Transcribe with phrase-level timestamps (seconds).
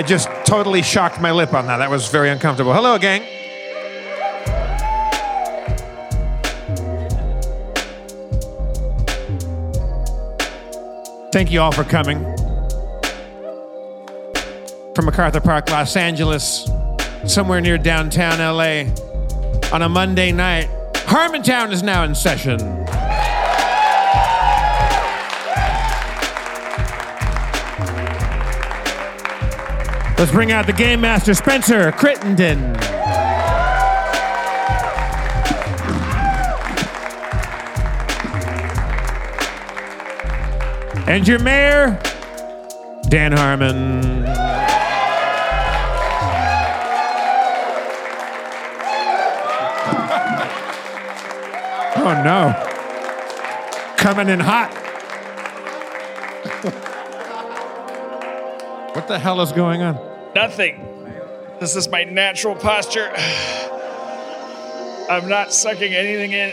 [0.00, 1.76] I just totally shocked my lip on that.
[1.76, 2.72] That was very uncomfortable.
[2.72, 3.20] Hello, gang.
[11.30, 12.22] Thank you all for coming.
[14.94, 16.70] From MacArthur Park, Los Angeles,
[17.26, 18.90] somewhere near downtown LA,
[19.70, 22.58] on a Monday night, Harmontown is now in session.
[30.20, 32.76] Let's bring out the Game Master, Spencer Crittenden.
[41.08, 41.98] And your mayor,
[43.08, 44.26] Dan Harmon.
[51.96, 52.52] Oh no.
[53.96, 54.70] Coming in hot.
[58.94, 60.09] what the hell is going on?
[60.34, 60.86] Nothing.
[61.58, 63.12] This is my natural posture.
[65.10, 66.52] I'm not sucking anything in.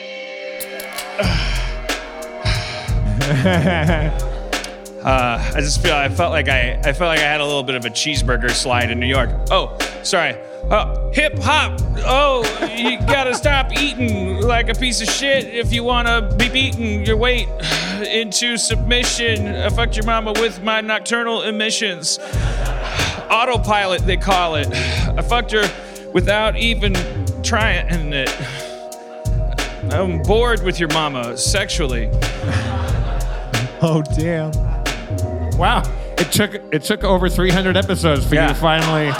[4.97, 7.63] Uh, I just feel I felt like I I felt like I had a little
[7.63, 9.29] bit of a cheeseburger slide in New York.
[9.49, 10.35] Oh, sorry.
[10.69, 11.79] Oh, hip hop.
[11.99, 12.43] Oh,
[12.75, 17.15] you gotta stop eating like a piece of shit if you wanna be beaten your
[17.15, 17.47] weight
[18.11, 19.69] into submission.
[19.71, 22.19] Fucked your mama with my nocturnal emissions.
[23.29, 24.67] Autopilot, they call it.
[24.71, 25.69] I fucked her
[26.13, 26.93] without even
[27.43, 28.29] trying it.
[29.91, 32.09] I'm bored with your mama sexually.
[33.81, 34.51] Oh damn.
[35.57, 35.83] Wow.
[36.17, 39.11] It took it took over 300 episodes for you to finally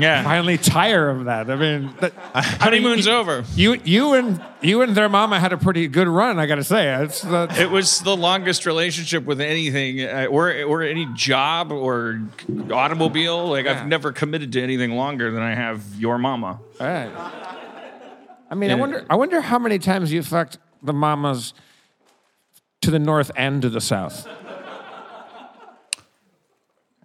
[0.00, 0.22] Yeah.
[0.24, 1.50] finally tire of that.
[1.50, 3.44] I mean, that, Honeymoon's over.
[3.54, 6.38] you you and you and their mama had a pretty good run.
[6.38, 10.62] I got to say, it's uh, It was the longest relationship with anything, uh, or
[10.64, 12.20] or any job or
[12.72, 13.48] automobile.
[13.48, 13.80] Like Yeah.
[13.80, 16.60] I've never committed to anything longer than I have your mama.
[16.80, 17.10] all right.
[18.50, 18.80] I mean, I Yeah.
[18.80, 21.54] wonder I wonder how many times you fucked the mamas
[22.80, 24.26] to the north and to the south.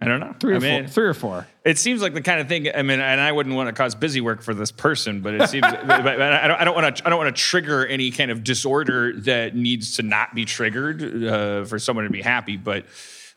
[0.06, 0.36] I don't know.
[0.38, 0.92] Three or I mean, four.
[0.92, 1.46] Three or four.
[1.64, 2.68] It seems like the kind of thing.
[2.72, 5.50] I mean, and I wouldn't want to cause busy work for this person, but it
[5.50, 5.62] seems.
[5.70, 6.60] but, but I don't.
[6.60, 7.06] I don't want to.
[7.06, 11.24] I don't want to trigger any kind of disorder that needs to not be triggered
[11.24, 12.56] uh, for someone to be happy.
[12.56, 12.86] But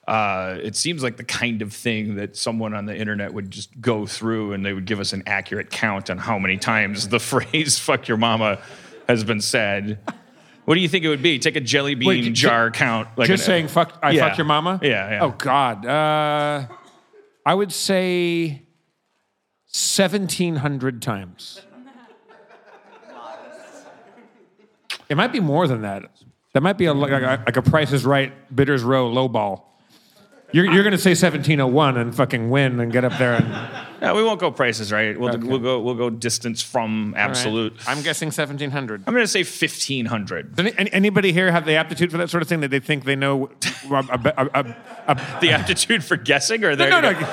[0.08, 3.82] uh, it seems like the kind of thing that someone on the internet would just
[3.82, 7.20] go through, and they would give us an accurate count on how many times the
[7.20, 8.62] phrase "fuck your mama"
[9.08, 9.98] has been said.
[10.70, 11.40] What do you think it would be?
[11.40, 13.08] Take a jelly bean Wait, jar count.
[13.18, 13.98] Like Just an- saying, fuck.
[14.04, 14.26] I Yeah.
[14.28, 14.80] fucked your mama.
[14.84, 15.20] Yeah, yeah.
[15.24, 15.84] Oh God.
[15.84, 16.68] Uh,
[17.44, 18.62] I would say
[19.66, 21.60] seventeen hundred times.
[25.10, 26.04] It might be more than that.
[26.54, 29.69] That might be a, like, a, like a Price is Right, Bitters Row low ball.
[30.52, 33.70] You're, you're going to say 1701 and fucking win and get up there and.
[34.02, 35.20] Yeah, we won't go prices right.
[35.20, 35.46] We'll, Okay.
[35.46, 35.82] we'll go.
[35.82, 37.76] We'll go distance from absolute.
[37.86, 39.04] I'm guessing 1700.
[39.06, 40.56] I'm going to say 1500.
[40.56, 42.80] Does any, any- anybody here have the aptitude for that sort of thing that they
[42.80, 43.50] think they know?
[43.92, 44.76] A, a,
[45.08, 47.28] a, The aptitude for guessing, or no, no, no.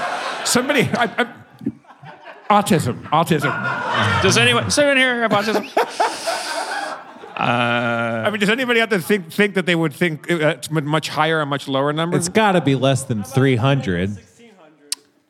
[0.44, 0.91] Somebody.
[0.93, 1.34] I, I,
[2.50, 3.00] autism.
[3.10, 4.22] Autism.
[4.22, 4.65] Does anyone?
[4.65, 6.53] Does anyone here have autism?
[7.39, 11.09] I mean, does anybody out there think think that they would think uh, it's much
[11.09, 12.17] higher or much lower number?
[12.17, 14.19] It's got to be less than 300.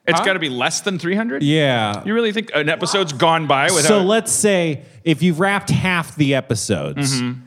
[0.09, 1.43] It's got to be less than 300.
[1.43, 2.05] Yeah.
[2.05, 3.89] You really think an episode's gone by without?
[3.89, 7.41] So let's say if you've wrapped half the episodes, Mm-hmm.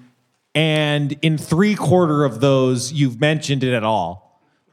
[0.56, 4.29] and in three quarter of those you've mentioned it at all,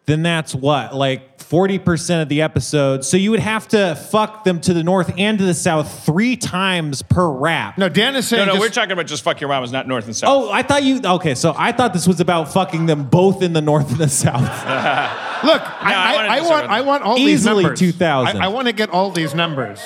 [0.06, 4.44] then that's what like forty percent of the episode So you would have to fuck
[4.44, 7.76] them to the north and to the south three times per wrap.
[7.78, 8.46] no, Dan is saying.
[8.46, 10.30] no, no, just- we're talking about just fuck your mamas, not north and south.
[10.32, 11.00] Oh, I thought you.
[11.04, 14.08] Okay, so I thought this was about fucking them both in the north and the
[14.08, 14.40] south.
[15.44, 17.78] Look, I I, I, I want I want all these Easily numbers.
[17.78, 18.36] 2,000.
[18.40, 19.80] I, I want to get all these numbers.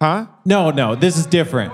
[0.00, 0.26] Huh?
[0.44, 1.72] no, no, this is different.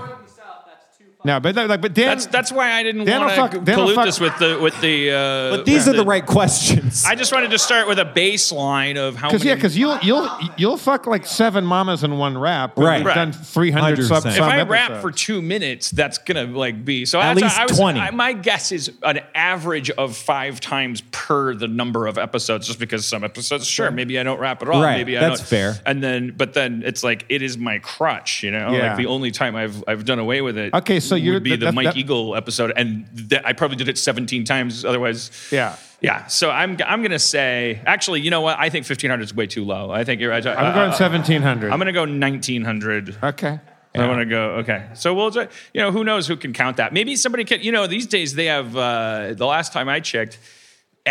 [1.24, 3.58] No, but like, but Dan, That's that's why I didn't Dan will want fuck- to
[3.60, 5.10] Dan will pollute fuck- this with the with the.
[5.10, 7.04] Uh, But these are the the- right questions.
[7.04, 9.48] I just wanted to start with a baseline of how Because many.
[9.48, 12.76] yeah, because you'll you'll you'll fuck like seven mamas in one rap.
[12.76, 12.98] but Right.
[12.98, 13.14] You've Right.
[13.16, 14.18] done three hundred 100%.
[14.18, 15.02] If if some I rap episodes.
[15.02, 17.18] for two minutes, that's gonna like be so.
[17.20, 17.98] At that's- least I was, 20.
[18.00, 22.78] I, my guess is an average of five times per the number of episodes, just
[22.78, 24.80] because some episodes, sure, maybe I don't rap at all.
[24.80, 25.48] Right, Maybe I that's don't.
[25.48, 25.74] fair.
[25.84, 28.70] And then, but then it's like it is my crutch, you know.
[28.70, 28.90] Yeah.
[28.90, 30.72] Like the only time I've I've done away with it.
[30.74, 33.52] Okay, so you're- would be that- the that- Mike that- Eagle episode, and th- I
[33.52, 34.84] probably did it 17 times.
[34.84, 35.76] Otherwise, Yeah.
[36.00, 36.26] yeah.
[36.26, 38.56] So I'm I'm gonna say actually, you know what?
[38.58, 39.90] I think 1500 is way too low.
[39.90, 40.46] I think you're right.
[40.46, 41.72] I'm going seventeen hundred.
[41.72, 43.16] I'm gonna go 1900.
[43.22, 43.58] Okay.
[43.94, 44.50] I want to go.
[44.60, 46.92] Okay, so we'll, you know, who knows who can count that?
[46.92, 47.62] Maybe somebody can.
[47.62, 48.76] You know, these days they have.
[48.76, 50.38] Uh, the last time I checked,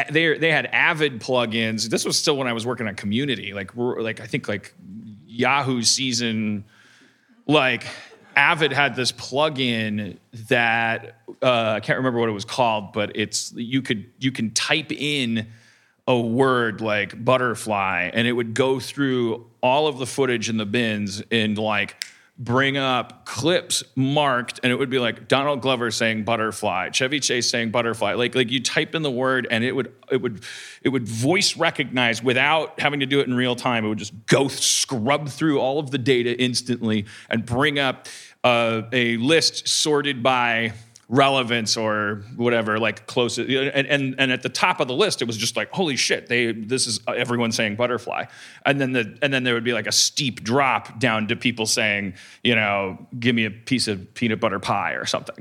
[0.09, 1.89] they they had Avid plugins.
[1.89, 3.51] This was still when I was working on Community.
[3.54, 4.74] Like like I think like
[5.25, 6.63] Yahoo season,
[7.45, 7.83] like
[8.38, 10.18] Avid had this plugin
[10.48, 14.51] that uh, I can't remember what it was called, but it's you could you can
[14.51, 15.48] type in
[16.07, 20.66] a word like butterfly and it would go through all of the footage in the
[20.66, 22.06] bins and like
[22.39, 27.50] bring up clips marked and it would be like Donald Glover saying butterfly, Chevy Chase
[27.50, 28.13] saying butterfly.
[28.13, 30.44] Like like you type in the word and it would it would
[30.83, 33.83] it would voice recognize without having to do it in real time.
[33.83, 38.07] It would just go scrub through all of the data instantly and bring up
[38.44, 40.74] uh, a list sorted by
[41.10, 45.25] relevance or whatever like close and, and and at the top of the list it
[45.25, 48.25] was just like holy shit they this is everyone saying butterfly
[48.66, 51.66] and then the and then there would be like a steep drop down to people
[51.66, 52.13] saying
[52.44, 55.38] you know give me a piece of peanut butter pie or something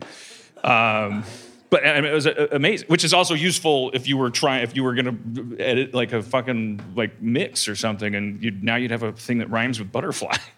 [0.63, 1.25] um
[1.69, 4.85] but mean, it was amazing, which is also useful if you were trying, if you
[4.85, 5.17] were gonna
[5.59, 9.39] edit like a fucking like mix or something, and you now you'd have a thing
[9.39, 10.37] that rhymes with butterfly.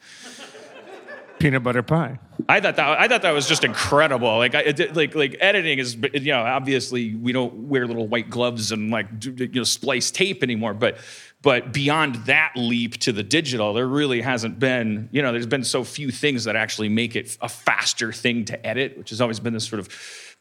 [1.38, 2.18] Peanut butter pie.
[2.48, 4.38] I thought that I thought that was just incredible.
[4.38, 8.30] Like I it, like like editing is you know obviously we don't wear little white
[8.30, 10.98] gloves and like do- you know splice tape anymore, but
[11.42, 15.64] but beyond that leap to the digital, there really hasn't been you know there's been
[15.64, 19.40] so few things that actually make it a faster thing to edit, which has always
[19.40, 19.88] been this sort of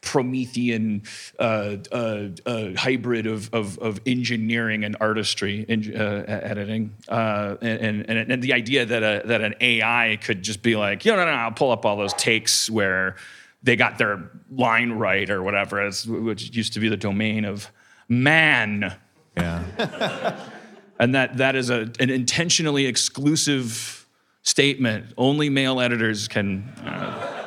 [0.00, 1.02] Promethean
[1.38, 8.08] uh, uh, uh, hybrid of, of, of engineering and artistry in uh, editing, uh, and,
[8.08, 11.18] and and the idea that a, that an AI could just be like, you know,
[11.18, 13.16] no, no, I'll pull up all those takes where
[13.62, 17.70] they got their line right or whatever, as, which used to be the domain of
[18.08, 18.94] man,
[19.36, 20.48] yeah.
[21.00, 24.06] and that that is a, an intentionally exclusive
[24.42, 25.12] statement.
[25.18, 26.62] Only male editors can.
[26.84, 27.37] Uh,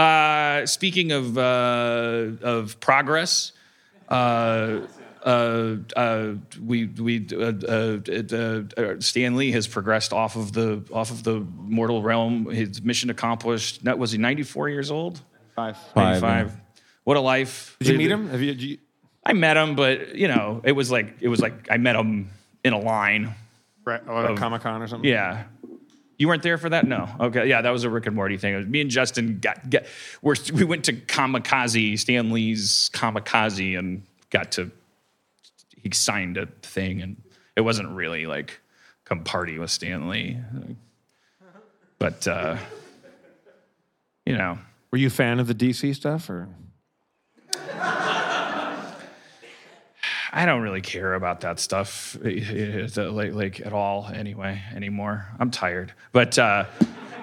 [0.00, 3.52] uh, speaking of uh, of progress,
[4.08, 4.80] uh,
[5.24, 6.32] uh, uh,
[6.64, 7.98] we we uh, uh,
[8.76, 12.46] uh, Stan Lee has progressed off of the off of the mortal realm.
[12.46, 13.84] His mission accomplished.
[13.84, 15.20] That was he ninety four years old.
[15.56, 15.76] Five.
[15.94, 16.56] Five, 95.
[17.04, 17.76] What a life!
[17.80, 18.28] Did you meet him?
[18.30, 18.52] Have you?
[18.54, 18.78] did you-
[19.22, 22.30] I met him, but you know, it was like it was like I met him
[22.64, 23.34] in a line.
[23.84, 25.08] Right, or Comic Con or something.
[25.10, 25.44] Yeah.
[26.20, 26.86] You weren't there for that?
[26.86, 27.08] No.
[27.18, 27.48] Okay.
[27.48, 28.52] Yeah, that was a Rick and Morty thing.
[28.52, 29.84] It was me and Justin got, got
[30.22, 34.70] we went to Comikaze, Stan Lee's Comikaze, and got to
[35.82, 37.16] he signed a thing, and
[37.56, 38.60] it wasn't really like
[39.06, 40.36] come party with Stan Lee,
[41.98, 42.58] but uh,
[44.26, 44.58] you know,
[44.90, 46.48] Were you a fan of the DC stuff or?
[50.32, 55.26] I don't really care about that stuff eh, eh, like, like at all anyway anymore.
[55.38, 56.66] I'm tired, but uh,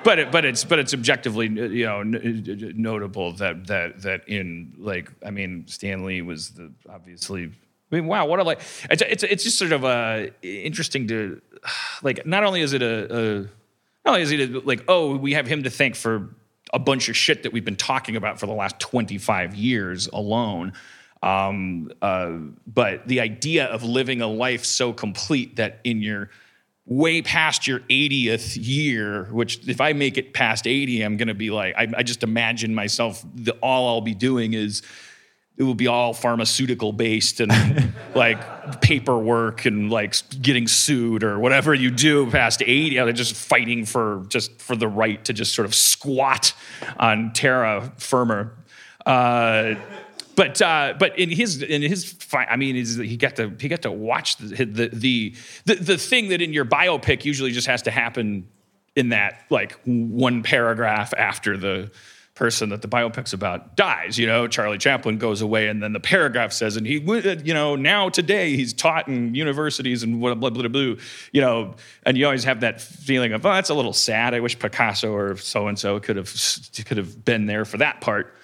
[0.03, 5.11] but it, but it's but it's objectively you know notable that that that in like
[5.25, 9.23] I mean Stan Lee was the obviously I mean wow what a like it's it's
[9.23, 11.41] it's just sort of uh, interesting to
[12.03, 13.39] like not only is it a, a
[14.05, 16.29] not only is it like oh we have him to thank for
[16.73, 20.73] a bunch of shit that we've been talking about for the last 25 years alone
[21.27, 22.31] um, uh,
[22.65, 26.29] but the idea of living a life so complete that in your
[26.85, 31.33] way past your 80th year, which if I make it past 80, I'm going to
[31.33, 34.83] be like, I, I just imagine myself, the, all I'll be doing is
[35.57, 37.51] it will be all pharmaceutical based and
[38.15, 43.83] like paperwork and like getting sued or whatever you do past 80 they're just fighting
[43.83, 46.53] for just for the right to just sort of squat
[46.97, 48.51] on terra firma.
[49.05, 49.75] Uh,
[50.37, 53.91] but uh, but in his in his I mean he got to he got to
[53.91, 57.91] watch the, the the the the thing that in your biopic usually just has to
[57.91, 58.47] happen
[58.95, 61.91] in that like one paragraph after the
[62.35, 64.19] person that the biopic's about dies.
[64.19, 67.55] You know, Charlie Chaplin goes away, and then the paragraph says, and he, w- you
[67.55, 70.67] know, now today he's taught in universities and blah blah blah.
[70.67, 70.95] blah
[71.31, 74.35] you know, and you always have that feeling of, oh, that's a little sad.
[74.35, 76.31] I wish Picasso or so and so could have
[76.85, 78.36] could have been there for that part.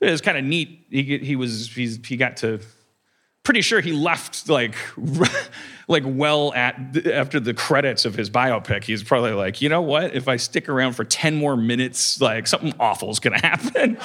[0.00, 0.86] It was kind of neat.
[0.90, 2.60] He he was he's, he got to
[3.42, 4.74] pretty sure he left like
[5.88, 8.84] like well at after the credits of his biopic.
[8.84, 10.14] He's probably like you know what?
[10.14, 13.98] If i stick around for 10 more minutes like something awful is gonna happen.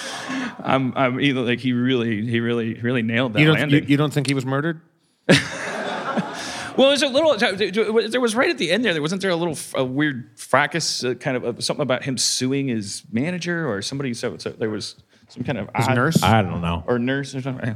[0.64, 3.84] I'm i'm either like he really he really really nailed that You don't, landing.
[3.84, 4.80] you, you don't think he was murdered?
[5.28, 9.36] well there's a little there was right at the end there there wasn't there a
[9.36, 13.82] little a weird fracas uh, kind of uh, something about him suing his manager or
[13.82, 14.14] somebody?
[14.14, 14.96] So, so there was
[15.34, 16.22] some kind of His odd- nurse?
[16.24, 16.84] I don't know.
[16.88, 17.76] or nurse or something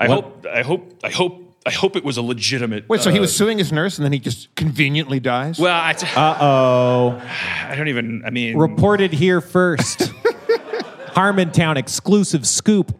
[0.00, 0.24] i What?
[0.24, 3.22] hope i hope i hope i hope it was a legitimate Wait, so he uh,
[3.22, 5.58] was suing his nurse and then he just conveniently dies?
[5.58, 7.22] well I, Uh oh.
[7.68, 8.22] I don't even.
[8.26, 10.12] I mean, Reported here first.
[11.18, 12.96] Harmontown exclusive scoop.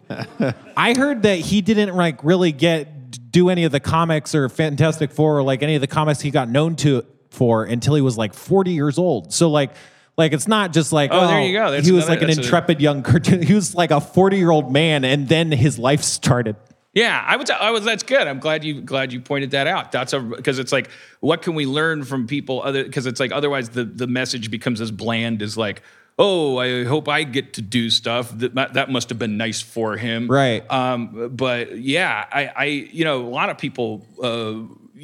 [0.76, 5.12] I heard that he didn't like really get do any of the comics or Fantastic
[5.12, 8.18] Four or like any of the comics he got known to for until he was
[8.18, 9.32] like 40 years old.
[9.32, 9.70] So like
[10.18, 11.70] like it's not just like Oh, there you go.
[11.70, 13.40] That's he was another- like an that's a- intrepid young cartoon.
[13.46, 16.56] He was like a 40 year old man, and then his life started.
[16.92, 17.48] yeah, I would.
[17.50, 17.84] I was.
[17.84, 18.26] That's good.
[18.26, 19.92] I'm glad you glad you pointed that out.
[19.92, 22.60] That's a because it's like, what can we learn from people?
[22.62, 25.82] Other because it's like otherwise the the message becomes as bland as like.
[26.20, 28.32] Oh, I hope I get to do stuff.
[28.36, 30.68] That that must have been nice for him, Right.
[30.68, 34.54] Um, but yeah, I, I, you know, a lot of people uh,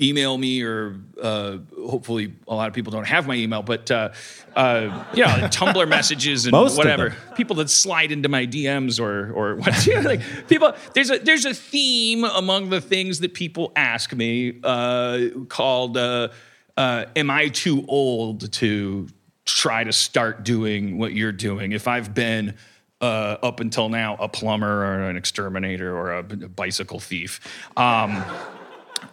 [0.01, 4.11] email me, or uh, hopefully a lot of people don't have my email, but uh,
[4.57, 7.15] uh, you know, Tumblr messages and Most whatever.
[7.35, 9.87] People that slide into my DMs or or what?
[9.87, 10.73] You know, like people.
[10.95, 16.29] There's a there's a theme among the things that people ask me uh, called uh,
[16.77, 19.09] uh, "Am I too old to
[19.45, 22.55] try to start doing what you're doing?" If I've been
[23.01, 27.41] uh, up until now a plumber or an exterminator or a, a bicycle thief.
[27.77, 28.25] Um,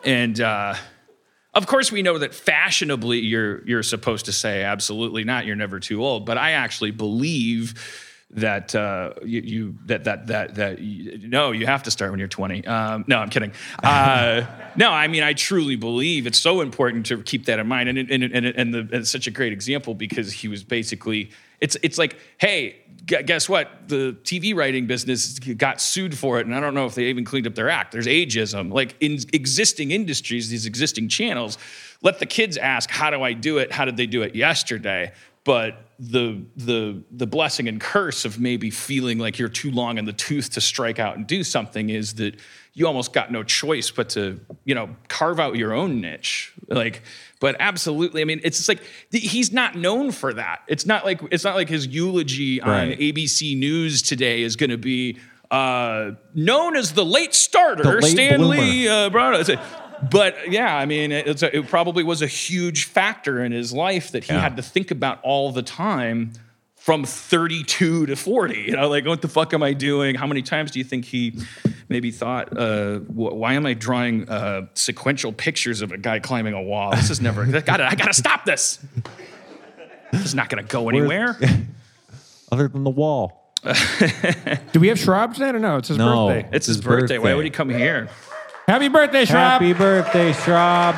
[0.04, 0.76] and uh,
[1.54, 5.46] of course, we know that fashionably you're you're supposed to say absolutely not.
[5.46, 6.26] You're never too old.
[6.26, 11.66] But I actually believe that uh, you, you that that that that you, no, you
[11.66, 12.66] have to start when you're 20.
[12.66, 13.52] Um, no, I'm kidding.
[13.84, 14.46] Uh,
[14.78, 17.90] no, I mean I truly believe it's so important to keep that in mind.
[17.90, 21.32] And and and, and, the, and it's such a great example because he was basically
[21.60, 22.78] it's it's like hey.
[23.12, 23.88] Gu- Guess what?
[23.88, 27.26] The TV writing business got sued for it, and I don't know if they even
[27.26, 27.92] cleaned up their act.
[27.92, 28.72] There's ageism.
[28.72, 31.58] Like in existing industries, these existing channels,
[32.02, 33.72] let the kids ask, "How do I do it?
[33.72, 35.12] How did they do it yesterday?"
[35.44, 40.06] But the the the blessing and curse of maybe feeling like you're too long in
[40.06, 42.36] the tooth to strike out and do something is that
[42.74, 47.02] you almost got no choice but to you know carve out your own niche like
[47.40, 51.04] but absolutely i mean it's just like th- he's not known for that it's not
[51.06, 55.18] like it's not like his eulogy on abc news today is going to be
[55.52, 58.62] uh, known as the late starter The late stan bloomer.
[58.62, 59.36] lee uh, Brown.
[59.36, 59.50] It's
[60.10, 64.12] but yeah, I mean, it's a, it probably was a huge factor in his life
[64.14, 64.40] that he Yeah.
[64.40, 66.32] had to think about all the time
[66.82, 68.56] from 32 to 40.
[68.60, 70.16] You know, like, what the fuck am I doing?
[70.16, 71.38] How many times do you think he
[71.90, 76.56] maybe thought, uh, wh- why am I drawing uh, sequential pictures of a guy climbing
[76.56, 76.90] a wall?
[76.96, 78.84] This is never, I gotta, I gotta stop this.
[80.12, 81.38] This is not gonna go anywhere.
[82.52, 83.54] Other than the wall.
[84.74, 85.78] Do we have Schrab tonight or no?
[85.78, 86.30] It's his No.
[86.30, 86.50] birthday.
[86.52, 87.20] It's his, His birthday.
[87.20, 87.36] Why birthday.
[87.36, 88.10] would he come here?
[88.68, 89.62] Happy birthday, Schrab!
[89.62, 90.96] Happy birthday, Schrab.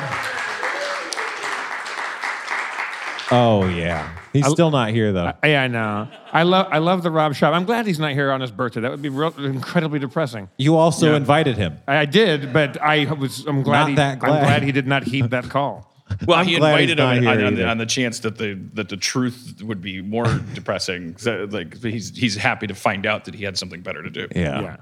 [3.30, 4.10] Oh yeah.
[4.34, 5.32] He's still not here though.
[5.44, 6.08] Yeah, I know.
[6.32, 7.54] I love I love the Rob Schrab.
[7.54, 8.80] I'm glad he's not here on his birthday.
[8.80, 10.48] That would be real, incredibly depressing.
[10.58, 11.78] You also invited him.
[11.86, 14.40] I, I did, but I was I'm glad Not he, that I'm glad.
[14.42, 15.90] glad he did not heed that call.
[16.26, 18.88] Well, I'm he invited him not on, on, the, on the chance that the that
[18.90, 21.16] the truth would be more depressing.
[21.16, 24.28] So, like he's he's happy to find out that he had something better to do.
[24.34, 24.60] Yeah.
[24.60, 24.76] Yeah.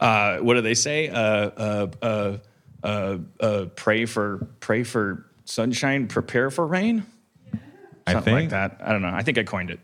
[0.00, 1.08] Uh, what do they say?
[1.08, 2.38] Uh, uh, uh,
[2.82, 7.04] uh, uh, pray for pray for sunshine, prepare for rain.
[8.06, 8.78] I Something like that.
[8.82, 9.10] I don't know.
[9.12, 9.80] I think I coined it.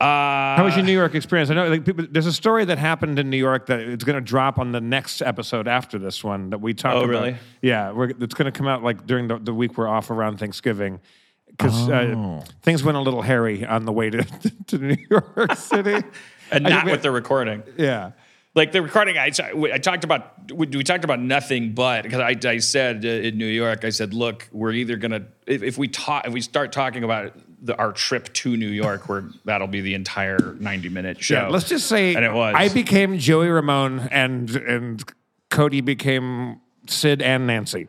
[0.00, 1.50] How was your New York experience?
[1.50, 4.16] I know like, people, there's a story that happened in New York that it's going
[4.16, 7.08] to drop on the next episode after this one that we talked Oh, about.
[7.08, 7.36] really?
[7.62, 10.38] Yeah, we're, it's going to come out like during the, the week we're off around
[10.38, 11.00] Thanksgiving
[11.48, 12.44] because uh, Oh.
[12.62, 14.22] things went a little hairy on the way to,
[14.66, 16.02] to New York City.
[16.50, 17.62] And I not think we- with the recording.
[17.78, 18.10] Yeah.
[18.54, 22.36] Like the recording I, I talked about we, we talked about nothing but because I,
[22.48, 25.88] I said uh, in new york i said look we're either gonna if, if we
[25.88, 27.32] talk if we start talking about
[27.62, 31.48] the, our trip to new york where that'll be the entire 90 minute show Yeah,
[31.48, 35.04] let's just say and it was I became Joey Ramone and and
[35.50, 37.88] Cody became Sid and Nancy.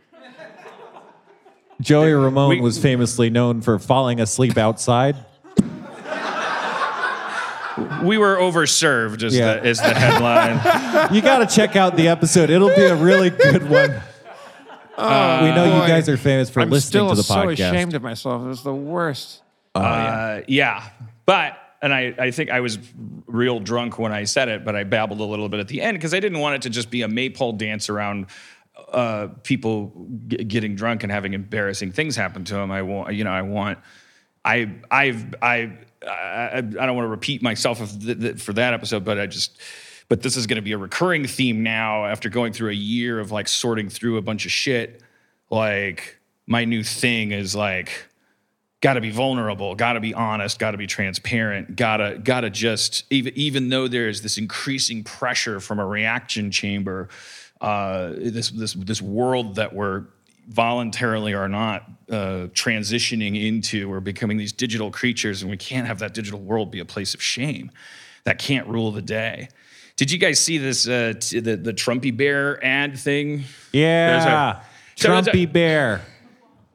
[1.81, 5.17] Joey Ramone We- was famously known for falling asleep outside.
[8.03, 9.55] We were overserved is Yeah.
[9.55, 10.59] the is the headline.
[11.13, 12.49] You got to check out the episode.
[12.49, 14.01] It'll be a really good one.
[14.97, 17.53] we know you guys are famous for I'm listening still to the so podcast.
[17.71, 18.41] ashamed of myself.
[18.43, 19.41] It was the worst.
[19.73, 20.87] Uh, yeah.
[21.25, 22.79] But, and I, I think I was
[23.27, 25.97] real drunk when I said it, but I babbled a little bit at the end
[25.97, 28.27] because I didn't want it to just be a maypole dance around
[28.91, 32.71] uh, people g- getting drunk and having embarrassing things happen to them.
[32.71, 33.79] I want, you know, I want,
[34.45, 35.73] I, I've, I,
[36.07, 39.59] I, I don't want to repeat myself for that episode, but I just,
[40.09, 43.19] but this is going to be a recurring theme now after going through a year
[43.19, 45.01] of like sorting through a bunch of shit.
[45.49, 48.07] Like, my new thing is like,
[48.81, 52.41] got to be vulnerable got to be honest got to be transparent got to got
[52.41, 57.09] to just even even though there's this increasing pressure from a reaction chamber
[57.61, 60.05] uh, this this this world that we're
[60.47, 65.99] voluntarily or not uh, transitioning into we're becoming these digital creatures and we can't have
[65.99, 67.71] that digital world be a place of shame
[68.25, 69.49] that can't rule the day
[69.95, 74.59] did you guys see this uh, t- the the trumpy bear ad thing Yeah.
[74.59, 74.61] A-
[74.95, 76.01] So there's a- Trumpy bear.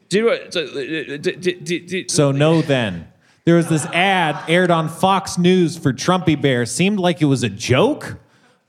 [0.09, 3.07] do it so, uh, d- d- d- d- So no then.
[3.47, 6.67] There was this ad aired on Fox News for Trumpy Bear.
[6.67, 8.19] Seemed like it was a joke.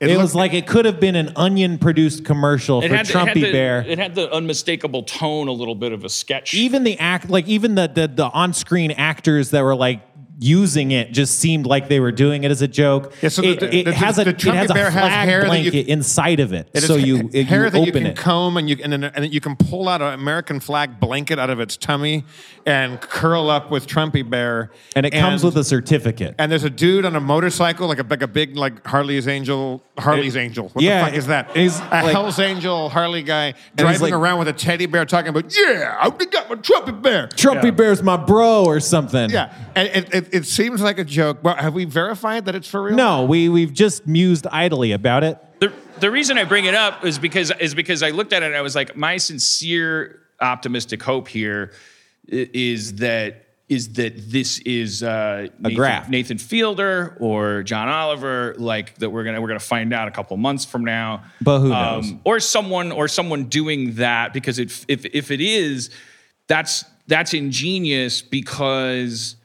[0.02, 3.10] It, It was like it could have been an onion produced commercial for had, the-
[3.10, 3.84] it Trumpy had the, Bear.
[3.86, 6.54] It had the unmistakable tone, a little bit of a sketch.
[6.54, 10.00] even the act like even the the, the on-screen actors that were like
[10.42, 13.12] using it just seemed like they were doing it as a joke.
[13.22, 15.02] Yeah, so it, the- it the- has a the it Trumpy has a bear has
[15.08, 17.78] flag hair that you- blanket inside of it, It so you it, hair you that
[17.78, 18.16] you open can it.
[18.16, 21.38] comb and you and then, and then you can pull out an American flag blanket
[21.38, 22.24] out of its tummy
[22.66, 24.70] and curl up with Trumpy Bear.
[24.96, 26.34] and it comes with a certificate.
[26.38, 29.82] And there's a dude on a motorcycle, like a like a big like Harley's Angel,
[29.98, 30.68] Harley's Angel.
[30.72, 31.56] What yeah, the fuck is that?
[31.56, 35.28] he's a like- Hell's Angel Harley guy driving like- around with a teddy bear, talking
[35.30, 37.28] about yeah, I got my Trumpy Bear.
[37.28, 39.30] Trumpy Bear's my bro or something.
[39.30, 41.42] Yeah, and it, it, it seems like a joke.
[41.42, 42.96] But have we verified that it's for real?
[42.96, 45.38] No, we we've just mused idly about it.
[45.60, 48.46] the, the reason I bring it up is because is because I looked at it
[48.46, 51.72] and I was like, my sincere optimistic hope here
[52.28, 56.10] is that this is uh, Nathan, graft.
[56.10, 60.36] Nathan Fielder or John Oliver, like that we're gonna we're gonna find out a couple
[60.36, 61.14] months from now.
[61.14, 62.12] Um, But who knows?
[62.24, 65.90] or someone or someone doing that because if if if it is,
[66.48, 69.36] that's that's ingenious because.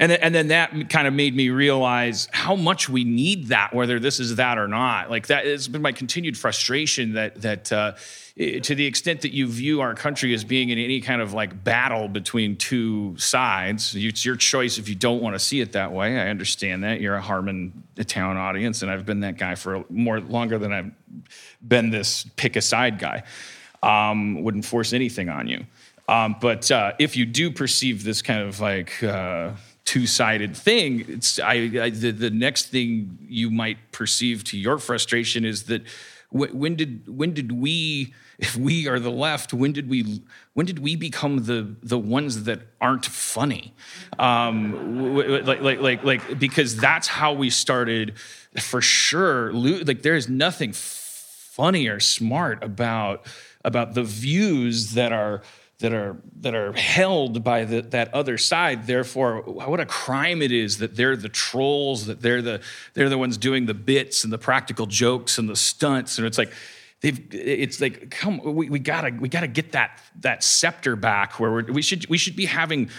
[0.00, 3.74] And then, and then that kind of made me realize how much we need that,
[3.74, 5.10] whether this is that or not.
[5.10, 7.92] Like that has been my continued frustration that that uh,
[8.36, 11.62] to the extent that you view our country as being in any kind of like
[11.62, 15.92] battle between two sides, it's your choice if you don't want to see it that
[15.92, 16.18] way.
[16.18, 20.18] I understand that you're a Harmon town audience, and I've been that guy for more
[20.18, 20.92] longer than I've
[21.60, 23.24] been this pick a side guy.
[23.82, 25.66] Um, wouldn't force anything on you.
[26.08, 29.50] Um, but uh, if you do perceive this kind of like uh,
[29.90, 35.44] two-sided thing, it's I, I the, the next thing you might perceive to your frustration
[35.44, 35.82] is that
[36.28, 40.22] wh- when did when did we if we are the left when did we
[40.54, 43.74] when did we become the the ones that aren't funny?
[44.16, 48.16] Um like like like like because that's how we started
[48.60, 53.26] for sure like there's nothing funny or smart about
[53.64, 55.42] about the views that are
[55.80, 58.86] that are that are held by the, that other side.
[58.86, 62.60] Therefore, what a crime it is that they're the trolls, that they're the
[62.94, 66.18] they're the ones doing the bits and the practical jokes and the stunts.
[66.18, 66.52] And it's like
[67.00, 71.50] they've it's like come we, we gotta we gotta get that that scepter back where
[71.50, 72.90] we should we should be having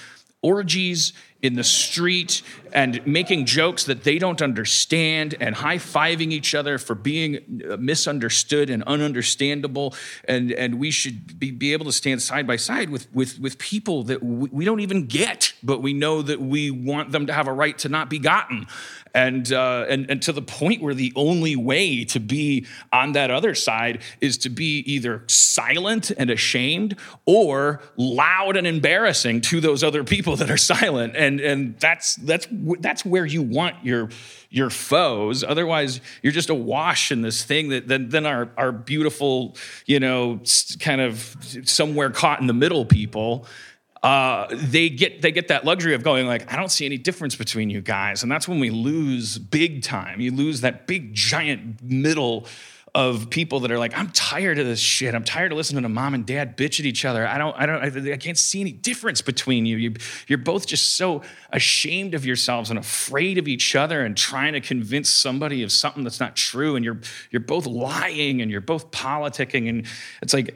[0.41, 6.77] orgies in the street and making jokes that they don't understand and high-fiving each other
[6.77, 9.95] for being uh, misunderstood and ununderstandable.
[10.25, 13.57] And and we should be, be able to stand side by side with with with
[13.57, 17.33] people that we, we don't even get but we know that we want them to
[17.33, 18.67] have a right to not be gotten
[19.13, 23.31] and uh, and and to the point where the only way to be on that
[23.31, 29.83] other side is to be either silent and ashamed or loud and embarrassing to those
[29.83, 31.15] other people that are silent.
[31.15, 32.47] And and that's that's
[32.79, 34.09] that's where you want your
[34.49, 35.43] your foes.
[35.43, 40.39] Otherwise you're just awash in this thing that then then our our beautiful you know
[40.79, 43.45] kind of somewhere caught in the middle people
[44.03, 47.35] uh, they get they get that luxury of going like I don't see any difference
[47.35, 50.19] between you guys, and that's when we lose big time.
[50.19, 52.47] You lose that big giant middle
[52.93, 55.15] of people that are like I'm tired of this shit.
[55.15, 57.25] I'm tired of listening to mom and dad bitch at each other.
[57.25, 59.77] I don't I don't I, I can't see any difference between you.
[59.77, 59.93] you.
[60.27, 64.59] You're both just so ashamed of yourselves and afraid of each other and trying to
[64.59, 66.75] convince somebody of something that's not true.
[66.75, 66.99] And you're
[67.29, 69.69] you're both lying and you're both politicking.
[69.69, 69.87] And
[70.21, 70.55] it's like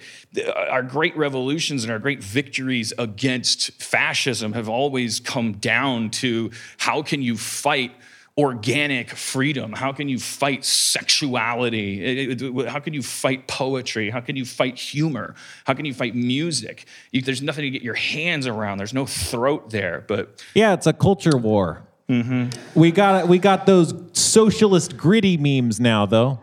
[0.70, 7.02] our great revolutions and our great victories against fascism have always come down to how
[7.02, 7.94] can you fight
[8.38, 9.72] organic freedom?
[9.72, 12.04] How can you fight sexuality?
[12.04, 14.10] Eh, eh, it- it- How can you fight poetry?
[14.10, 15.36] How can you fight humor?
[15.66, 16.86] How can you fight music?
[17.12, 18.78] You, there's nothing to get your hands around.
[18.78, 20.04] There's no throat there.
[20.08, 21.84] But Yeah, it's a culture war.
[22.10, 22.50] Mm-hmm.
[22.80, 26.40] We got we got those socialist gritty memes now, though.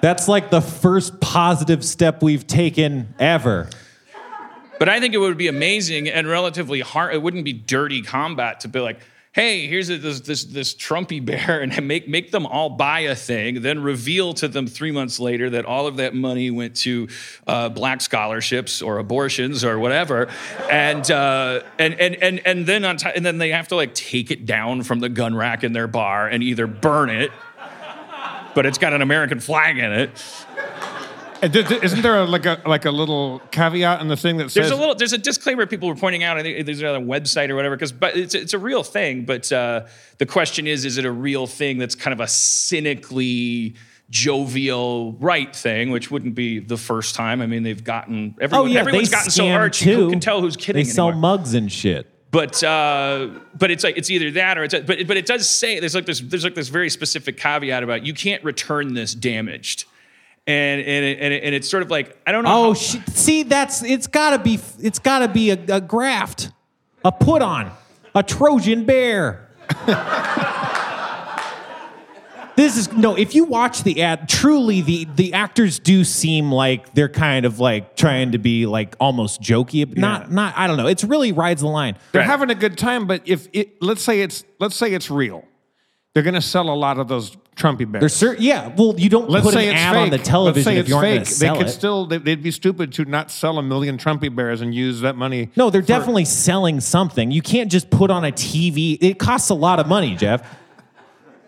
[0.00, 3.68] That's like the first positive step we've taken ever.
[4.78, 7.14] But I think it would be amazing and relatively hard.
[7.14, 8.98] It wouldn't be dirty combat to be like,
[9.32, 13.14] hey, here's a, this this this Trumpy bear, and make make them all buy a
[13.14, 17.08] thing, then reveal to them three months later that all of that money went to
[17.46, 20.28] uh, black scholarships or abortions or whatever,
[20.70, 23.94] and uh, and and and and then on top, and then they have to like
[23.94, 27.32] take it down from the gun rack in their bar and either burn it.
[28.54, 30.10] But it's got an American flag in it.
[31.42, 34.36] And th- th- Isn't there a, like a like a little caveat in the thing
[34.36, 36.38] that says There's a little, there's a disclaimer people were pointing out.
[36.38, 39.24] I think there's another website or whatever, because but it's it's a real thing.
[39.24, 39.86] But uh,
[40.18, 43.74] the question is, is it a real thing that's kind of a cynically
[44.08, 47.40] jovial right thing, which wouldn't be the first time.
[47.40, 49.84] I mean, they've gotten everyone, oh yeah, everyone's they gotten so scam archy.
[49.86, 49.96] too.
[49.96, 51.38] Who can tell who's kidding They sell anymore?
[51.38, 52.06] mugs and shit.
[52.30, 53.28] But uh,
[53.58, 56.06] but it's like it's either that or it's but but it does say there's like
[56.06, 59.86] this there's like this very specific caveat about you can't return this damaged.
[60.46, 62.50] And and it, and, it, and it's sort of like I don't know.
[62.50, 66.50] Oh, how- sh- see, that's it's gotta be it's gotta be a, a graft,
[67.04, 67.70] a put on,
[68.14, 69.48] a Trojan bear.
[72.56, 73.14] this is no.
[73.16, 77.60] If you watch the ad, truly the the actors do seem like they're kind of
[77.60, 80.54] like trying to be like almost jokey, but not not.
[80.56, 80.86] I don't know.
[80.86, 81.96] It's really rides the line.
[82.12, 82.26] they're Right.
[82.28, 85.44] having a good time, but if it, let's say it's let's say it's real,
[86.12, 88.00] they're going to sell a lot of those Trumpy bears.
[88.00, 88.68] There's certain yeah.
[88.76, 90.02] Well, you don't Let's put say an it's ad fake.
[90.02, 91.14] on the television Let's say if it's you aren't fake.
[91.16, 91.70] going to sell they could it.
[91.70, 95.16] still they, they'd be stupid to not sell a million Trumpy bears and use that
[95.16, 95.50] money.
[95.54, 97.30] No, they're definitely selling something.
[97.30, 98.96] You can't just put on a TV.
[99.02, 100.48] It costs a lot of money, Jeff.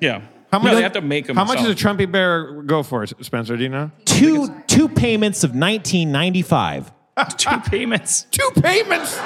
[0.00, 0.20] yeah.
[0.52, 0.74] How No, much?
[0.74, 1.36] they have to make them.
[1.36, 1.82] How much themselves.
[1.82, 3.56] does a Trumpy bear go for, Spencer?
[3.56, 3.90] Do you know?
[4.04, 6.92] Two two payments of 1995.
[7.38, 8.24] two payments?
[8.30, 9.18] Two payments.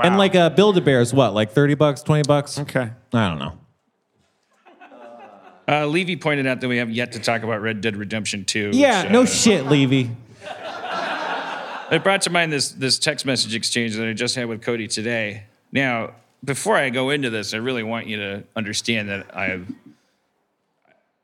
[0.00, 1.34] And like a build a bear is what?
[1.34, 2.58] Like 30 bucks, 20 bucks?
[2.58, 2.90] Okay.
[3.12, 3.52] I don't know.
[5.66, 8.70] Uh, Levy pointed out that we have yet to talk about Red Dead Redemption 2.
[8.72, 10.10] Yeah, which, no uh, shit, Levy.
[11.90, 14.88] It brought to mind this this text message exchange that I just had with Cody
[14.88, 15.44] today.
[15.70, 19.70] Now, before I go into this, I really want you to understand that I've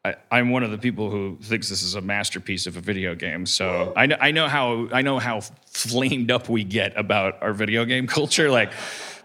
[0.05, 3.15] I, I'm one of the people who thinks this is a masterpiece of a video
[3.15, 3.45] game.
[3.45, 7.53] So I know, I know how I know how flamed up we get about our
[7.53, 8.51] video game culture.
[8.51, 8.73] Like,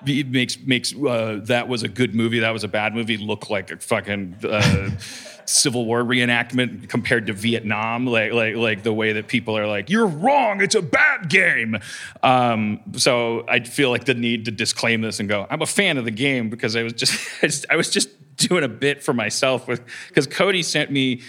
[0.07, 3.49] it makes makes uh, that was a good movie, that was a bad movie look
[3.49, 4.89] like a fucking uh,
[5.45, 8.05] Civil War reenactment compared to Vietnam.
[8.07, 11.77] Like like like the way that people are like, you're wrong, it's a bad game.
[12.23, 15.97] Um, so I feel like the need to disclaim this and go, I'm a fan
[15.97, 17.13] of the game because I was just
[17.43, 21.21] I, just, I was just doing a bit for myself with because Cody sent me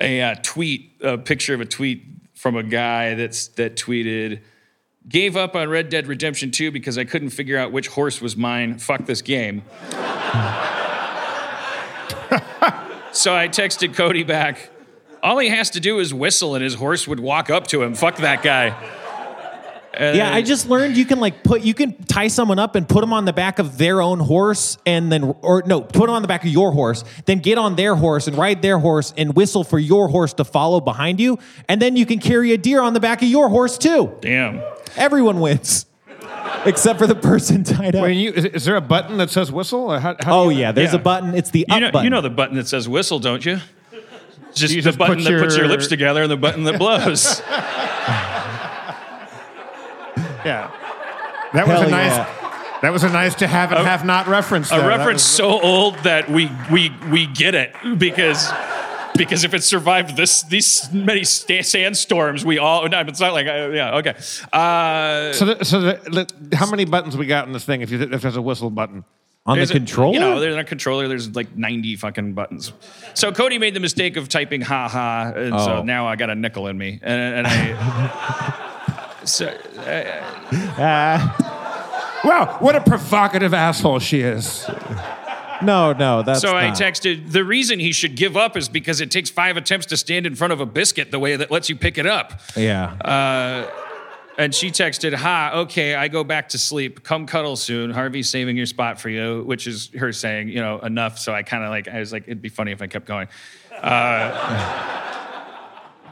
[0.00, 4.40] a uh, tweet, a picture of a tweet from a guy that's that tweeted,
[5.08, 8.36] gave up on Red Dead Redemption 2 because I couldn't figure out which horse was
[8.36, 8.78] mine.
[8.78, 9.62] Fuck this game.
[13.12, 14.70] so I texted Cody back.
[15.22, 17.94] All he has to do is whistle and his horse would walk up to him.
[17.94, 18.76] Fuck that guy.
[19.94, 22.88] And Yeah, I just learned you can like put you can tie someone up and
[22.88, 26.10] put them on the back of their own horse and then or no, put them
[26.10, 29.12] on the back of your horse, then get on their horse and ride their horse
[29.16, 32.58] and whistle for your horse to follow behind you, and then you can carry a
[32.58, 34.10] deer on the back of your horse too.
[34.20, 34.62] damn.
[34.96, 35.86] Everyone wins.
[36.64, 38.02] Except for the person tied up.
[38.04, 39.92] Wait, you, is, is there a button that says whistle?
[39.92, 41.00] Or how, how oh you, yeah, there's Yeah.
[41.00, 41.34] a button.
[41.34, 42.04] It's the You up know, button.
[42.04, 43.58] you know the button that says whistle, don't you?
[44.54, 46.64] Just You the just button put that puts your your- lips together and the button
[46.64, 47.40] that blows.
[50.44, 50.70] Yeah.
[51.54, 52.10] That was Hell a nice.
[52.16, 52.78] yeah.
[52.82, 54.72] That was a nice to have and have not reference.
[54.72, 54.88] a there.
[54.88, 58.50] Reference was- so old that we we we get it because
[59.16, 63.46] because if it survived this these many sta- sandstorms, we all no, it's not like
[63.46, 64.14] uh, yeah okay.
[64.52, 67.82] Uh, So, the, so the, the, how many buttons we got in this thing?
[67.82, 69.04] If you if there's a whistle button,
[69.46, 70.14] on the there's a- controller.
[70.14, 71.06] you know, there's a controller.
[71.06, 72.72] There's like 90 fucking buttons.
[73.14, 75.58] So Cody made the mistake of typing "ha ha," and Oh.
[75.66, 78.68] so now I got a nickel in me, and, and I.
[79.24, 79.46] So,
[79.78, 79.80] uh,
[80.80, 81.32] uh,
[82.24, 84.68] wow, what a provocative asshole she is.
[85.62, 86.76] no, no, that's So I not.
[86.76, 90.26] texted, the reason he should give up is because it takes five attempts to stand
[90.26, 92.40] in front of a biscuit the way that lets you pick it up.
[92.56, 92.92] Yeah.
[92.94, 93.70] Uh,
[94.38, 97.04] and she texted, Ha, okay, I go back to sleep.
[97.04, 97.90] Come cuddle soon.
[97.90, 101.18] Harvey's saving your spot for you, which is her saying, you know, enough.
[101.18, 103.28] So I kind of like, I was like, it'd be funny if I kept going.
[103.80, 105.31] Uh,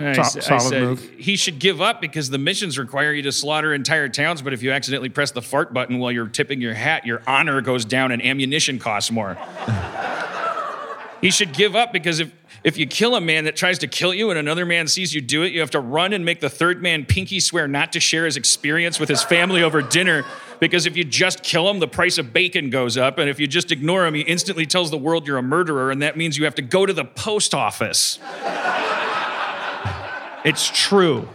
[0.00, 1.10] I, s- I solid said move.
[1.18, 4.40] he should give up because the missions require you to slaughter entire towns.
[4.42, 7.60] But if you accidentally press the fart button while you're tipping your hat, your honor
[7.60, 9.36] goes down and ammunition costs more.
[11.20, 12.32] he should give up because if
[12.62, 15.22] if you kill a man that tries to kill you and another man sees you
[15.22, 18.00] do it, you have to run and make the third man pinky swear not to
[18.00, 20.26] share his experience with his family over dinner.
[20.60, 23.16] Because if you just kill him, the price of bacon goes up.
[23.16, 25.90] And if you just ignore him, he instantly tells the world you're a murderer.
[25.90, 28.18] And that means you have to go to the post office.
[30.44, 31.28] It's true.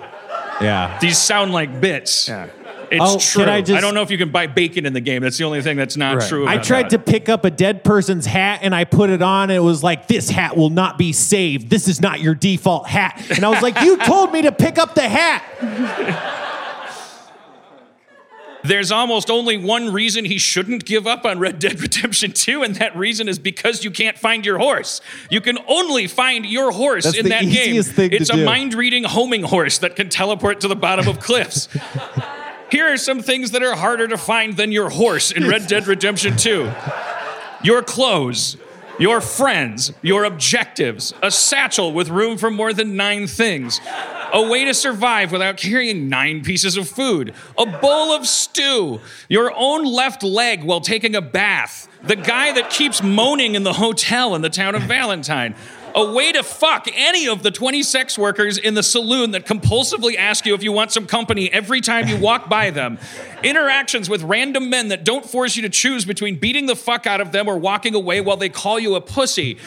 [0.61, 0.97] Yeah.
[1.01, 2.27] These sound like bits.
[2.29, 2.47] Yeah.
[2.91, 3.51] It's Oh, true.
[3.51, 5.23] I just- don't know if you can buy bacon in the game.
[5.23, 6.29] That's the only thing that's not Right.
[6.29, 6.47] true.
[6.47, 6.89] I tried that.
[6.91, 9.81] to pick up a dead person's hat and I put it on and it was
[9.83, 11.69] like, this hat will not be saved.
[11.71, 13.19] This is not your default hat.
[13.31, 15.43] And I was like, you told me to pick up the hat.
[18.67, 22.75] There's almost only one reason he shouldn't give up on Red Dead Redemption 2, and
[22.75, 25.01] that reason is because you can't find your horse.
[25.29, 27.69] You can only find your horse That's in that game.
[27.69, 31.07] easiest thing to it's a mind reading homing horse that can teleport to the bottom
[31.07, 31.67] of cliffs.
[32.71, 35.87] Here are some things that are harder to find than your horse in Red Dead
[35.87, 36.71] Redemption 2
[37.63, 38.57] your clothes,
[38.99, 43.79] your friends, your objectives, a satchel with room for more than nine things,
[44.35, 49.51] a way to survive without carrying nine pieces of food, a bowl of stew, your
[49.55, 54.35] own left leg while taking a bath, the guy that keeps moaning in the hotel
[54.35, 55.55] in the town of Valentine.
[55.95, 60.17] A way to fuck any of the 20 sex workers in the saloon that compulsively
[60.17, 62.99] ask you if you want some company every time you walk by them.
[63.41, 67.21] Interactions with random men that don't force you to choose between beating the fuck out
[67.21, 69.57] of them or walking away while they call you a pussy.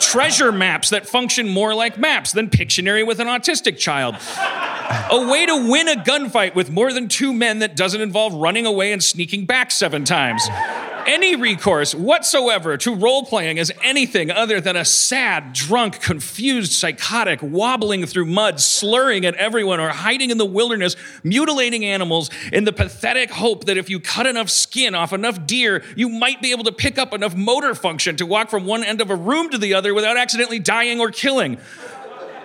[0.00, 4.16] Treasure maps that function more like maps than Pictionary with an autistic child.
[5.10, 8.66] A way to win a gunfight with more than two men that doesn't involve running
[8.66, 10.46] away and sneaking back seven times.
[11.06, 17.40] Any recourse whatsoever to role playing as anything other than a sad, drunk, confused, psychotic,
[17.42, 22.72] wobbling through mud, slurring at everyone, or hiding in the wilderness, mutilating animals in the
[22.72, 26.64] pathetic hope that if you cut enough skin off enough deer, you might be able
[26.64, 29.58] to pick up enough motor function to walk from one end of a room to
[29.58, 31.58] the other without accidentally dying or killing.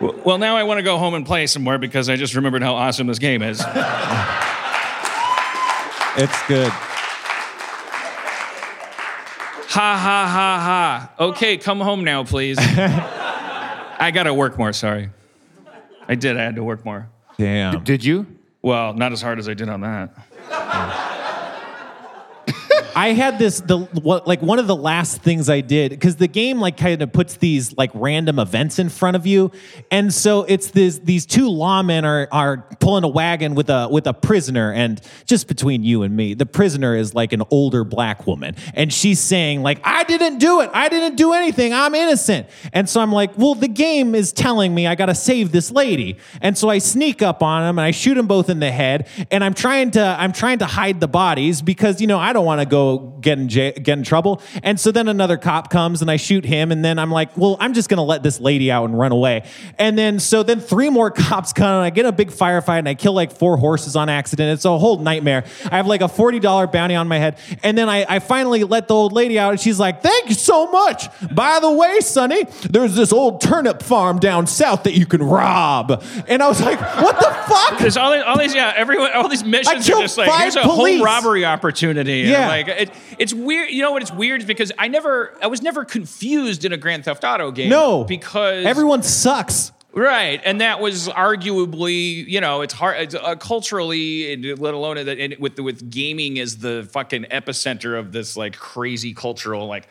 [0.02, 2.64] Well, now I want to go home and play some more because I just remembered
[2.64, 3.64] how awesome this game is.
[6.18, 6.70] It's good.
[9.72, 11.28] Ha ha ha ha.
[11.28, 12.58] Okay, come home now, please.
[12.62, 15.12] I gotta work more, sorry.
[16.10, 17.08] I did, I had to work more.
[17.38, 17.84] Damn.
[17.86, 18.26] Did you?
[18.62, 20.12] Well, not as hard as I did on that.
[23.00, 26.28] I had this the what like one of the last things I did because the
[26.28, 29.54] game like kind of puts these like random events in front of you,
[29.90, 34.06] and so it's this these two lawmen are are pulling a wagon with a with
[34.06, 38.28] a prisoner, and just between you and me, the prisoner is like an older black
[38.28, 42.48] woman, and she's saying like I didn't do it, I didn't do anything, I'm innocent,
[42.74, 45.72] and so I'm like, well, the game is telling me I got to save this
[45.72, 48.72] lady, and so I sneak up on them and I shoot them both in the
[48.72, 52.34] head, and I'm trying to I'm trying to hide the bodies because you know I
[52.34, 54.42] don't want to go get in j- get in trouble.
[54.64, 57.56] And so then another cop comes and I shoot him, and then I'm like, well,
[57.60, 59.44] I'm just gonna let this lady out and run away.
[59.78, 62.90] And then so then three more cops come and I get a big firefight and
[62.90, 64.54] I kill like four horses on accident.
[64.54, 65.44] It's a whole nightmare.
[65.72, 68.64] I have like a forty dollar bounty on my head, and then I, I finally
[68.64, 71.06] let the old lady out, and she's like, thank you so much.
[71.34, 76.04] By the way, Sonny, there's this old turnip farm down south that you can rob.
[76.28, 77.80] And I was like, what the fuck?
[77.80, 80.62] There's all, these- all these, yeah, everyone, all these missions are just like, here's a
[80.62, 80.98] police.
[80.98, 82.20] home robbery opportunity.
[82.22, 82.48] Yeah.
[82.48, 83.70] Like, it, it's weird.
[83.70, 84.02] You know what?
[84.02, 87.70] It's weird because I never, I was never confused in a Grand Theft Auto game.
[87.70, 89.72] No, Because everyone sucks.
[89.92, 95.04] Right, and that was arguably, you know, it's hard it's, uh, culturally, and let alone
[95.04, 99.88] that with with gaming as the fucking epicenter of this like crazy cultural like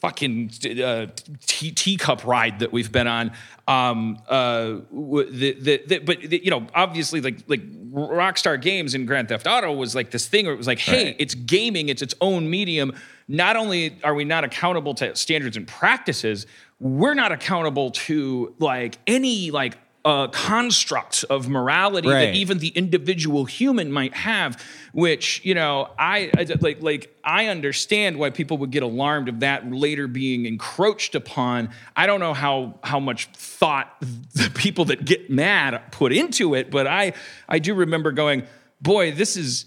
[0.00, 0.50] fucking
[0.82, 1.06] uh,
[1.46, 3.32] tea, teacup ride that we've been on.
[3.68, 7.62] Um, uh, the, the, the, but the, you know, obviously, like like
[7.92, 11.06] Rockstar Games and Grand Theft Auto was like this thing where it was like, hey,
[11.06, 11.16] Right.
[11.18, 12.92] it's gaming, it's its own medium.
[13.28, 16.46] Not only are we not accountable to standards and practices,
[16.80, 22.26] we're not accountable to like any like uh, construct of morality Right.
[22.26, 24.62] that even the individual human might have.
[24.92, 29.40] Which you know, I, I like like I understand why people would get alarmed of
[29.40, 31.70] that later being encroached upon.
[31.94, 33.94] I don't know how how much thought
[34.34, 37.12] the people that get mad put into it, but I
[37.48, 38.44] I do remember going,
[38.80, 39.66] boy, this is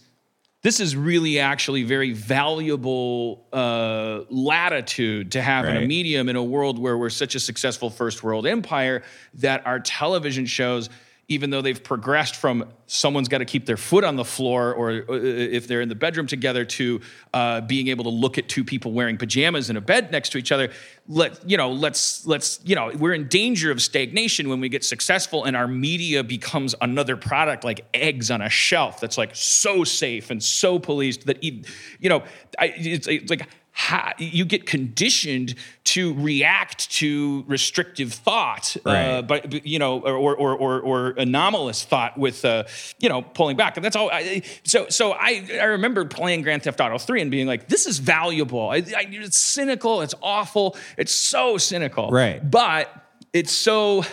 [0.63, 6.43] this is really actually very valuable uh, latitude to have in a medium in a
[6.43, 9.04] world where we're such a successful first world empire
[9.36, 10.89] that our television shows
[11.34, 14.91] even though they've progressed from someone's got to keep their foot on the floor, or
[14.91, 17.02] uh, if they're in the bedroom together, to
[17.34, 20.38] uh, being able to look at two people wearing pajamas in a bed next to
[20.38, 20.72] each other.
[21.08, 24.84] Let you know, let's let's you know, we're in danger of stagnation when we get
[24.84, 29.84] successful and our media becomes another product like eggs on a shelf that's like so
[29.84, 31.63] safe and so policed that you
[32.02, 32.24] know,
[32.58, 39.22] I, it's, it's like how, you get conditioned to react to restrictive thought, uh, Right.
[39.22, 42.66] but but, you know, or or or, or anomalous thought with uh,
[43.00, 44.12] you know pulling back, and that's all.
[44.12, 47.88] I, so so I I remember playing Grand Theft Auto three and being like, this
[47.88, 48.70] is valuable.
[48.70, 50.02] I, I, it's cynical.
[50.02, 50.78] It's awful.
[50.98, 52.12] It's so cynical.
[52.12, 52.40] Right.
[52.50, 52.94] But
[53.34, 54.06] it's so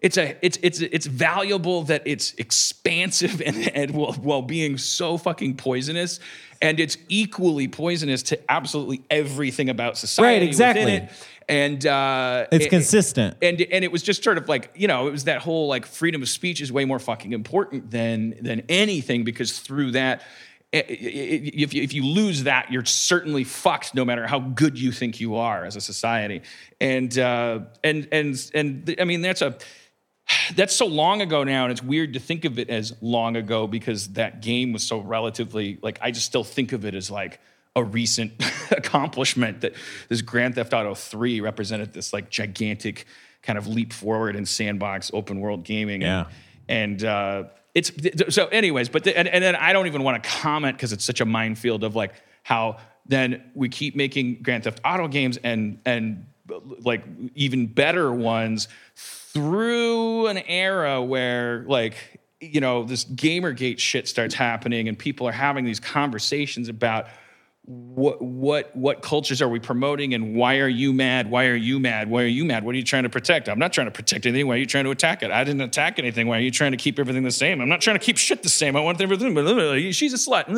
[0.00, 5.18] it's a it's it's it's valuable that it's expansive and, and while, while being so
[5.18, 6.20] fucking poisonous
[6.60, 10.92] and it's equally poisonous to absolutely everything about society Right, exactly.
[10.92, 11.10] it.
[11.48, 13.36] and uh It's it- consistent.
[13.42, 15.84] and and it was just sort of like you know it was that whole like
[15.86, 20.22] freedom of speech is way more fucking important than than anything because through that
[20.72, 20.84] i- i- i-
[21.64, 25.18] if you, if you lose that you're certainly fucked no matter how good you think
[25.20, 26.42] you are as a society
[26.80, 29.56] and uh and and and i mean that's a
[30.54, 33.66] that's so long ago now and it's weird to think of it as long ago
[33.66, 37.40] because that game was so relatively like i just still think of it as like
[37.76, 38.32] a recent
[38.70, 39.72] accomplishment that
[40.08, 43.06] this grand theft auto 3 represented this like gigantic
[43.42, 46.26] kind of leap forward in sandbox open world gaming Yeah.
[46.68, 47.92] and, and uh it's
[48.34, 51.04] so anyways but the, and, and then i don't even want to comment because it's
[51.04, 52.12] such a minefield of like
[52.42, 56.26] how then we keep making grand theft auto games and and
[56.80, 58.68] like even better ones
[59.32, 65.32] through an era where like you know this gamergate shit starts happening and people are
[65.32, 67.06] having these conversations about
[67.64, 71.30] what what what cultures are we promoting and why are you mad?
[71.30, 72.08] Why are you mad?
[72.08, 72.64] Why are you mad?
[72.64, 73.48] What are you trying to protect?
[73.48, 74.46] I'm not trying to protect anything.
[74.46, 75.30] Why are you trying to attack it?
[75.30, 76.28] I didn't attack anything.
[76.28, 77.60] Why are you trying to keep everything the same?
[77.60, 78.76] I'm not trying to keep shit the same.
[78.76, 80.48] I want everything she's a slut.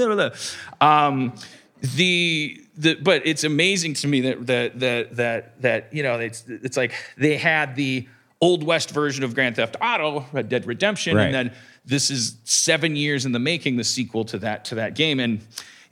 [0.80, 1.34] Um
[1.82, 6.44] the the but it's amazing to me that that that that that you know it's
[6.46, 8.06] it's like they had the
[8.40, 11.26] old west version of grand theft auto red dead redemption Right.
[11.26, 11.52] and then
[11.84, 15.40] this is seven years in the making the sequel to that to that game and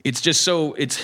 [0.03, 1.01] it's just so it's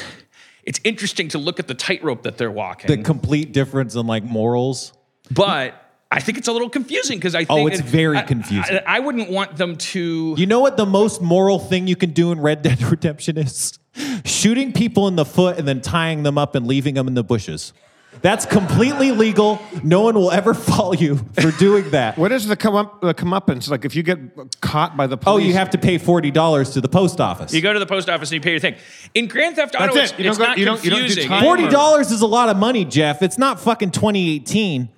[0.63, 4.23] it's interesting to look at the tightrope that they're walking The complete difference in like
[4.23, 4.93] morals.
[5.31, 5.81] but
[6.11, 8.77] I think it's a little confusing because I oh, think Oh, it's very I- confusing.
[8.87, 10.35] I, I wouldn't want them to.
[10.37, 13.77] You know what the most moral thing you can do in Red Dead Redemption is?
[14.23, 17.23] Shooting people in the foot and then tying them up and leaving them in the
[17.23, 17.73] bushes.
[18.21, 19.59] That's completely legal.
[19.83, 22.17] No one will ever follow you for doing that.
[22.17, 23.69] What is the come up the comeuppance?
[23.69, 24.19] Like if you get
[24.61, 27.53] caught by the police, Oh, you have to pay forty dollars to the post office.
[27.53, 28.75] You go to the post office and you pay your thing.
[29.13, 30.19] In Grand Theft Auto, That's it's.
[30.19, 31.29] You it's don't go- not you don't- you don't do confusing.
[31.29, 31.43] time.
[31.43, 33.21] Forty dollars is a lot of money, Jeff.
[33.21, 34.89] It's not fucking 2018.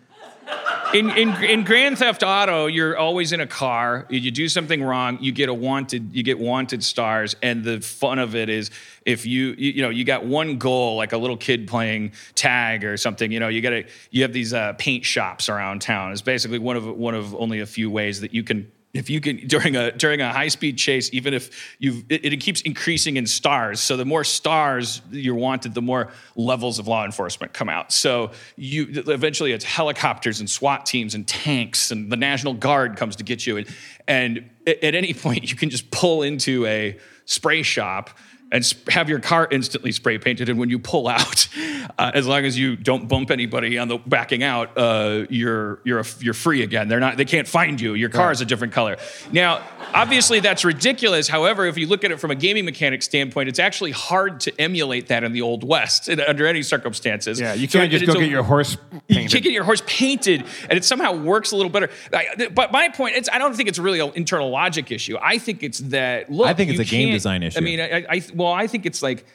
[0.93, 4.05] In, in in Grand Theft Auto, you're always in a car.
[4.09, 8.19] You do something wrong, you get a wanted, you get wanted stars, and the fun
[8.19, 8.71] of it is
[9.05, 12.83] if you you, you know you got one goal, like a little kid playing tag
[12.83, 13.31] or something.
[13.31, 16.11] You know, you got you have these uh, paint shops around town.
[16.11, 18.71] It's basically one of one of only a few ways that you can.
[18.97, 22.37] If you can during a during a high speed chase, even if you it, it
[22.37, 23.79] keeps increasing in stars.
[23.79, 27.91] So the more stars you're wanted, the more levels of law enforcement come out.
[27.91, 33.15] So you eventually it's helicopters and SWAT teams and tanks and the National Guard comes
[33.17, 33.57] to get you.
[33.57, 33.67] And
[34.07, 38.17] and at at any point you can just pull into a spray shop
[38.51, 40.49] and have your car instantly spray painted.
[40.49, 41.47] And when you pull out,
[41.97, 45.99] uh, as long as you don't bump anybody on the backing out, uh, you're you're
[45.99, 46.87] a, you're free again.
[46.87, 47.93] They're not they can't find you.
[47.93, 48.97] Your car is a different color.
[49.31, 49.61] Now,
[49.93, 51.27] obviously that's ridiculous.
[51.27, 54.61] However, if you look at it from a gaming mechanic standpoint, it's actually hard to
[54.61, 57.39] emulate that in the old west in- under any circumstances.
[57.39, 59.23] Yeah, you can't it- just go a- get your horse Painted.
[59.23, 61.89] you can't get your horse painted, and it somehow works a little better.
[62.13, 65.17] I- But my point, is, I don't think it's really an internal logic issue.
[65.21, 66.47] I think it's that look.
[66.47, 67.57] I think it's a game design issue.
[67.57, 69.25] I mean, I, I well, I think it's like.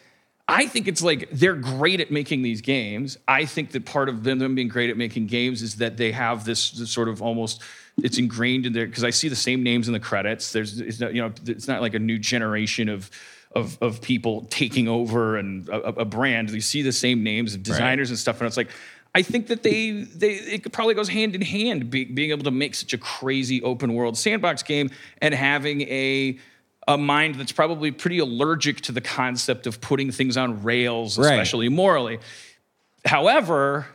[0.49, 3.17] I think it's like they're great at making these games.
[3.29, 6.11] I think that part of them, them being great at making games is that they
[6.11, 7.63] have this, this sort of almost
[7.99, 10.53] it's ingrained in there because I see the same names in the credits.
[10.53, 13.11] There's it's not, you know it's not like a new generation of
[13.55, 16.51] of, of people taking over and a, a brand.
[16.51, 18.71] You see the same names of designers and stuff, and it's like
[19.15, 22.51] I think that they they it probably goes hand in hand be, being able to
[22.51, 26.39] make such a crazy open world sandbox game and having a
[26.89, 31.33] a mind that's probably pretty allergic to the concept of putting things on rails, Right.
[31.33, 32.19] especially morally.
[33.05, 33.87] However,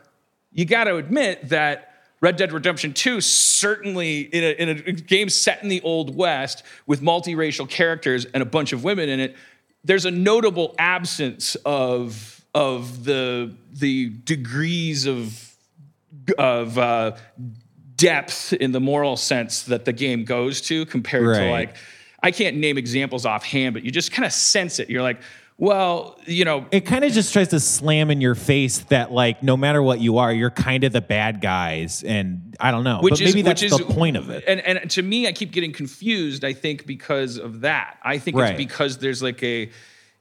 [0.52, 5.30] you got to admit that Red Dead Redemption 2 certainly in a, in a game
[5.30, 9.36] set in the Old West with multiracial characters and a bunch of women in it,
[9.84, 15.54] there's a notable absence of of the the degrees of
[16.40, 17.16] of uh,
[17.96, 21.76] depth in the moral sense that the game goes to compared to like
[22.28, 24.90] I can't name examples offhand, but you just kind of sense it.
[24.90, 25.22] You're like,
[25.58, 29.42] well, you know, It kind of just tries to slam in your face that like
[29.44, 33.00] no matter what you are, you're kind of the bad guys, and I don't know.
[33.00, 34.44] which but is maybe that's which is the point of it.
[34.46, 36.44] And and to me, I keep getting confused.
[36.44, 37.98] I think because of that.
[38.04, 38.52] I think Right.
[38.52, 39.70] it's because there's like a.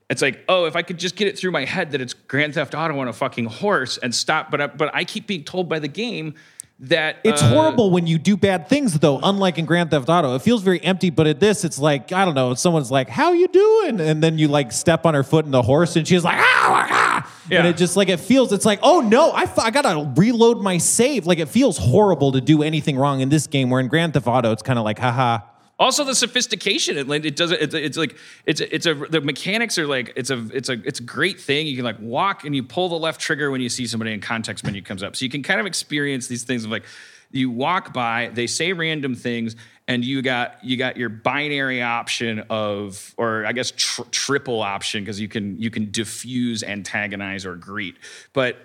[0.09, 2.55] It's like, oh, if I could just get it through my head that it's Grand
[2.55, 5.69] Theft Auto on a fucking horse and stop, but I, but I keep being told
[5.69, 6.35] by the game
[6.81, 9.19] that It's uh, horrible when you do bad things, though.
[9.23, 11.11] Unlike in Grand Theft Auto, it feels very empty.
[11.11, 12.55] But at this, it's like I don't know.
[12.55, 15.63] Someone's like, "How you doing?" And then you like step on her foot in the
[15.63, 17.61] horse, and she's like, "Ah!" ah." Yeah.
[17.61, 18.53] And it just like it feels.
[18.53, 21.27] It's like, oh no, I, f- I gotta reload my save.
[21.27, 23.71] Like it feels horrible to do anything wrong in this game.
[23.71, 25.39] Where in Grand Theft Auto, it's kind of like, haha.
[25.79, 28.17] Also, the sophistication it, it does it's, it's like
[28.47, 31.67] it's it's a the mechanics are like it's a it's a it's a great thing.
[31.67, 34.21] You can like walk and you pull the left trigger when you see somebody in
[34.21, 36.85] context menu comes up, so you can kind of experience these things of like
[37.31, 39.57] you walk by, they say random things,
[39.89, 45.03] and you got you got your binary option of or I guess tr- triple option
[45.03, 47.97] because you can you can diffuse, antagonize, or greet,
[48.33, 48.57] but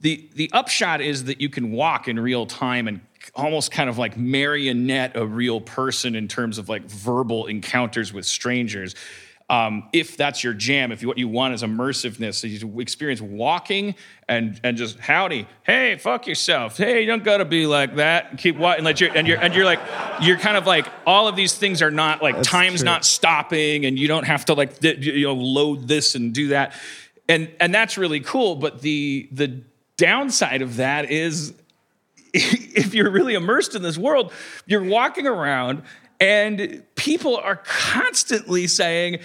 [0.00, 3.00] the the upshot is that you can walk in real time and
[3.34, 8.26] almost kind of like marionette a real person in terms of like verbal encounters with
[8.26, 8.94] strangers.
[9.48, 13.20] Um, if that's your jam if you, what you want is immersiveness so you experience
[13.20, 13.94] walking
[14.28, 16.76] and and just howdy hey fuck yourself.
[16.76, 18.38] Hey you don't gotta be like that.
[18.38, 19.78] Keep walking like you're, and you're and you're like
[20.20, 22.86] you're kind of like all of these things are not like time's true.
[22.86, 26.48] not stopping and you don't have to like th- you know load this and do
[26.48, 26.74] that.
[27.28, 29.62] And and that's really cool but the the
[29.96, 31.54] downside of that is
[32.34, 34.32] if you're really immersed in this world
[34.66, 35.82] you're walking around
[36.20, 39.18] and people are constantly saying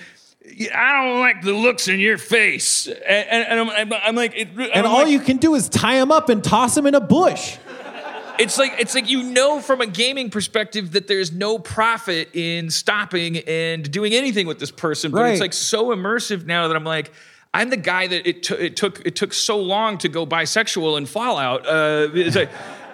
[0.74, 4.34] I don't like the looks in your face, and, and, and I'm, I'm, I'm like,
[4.36, 6.88] it, And I'm all like, you can do is tie them up and toss them
[6.88, 7.58] in a bush.
[8.40, 12.72] it's like it's like you know from a gaming perspective that there's no profit in
[12.72, 15.32] stopping and doing anything with this person, but Right.
[15.34, 17.12] it's like so immersive now that I'm like.
[17.54, 20.98] I'm the guy that it, t- it took it took so long to go bisexual
[20.98, 21.68] in Fallout.
[21.68, 22.50] Uh, it's like,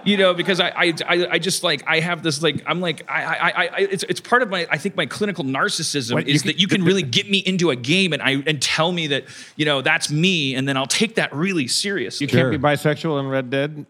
[0.08, 3.04] you know, because I, I I I just like I have this like I'm like
[3.10, 6.28] I I, I I it's it's part of my I think my clinical narcissism What,
[6.28, 8.62] you is can- that you can really get me into a game and I and
[8.62, 12.26] tell me that you know that's me and then I'll take that really seriously.
[12.26, 13.86] You can't be bisexual in Red Dead.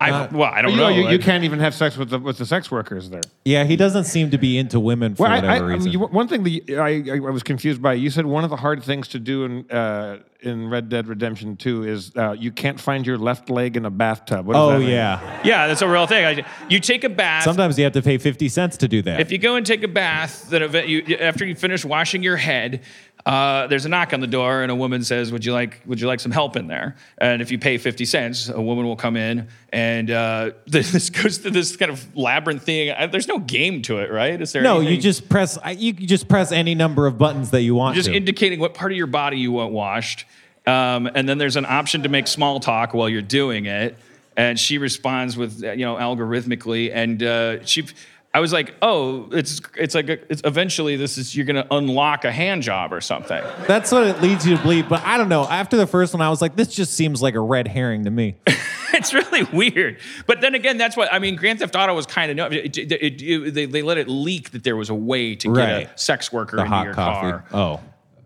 [0.00, 0.88] I, well, I don't you, know.
[0.88, 3.20] You, you I- can't even have sex with the with the sex workers there.
[3.44, 5.84] Yeah, he doesn't seem to be into women for Well, I, whatever I, I reason.
[5.90, 8.56] mean, you- one thing that I, I was confused by, you said one of the
[8.56, 12.80] hard things to do in uh, in Red Dead Redemption 2 is uh, you can't
[12.80, 14.46] find your left leg in a bathtub.
[14.46, 14.88] What does oh that mean?
[14.88, 15.40] yeah.
[15.44, 16.24] Yeah, that's a real thing.
[16.24, 17.44] I, you take a bath.
[17.44, 19.20] Sometimes you have to pay fifty cents to do that.
[19.20, 22.38] if you go and take a bath, then event you after you finish washing your
[22.38, 22.80] head,
[23.26, 26.00] uh, there's a knock on the door, and a woman says, "Would you like Would
[26.00, 28.96] you like some help in there?" And if you pay fifty cents, a woman will
[28.96, 32.90] come in, and uh, this goes to this kind of labyrinth thing.
[32.90, 34.40] I, there's no game to it, right?
[34.40, 34.62] Is there?
[34.62, 35.58] no, anything- you just press.
[35.76, 38.14] You just press any number of buttons that you want just to.
[38.14, 40.24] indicating what part of your body you want washed.
[40.66, 43.96] Um, and then there's an option to make small talk while you're doing it.
[44.36, 46.90] And she responds with, you know, algorithmically.
[46.94, 47.86] And uh, she,
[48.32, 52.24] I was like, oh, it's it's like a, it's eventually this is you're gonna unlock
[52.24, 53.42] a hand job or something.
[53.66, 54.88] That's what it leads you to believe.
[54.88, 55.42] But I don't know.
[55.48, 58.10] After the first one, I was like, this just seems like a red herring to
[58.10, 58.36] me.
[58.94, 59.98] it's really weird.
[60.26, 61.34] But then again, that's what I mean.
[61.34, 62.46] Grand Theft Auto was kind of no.
[62.46, 65.68] It, it, it- they, they let it leak that there was a way to get
[65.68, 67.30] a sex worker The into hot your coffee.
[67.32, 67.44] car.
[67.52, 67.80] Oh,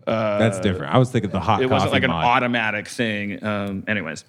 [0.05, 0.93] that's different.
[0.93, 3.43] I was thinking the hot It wasn't like an automatic thing.
[3.43, 4.23] Um, anyways,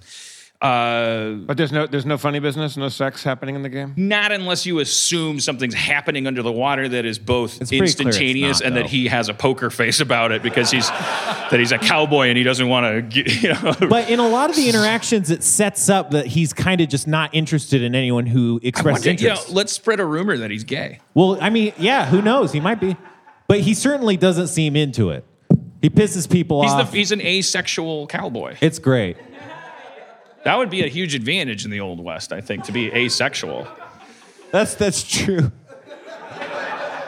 [0.62, 3.92] uh, But there's no there's no funny business, no sex happening in the game.
[3.96, 8.00] not unless you assume something's happening under the water that is both It's pretty it's
[8.00, 8.80] instantaneous not, and though.
[8.82, 12.38] that he has a poker face about it because he's that he's a cowboy and
[12.38, 13.74] he doesn't want to, you know.
[13.88, 17.06] But in a lot of the interactions, it sets up that he's kind of just
[17.06, 19.50] not interested in anyone who I expresses wonder, you know, interest.
[19.54, 21.00] let's spread a rumor that he's gay.
[21.14, 22.52] well, I mean, yeah, who knows?
[22.52, 22.96] He might be,
[23.46, 25.24] but he certainly doesn't seem into it.
[25.82, 26.92] He pisses people He's, the, off.
[26.92, 28.56] he's an asexual cowboy.
[28.60, 29.16] it's great.
[30.46, 33.66] That would be a huge advantage in the Old West, I think, to be asexual.
[34.52, 35.50] That's that's true.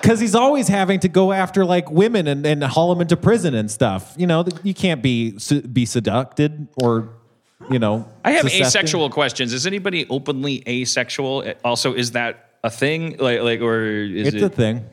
[0.02, 3.54] Because he's always having to go after like women and, and haul them into prison
[3.54, 4.12] and stuff.
[4.18, 5.38] You know, you can't be
[5.70, 7.10] be seducted or,
[7.70, 8.08] you know.
[8.24, 8.66] I have susceptible.
[8.66, 9.52] asexual questions.
[9.52, 11.44] Is anybody openly asexual?
[11.64, 13.18] Also, is that a thing?
[13.18, 14.42] Like, like, or is It's it?
[14.42, 14.84] a thing.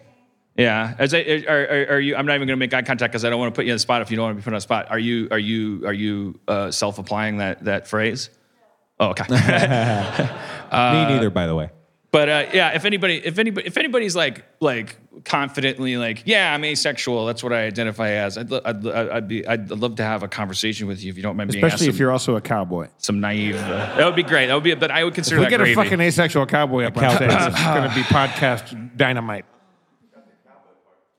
[0.55, 0.95] Yeah.
[0.99, 2.15] As I, are, are, are you?
[2.15, 3.71] I'm not even going to make eye contact because I don't want to put you
[3.71, 4.01] on the spot.
[4.03, 5.27] If you don't want to be put on the spot, are you?
[5.31, 5.85] Are you?
[5.85, 8.29] Are you uh, self-applying that that phrase?
[8.99, 9.25] Oh, okay.
[9.29, 9.37] Me
[11.13, 11.69] neither, by the way.
[12.11, 16.63] But uh, yeah, if anybody, if anybody, if anybody's like like confidently like, yeah, I'm
[16.63, 17.25] asexual.
[17.25, 18.37] That's what I identify as.
[18.37, 21.35] I'd, I'd, I'd be, I'd love to have a conversation with you if you don't
[21.35, 22.85] mind being Especially asked if you're also a cowboy.
[22.85, 23.57] some, some naive.
[23.57, 24.47] Uh, that would be great.
[24.47, 25.73] That would be, but I would consider We that get gravy.
[25.73, 27.27] a fucking asexual cowboy up on cowboy.
[27.29, 27.51] stage.
[27.51, 29.43] It's going to be podcast dynamite.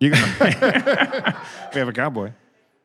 [0.01, 0.41] You got
[1.75, 2.33] we have a cowboy.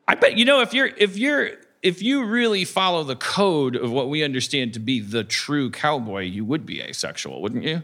[0.06, 1.50] I bet you know if you're if you're
[1.82, 6.22] if you really follow the code of what we understand to be the true cowboy,
[6.22, 7.82] you would be asexual, wouldn't you?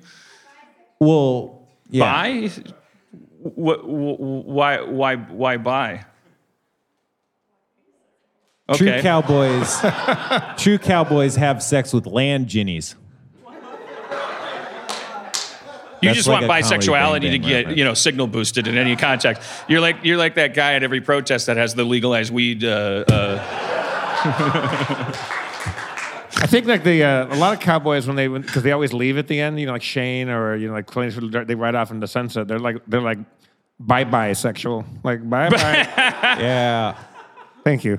[1.01, 2.05] Well, yeah.
[2.13, 2.49] Bi?
[3.41, 3.89] What?
[3.89, 4.81] Why?
[4.83, 5.17] Why?
[5.17, 6.05] Why buy?
[8.75, 9.03] True Okay.
[9.03, 9.81] cowboys.
[10.63, 12.95] true cowboys have sex with land ginnies.
[16.01, 17.79] You That's just like want bisexuality to get reference.
[17.79, 19.43] you know signal boosted in any context.
[19.69, 22.63] You're like you're like that guy at every protest that has the legalized weed.
[22.63, 23.68] Uh, uh,
[26.41, 29.18] I think like the uh, a lot of cowboys when they because they always leave
[29.18, 31.74] at the end, you know, like Shane or you know like Clint Eastwood, they ride
[31.74, 32.47] off into the sunset.
[32.47, 33.18] They're like they're like
[33.81, 35.89] bye bye sexual, like bye bye.
[36.39, 36.97] Yeah.
[37.64, 37.99] Thank you.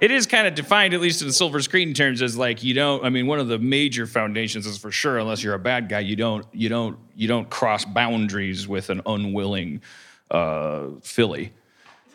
[0.00, 2.74] it is kind of defined, at least in the silver screen terms, as like you
[2.74, 3.04] don't.
[3.04, 6.00] I mean, one of the major foundations is for sure, unless you're a bad guy,
[6.00, 9.82] you don't you don't you don't cross boundaries with an unwilling
[10.30, 11.52] uh, filly.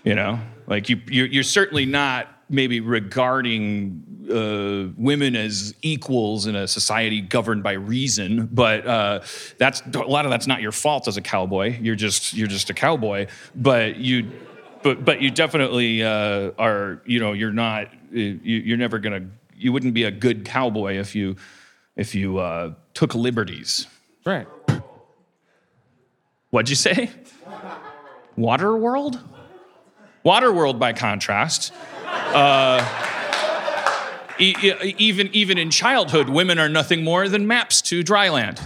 [0.04, 6.56] You know, like you you're, you're certainly not maybe regarding uh, women as equals in
[6.56, 9.22] a society governed by reason, but uh,
[9.58, 11.78] that's a lot of that's not your fault as a cowboy.
[11.80, 14.32] You're just you're just a cowboy, but you
[14.84, 17.01] but but you definitely uh, are.
[17.06, 17.89] You know, you're not.
[18.12, 19.30] You, you're never gonna.
[19.56, 21.38] You wouldn't be a good cowboy if you
[21.95, 23.88] if you uh, took liberties.
[24.26, 24.47] Right.
[26.49, 27.10] What'd you say?
[28.38, 29.20] Waterworld?
[30.26, 31.74] Waterworld, by contrast,
[32.05, 32.80] uh,
[34.39, 38.59] e- e- even even in childhood, women are nothing more than maps to dry land.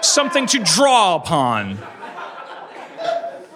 [0.00, 1.78] Something to draw upon.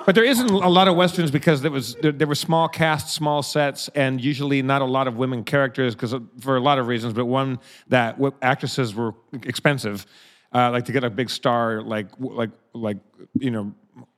[0.04, 3.12] But there isn't a lot of westerns because there was there, there were small casts,
[3.12, 6.88] small sets, and usually not a lot of women characters because for a lot of
[6.88, 7.14] reasons.
[7.14, 9.14] But one that actresses were
[9.44, 10.04] expensive,
[10.52, 12.96] uh, like to get a big star like like like
[13.38, 13.72] you know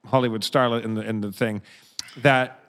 [0.07, 1.63] Hollywood starlet in the in the thing,
[2.19, 2.61] that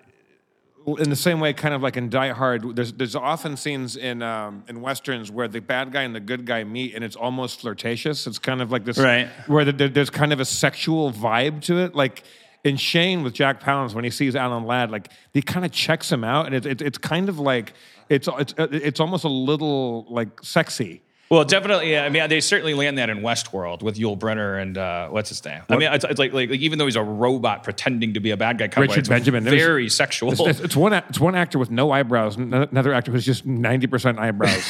[1.00, 4.22] in the same way, kind of like in Die Hard, there's there's often scenes in
[4.22, 7.62] um, in westerns where the bad guy and the good guy meet, and it's almost
[7.62, 8.28] flirtatious.
[8.28, 9.28] It's kind of like this, Right.
[9.48, 12.24] Where the, there- there's kind of a sexual vibe to it, like
[12.64, 16.12] in Shane with Jack Palance when he sees Alan Ladd, like he kind of checks
[16.12, 17.74] him out, and it's it's it's kind of like
[18.10, 21.02] it's it's it's almost a little like sexy.
[21.30, 21.92] Well, definitely.
[21.92, 25.30] yeah, I mean, they certainly land that in Westworld with Yul Brynner and uh, what's
[25.30, 25.62] his name?
[25.70, 28.30] I mean, it's, it's like, like like even though he's a robot pretending to be
[28.30, 29.44] a bad guy, cowboy, Richard it's Benjamin.
[29.44, 30.32] There's- very sexual.
[30.32, 34.20] It's, it's, one it's one actor with no eyebrows, another actor who's just ninety percent
[34.20, 34.70] eyebrows.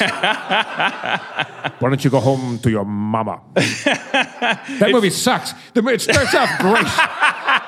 [1.78, 3.42] Why don't you go home to your mama?
[3.54, 5.52] that movie sucks.
[5.74, 6.86] It starts off great.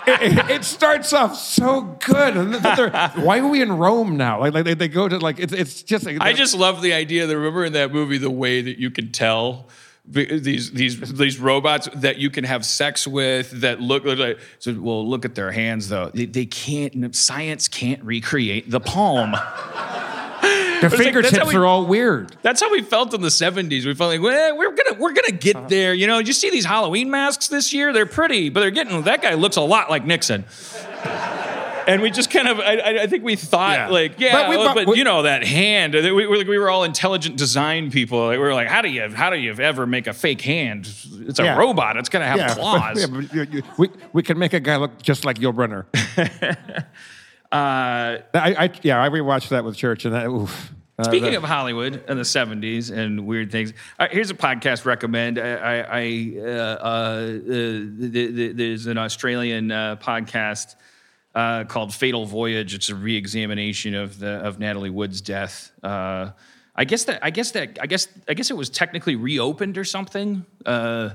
[0.09, 2.36] It, it- it starts off so good.
[2.36, 4.41] And then they're- why are we in Rome now?
[4.41, 6.07] Like, like they, they go to like it's it's just.
[6.07, 8.91] Like, I just love the idea that remember in that movie the way that you
[8.91, 9.68] can tell
[10.11, 15.07] these these these robots that you can have sex with that look like so well
[15.07, 16.11] look at their hands though.
[16.14, 19.35] They, they can't science can't recreate the palm.
[20.81, 22.37] The that's fingertips how we- are all weird.
[22.43, 25.33] that's how we felt in the 70s we felt like well, we're gonna we're gonna
[25.33, 25.66] get uh-huh.
[25.66, 26.20] there you know?
[26.20, 27.93] You see these halloween masks this year?
[27.93, 30.45] They're pretty but they're getting that guy looks a lot like nixon
[31.89, 33.89] and we just kind of, I, I- I think we thought Yeah.
[33.89, 35.95] like, yeah, But but, we- but we- you know that hand.
[35.95, 38.18] We, we, were- we were all intelligent design people.
[38.26, 40.89] Like, we were like, how do you, how do you ever make a fake hand?
[41.26, 41.57] It's a Yeah.
[41.57, 41.97] robot.
[41.97, 43.01] It's gonna have Yeah, claws.
[43.01, 45.86] yeah, but you- you- we we can make a guy look just like Yul Brynner.
[47.51, 50.26] Uh, I, I yeah, I rewatched that with Church, and that.
[50.28, 50.74] Oof.
[50.99, 54.84] Uh, Speaking that- of Hollywood in the '70s and weird things, uh, here's a podcast
[54.84, 55.39] recommend.
[55.39, 60.74] I, I, I uh, uh, th- th- there's an Australian uh, podcast
[61.35, 62.74] uh, called Fatal Voyage.
[62.74, 65.72] It's a re-examination of the of Natalie Wood's death.
[65.83, 66.31] Uh,
[66.74, 69.85] I guess that I guess that I guess I guess it was technically reopened or
[69.85, 70.47] something.
[70.64, 71.11] Uh,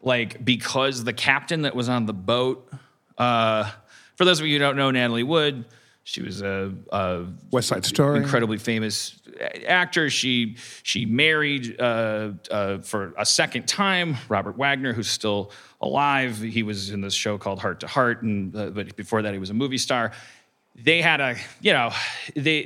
[0.00, 2.70] like because the captain that was on the boat.
[3.16, 3.70] Uh,
[4.16, 5.64] for those of you who don't know Natalie Wood,
[6.08, 8.16] she was a, a West Side Story.
[8.16, 9.20] incredibly famous
[9.66, 10.08] actor.
[10.08, 15.52] She she married uh, uh, for a second time Robert Wagner, who's still
[15.82, 16.38] alive.
[16.38, 19.38] He was in this show called Heart to Heart, and uh, but before that, he
[19.38, 20.12] was a movie star.
[20.74, 21.90] They had a you know
[22.34, 22.62] they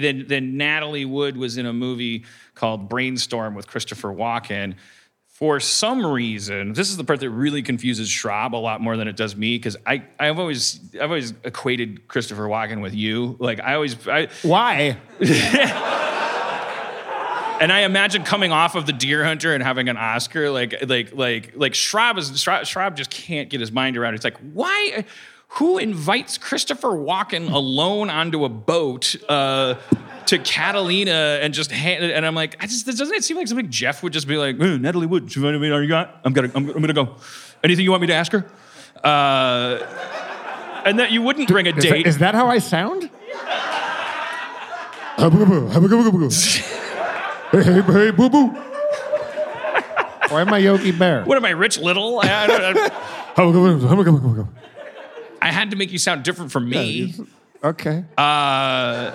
[0.00, 2.24] then, then Natalie Wood was in a movie
[2.54, 4.76] called Brainstorm with Christopher Walken.
[5.38, 9.06] For some reason, this is the part that really confuses Schrab a lot more than
[9.06, 13.36] it does me because I I've always I've always equated Christopher Walken with you.
[13.38, 14.96] Like I always I Why?
[17.60, 21.14] and I imagine coming off of the Deer Hunter and having an Oscar, like like
[21.14, 24.14] like like Schrab is Schrab, Schrab just can't get his mind around.
[24.14, 24.16] it.
[24.16, 25.04] It's like why.
[25.52, 29.76] Who invites Christopher Walken alone onto a boat uh,
[30.28, 32.10] to Catalina and just hand it?
[32.12, 34.58] And I'm like, I just doesn't it seem like something Jeff would just be like,
[34.60, 36.20] "Eh, Natalie Wood, you want me- are you got?
[36.24, 37.16] I'm gonna I'm, I'm gonna go.
[37.62, 38.44] Anything you want me to ask her?
[39.02, 39.78] Uh,
[40.84, 42.06] and that you wouldn't bring a Is date.
[42.06, 43.10] is that how I sound?
[47.52, 48.54] hey, hey, hey, boo boo.
[50.30, 51.24] Or am I Yogi Bear?
[51.24, 52.20] what am I, Rich Little?
[52.20, 52.92] I, I don't-
[55.40, 57.14] I had to make you sound different from me.
[57.64, 58.04] Okay.
[58.16, 59.10] Uh,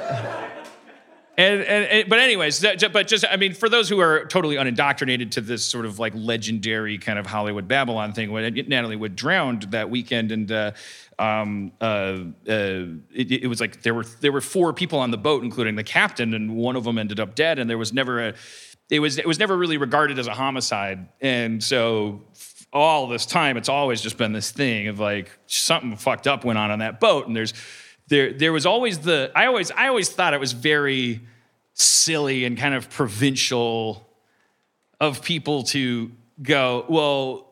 [1.35, 4.55] And, and, and- but anyways, that, but just I mean, for those who are totally
[4.55, 9.15] unindoctrinated to this sort of like legendary kind of Hollywood Babylon thing, when Natalie Wood
[9.15, 10.71] drowned that weekend, and uh,
[11.17, 15.17] um, uh, uh, it, it was like there were there were four people on the
[15.17, 18.27] boat, including the captain, and one of them ended up dead, and there was never
[18.27, 18.33] a
[18.89, 22.21] it was it was never really regarded as a homicide, and so
[22.71, 26.59] all this time it's always just been this thing of like something fucked up went
[26.59, 27.53] on on that boat, and there's
[28.07, 31.21] there there was always the I always I always thought it was very
[31.73, 34.07] silly and kind of provincial
[34.99, 37.47] of people to go well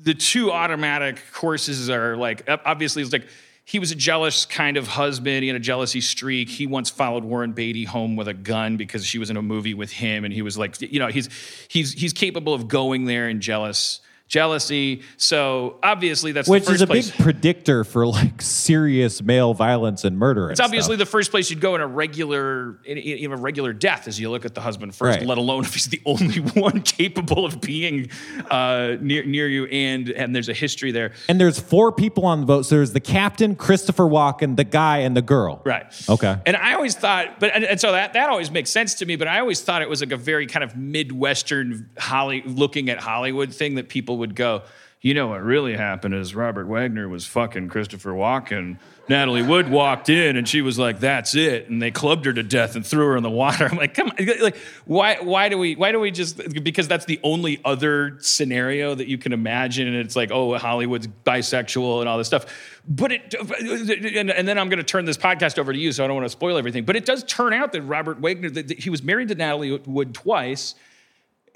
[0.00, 3.26] the two automatic courses are like obviously it's like
[3.68, 5.42] he was a jealous kind of husband.
[5.42, 6.48] He had a jealousy streak.
[6.48, 9.74] He once followed Warren Beatty home with a gun because she was in a movie
[9.74, 11.28] with him, and he was like, you know, he's
[11.68, 15.02] he's he's capable of going there and jealous jealousy.
[15.16, 17.10] So obviously that's Which the is a place.
[17.10, 20.50] big predictor for like serious male violence and murder.
[20.50, 23.72] It's obviously the first place you'd go in a regular in, in in a regular
[23.72, 25.26] death as you look at the husband first, Right.
[25.26, 28.10] let alone if he's the only one capable of being
[28.50, 31.12] uh, near near you, and and there's a history there.
[31.28, 32.66] And there's four people on the boat.
[32.66, 35.62] So there's the captain, Christopher Walken, the guy, and the girl.
[35.64, 35.86] Right.
[36.08, 36.36] Okay.
[36.46, 39.16] And I always thought, but and, and so that that always makes sense to me.
[39.16, 42.98] But I always thought it was like a very kind of midwestern Holly looking at
[42.98, 44.62] Hollywood thing that people would go.
[45.00, 48.78] You know what really happened is Robert Wagner was fucking Christopher Walken.
[49.08, 52.42] Natalie Wood walked in and she was like, "That's it," and they clubbed her to
[52.42, 53.66] death and threw her in the water.
[53.70, 54.56] I'm like, come on, like,
[54.86, 55.18] why?
[55.20, 55.76] Why do we?
[55.76, 56.36] Why do we just?
[56.64, 61.06] Because that's the only other scenario that you can imagine, and it's like, oh, Hollywood's
[61.06, 62.80] bisexual and all this stuff.
[62.88, 66.02] But it, and, and then I'm going to turn this podcast over to you, so
[66.02, 66.84] I don't want to spoil everything.
[66.84, 69.78] But it does turn out that Robert Wagner, that that he was married to Natalie
[69.86, 70.74] Wood twice.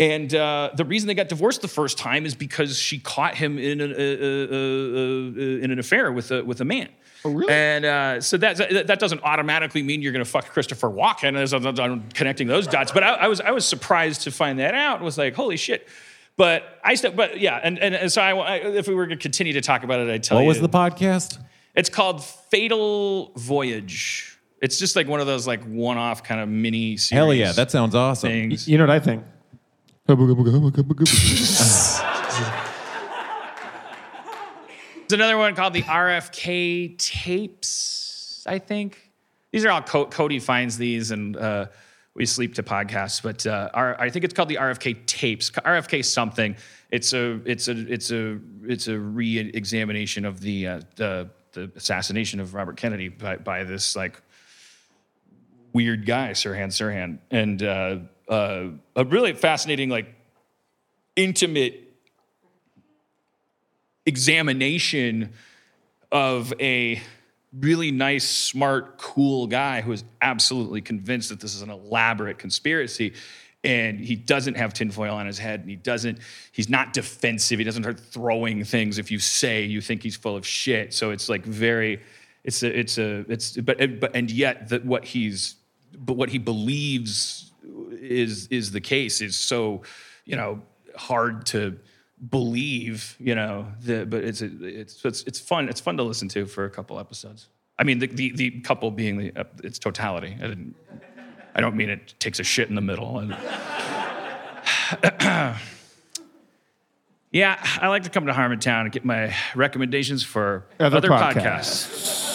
[0.03, 3.59] And uh, the reason they got divorced the first time is because she caught him
[3.59, 6.89] in an, uh, uh, uh, in an affair with a, with a man.
[7.25, 7.53] Oh, really?
[7.53, 8.57] And uh, so that,
[8.89, 11.37] that doesn't automatically mean you're going to fuck Christopher Walken.
[11.37, 14.59] As I'm, I'm connecting those dots, but I, I was I was surprised to find
[14.59, 15.01] that out.
[15.01, 15.87] It was like, holy shit.
[16.37, 19.19] But I still, but yeah, and, and, and so I, I, if we were going
[19.19, 20.47] to continue to talk about it, I'd tell What you.
[20.49, 21.39] What was the podcast?
[21.77, 24.39] It's called Fatal Voyage.
[24.61, 27.11] It's just like one of those like one-off kind of mini series.
[27.11, 28.31] Hell yeah, that sounds awesome.
[28.31, 28.67] things.
[28.67, 29.25] You know what I think?
[35.09, 39.11] There's another one called the RFK tapes, I think.
[39.53, 41.67] These are all Co- Cody finds these and uh,
[42.15, 45.51] we sleep to podcasts, but uh, I think it's called the RFK tapes.
[45.51, 46.57] RFK something.
[46.91, 52.41] It's a it's a it's a it's a re-examination of the uh, the the assassination
[52.41, 54.21] of Robert Kennedy by, by this like
[55.73, 57.63] weird guy, Sirhan Sirhan, and
[58.29, 60.15] uh, a really fascinating like
[61.17, 61.93] intimate
[64.07, 65.33] examination
[66.11, 67.01] of a
[67.59, 73.13] really nice, smart, cool guy who is absolutely convinced that this is an elaborate conspiracy.
[73.65, 76.19] And he doesn't have tinfoil on his head, and he doesn't,
[76.51, 77.59] he's not defensive.
[77.59, 80.93] He doesn't start throwing things if you say you think he's full of shit.
[80.93, 82.01] So it's like very,
[82.43, 85.55] it's a, it's a, it's, but, but, and yet that what he's,
[85.97, 87.52] but what he believes
[88.03, 89.83] is, is the case is so,
[90.25, 90.63] you know,
[90.97, 91.79] hard to,
[92.31, 95.69] believe, you know, the, but it's, it's it's it's fun.
[95.69, 97.49] It's fun to listen to for a couple episodes.
[97.81, 100.37] I mean, the the, the couple being the uh, its totality.
[100.41, 100.77] I didn't.
[101.55, 103.19] I don't mean it takes a shit in the middle.
[103.19, 103.33] And-
[107.33, 111.89] yeah, I like to come to Harmontown and get my recommendations for Other other, podcasts.
[111.89, 112.32] podcasts.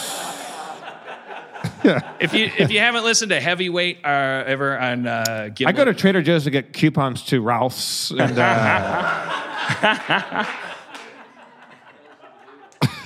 [2.19, 5.93] If you if you haven't listened to Heavyweight uh, ever on uh, I go to
[5.93, 8.11] Trader Joe's to get coupons to Ralph's.
[8.11, 8.39] And,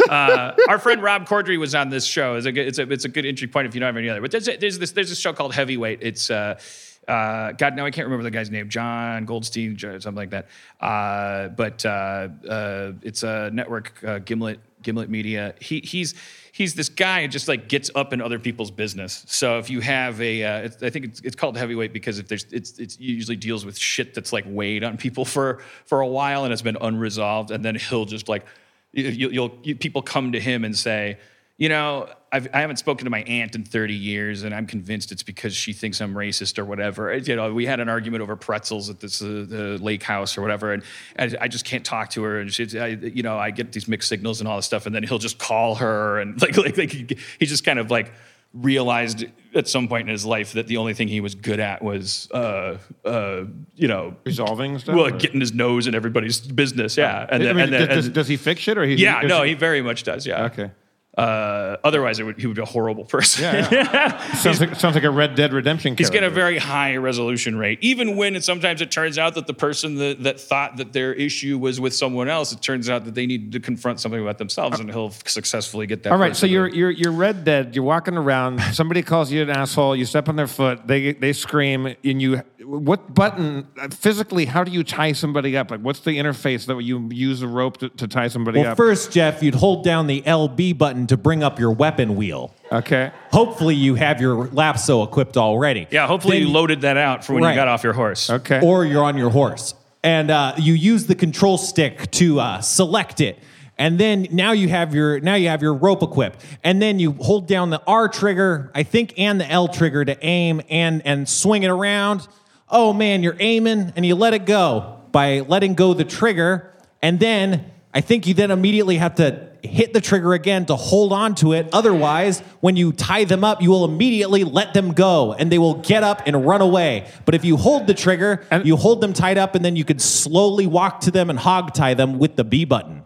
[0.10, 2.36] uh, our friend Rob Corddry was on this show.
[2.36, 4.10] It's a good, it's a, it's a good entry point if you don't have any
[4.10, 4.22] other.
[4.22, 6.00] But there's, there's this there's this show called Heavyweight.
[6.02, 6.60] It's uh,
[7.08, 10.48] uh, God, now I can't remember the guy's name, John Goldstein, something like that.
[10.80, 15.56] Uh, but uh, uh, it's a network uh, Gimlet Gimlet Media.
[15.60, 16.14] He he's
[16.52, 19.24] he's this guy who just like gets up in other people's business.
[19.28, 22.46] So if you have a, uh, I think it's, it's called heavyweight because if there's
[22.52, 26.44] it's it's usually deals with shit that's like weighed on people for for a while
[26.44, 28.46] and it's been unresolved, and then he'll just like
[28.94, 31.18] you, you'll you, people come to him and say
[31.62, 34.66] you know, I've, I have not spoken to my aunt in 30 years, and I'm
[34.66, 37.16] convinced it's because she thinks I'm racist or whatever.
[37.16, 40.42] You know, we had an argument over pretzels at this uh, the lake house or
[40.42, 40.82] whatever, and,
[41.18, 42.40] and I just can't talk to her.
[42.40, 44.96] And she's, I, you know, I get these mixed signals and all this stuff, and
[44.96, 47.08] then he'll just call her, and like, like, like he,
[47.38, 48.12] he just kind of like
[48.56, 51.84] realized at some point in his life that the only thing he was good at
[51.84, 53.44] was, uh, uh,
[53.76, 54.96] you know, Resolving stuff.
[54.96, 56.98] well, or- getting his nose in everybody's business.
[56.98, 58.96] Yeah, and I then, and then does, does he fix it or he?
[58.96, 60.26] yeah, no, he very much does.
[60.26, 60.46] Yeah.
[60.46, 60.72] Okay.
[61.18, 63.44] Uh, otherwise, it would, he would be a horrible person.
[63.44, 65.96] Yeah, Sounds like sounds like a Red Dead Redemption.
[65.98, 67.80] He's got a very high resolution rate.
[67.82, 71.14] Even when it, sometimes it turns out that the person that, that thought that their
[71.14, 74.38] issue was with someone else, it turns out that they need to confront something about
[74.38, 76.14] themselves, and he'll successfully get that.
[76.14, 77.76] All right, so you're you're you're Red Dead.
[77.76, 78.62] You're walking around.
[78.74, 79.98] Somebody calls you an asshole.
[79.98, 80.88] You step on their foot.
[80.88, 82.42] They they scream, and you.
[82.64, 84.46] What button physically?
[84.46, 85.72] How do you tie somebody up?
[85.72, 88.78] Like, what's the interface that you use a rope to, to tie somebody Well, up?
[88.78, 92.54] first, Jeff, you'd hold down the LB button to bring up your weapon wheel.
[92.72, 93.12] okay.
[93.32, 95.88] Hopefully, you have your lasso equipped already.
[95.92, 96.08] yeah.
[96.08, 97.52] Hopefully, Then- you loaded that out for when Right.
[97.52, 98.30] you got off your horse.
[98.30, 98.60] Okay.
[98.62, 99.74] or you're on your horse.
[100.04, 103.38] And uh, you use the control stick to uh, select it.
[103.78, 106.44] And then now you have your now you have your rope equipped.
[106.64, 110.18] And then you hold down the R trigger, I think, and the L trigger to
[110.26, 112.28] aim and and swing it around.
[112.70, 116.72] Oh man, you're aiming and you let it go by letting go the trigger.
[117.02, 121.12] And then I think you then immediately have to hit the trigger again to hold
[121.12, 121.68] on to it.
[121.74, 125.76] Otherwise, when you tie them up, you will immediately let them go and they will
[125.76, 127.06] get up and run away.
[127.26, 129.84] But if you hold the trigger, And- you hold them tied up and then you
[129.84, 133.04] can slowly walk to them and hog tie them with the B button.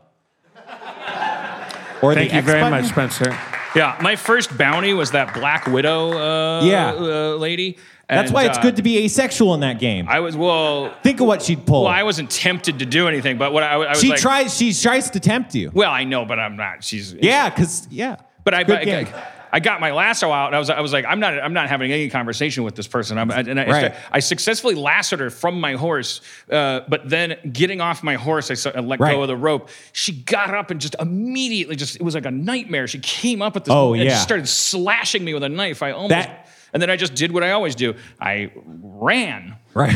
[2.02, 2.82] Or Thank the you X very button.
[2.82, 3.36] much, Spencer.
[3.76, 6.12] Yeah, my first bounty was that Black Widow.
[6.14, 6.92] Uh, Yeah.
[6.92, 7.78] uh, lady.
[8.08, 10.08] That's why it's uh, good to be asexual in that game.
[10.08, 10.94] I was well.
[11.02, 11.84] Think of what she'd pull.
[11.84, 14.56] Well, I wasn't tempted to do anything, but what I, I was she like, tries.
[14.56, 15.72] She tries to tempt you.
[15.74, 16.84] Well, I know, but I'm not.
[16.84, 18.18] She's Yeah, because yeah.
[18.44, 19.32] But I, but I.
[19.54, 21.70] I got my lasso out, and I was, I was like, I'm not, I'm not
[21.70, 23.18] having any conversation with this person.
[23.18, 23.96] I'm, and I, Right.
[24.12, 26.20] I successfully lassoed her from my horse,
[26.52, 29.14] uh, but then getting off my horse, I, let Right.
[29.14, 29.70] go of the rope.
[29.94, 32.86] She got up and just immediately, just it was like a nightmare.
[32.88, 34.10] She came up at this, Oh, and yeah.
[34.10, 35.82] just started slashing me with a knife.
[35.82, 36.45] I almost, That-
[36.76, 37.96] and then I just did what I always do.
[38.20, 38.52] I
[38.84, 39.56] ran.
[39.74, 39.96] right.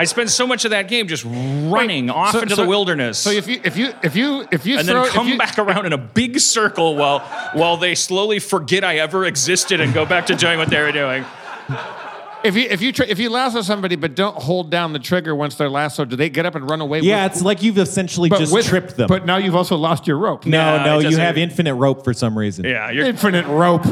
[0.00, 3.18] I spent so much of that game just running off So- into so- the wilderness.
[3.18, 5.58] So if you if you if you if you and throw, then come you- back
[5.58, 7.18] around in a big circle while
[7.54, 10.92] while they slowly forget I ever existed and go back to doing what they were
[10.92, 11.24] doing.
[12.44, 15.34] if you if you tr- if you lasso somebody but don't hold down the trigger
[15.34, 17.00] once they're lassoed, do they get up and run away?
[17.00, 19.08] Yeah, with, it's like you've essentially just with- tripped them.
[19.08, 20.46] But now you've also lost your rope.
[20.46, 22.64] no, Nah, no, you have infinite rope for some reason.
[22.66, 23.84] Yeah, you're Infinite rope.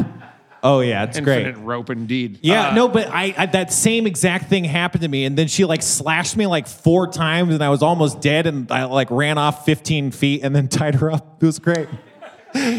[0.69, 1.65] Oh yeah, it's Infinite great.
[1.65, 2.41] rope, indeed.
[2.43, 5.47] Yeah, uh, no, but I, I that same exact thing happened to me, and then
[5.47, 9.09] she like slashed me like four times, and I was almost dead, and I like
[9.13, 11.41] ran off 15 feet, and then tied her up.
[11.41, 11.89] It was great.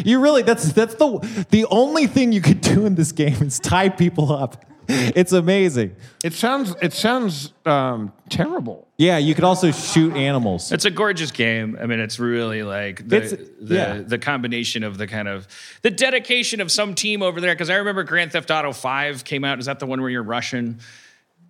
[0.05, 3.59] You really that's that's the the only thing you could do in this game is
[3.59, 4.65] tie people up.
[5.15, 5.95] It's amazing.
[6.23, 8.87] It sounds it sounds um, terrible.
[8.97, 10.71] Yeah, you could also shoot animals.
[10.71, 11.77] It's a gorgeous game.
[11.79, 14.01] I mean, it's really like the It's- the, yeah.
[14.01, 15.47] the combination of the kind of
[15.81, 17.53] the dedication of some team over there.
[17.53, 19.59] Because I remember Grand Theft Auto Five came out.
[19.59, 20.79] Is that the one where you're Russian?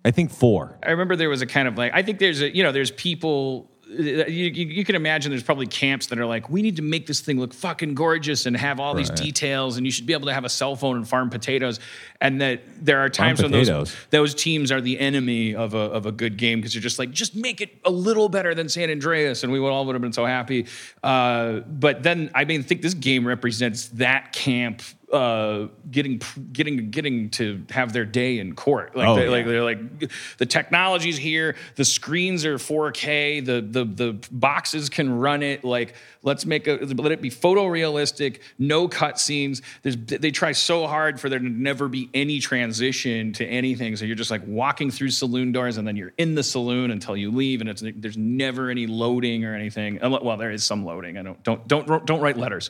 [0.04, 0.78] I think four.
[0.82, 2.90] I remember there was a kind of like I think there's a you know there's
[2.90, 6.82] people you, you, you can imagine there's probably camps that are like we need to
[6.82, 10.12] make this thing look fucking gorgeous and have all these details and you should be
[10.12, 11.80] able to have a cell phone and farm potatoes.
[12.20, 16.04] And that there are times when those those teams are the enemy of a, of
[16.04, 18.90] a good game because you're just like just make it a little better than San
[18.90, 19.42] Andreas.
[19.42, 20.66] And we would all would have been so happy.
[21.02, 24.82] Uh, but then I mean I think this game represents that camp
[25.12, 26.20] uh, getting
[26.52, 28.94] getting getting to have their day in court.
[28.94, 29.30] Like Oh, they, yeah.
[29.30, 35.18] like they're like the technology's here the screens are 4k the the the boxes can
[35.18, 35.64] run it.
[35.64, 39.62] Like let's make a let it be photorealistic no cutscenes.
[39.82, 43.96] There's they try so hard for there to never be any transition to anything.
[43.96, 47.16] So you're just like walking through saloon doors and then you're in the saloon until
[47.16, 49.98] you leave and it's there's never any loading or anything.
[50.02, 51.16] Well there is some loading.
[51.16, 52.68] I don't don't don't don't write letters.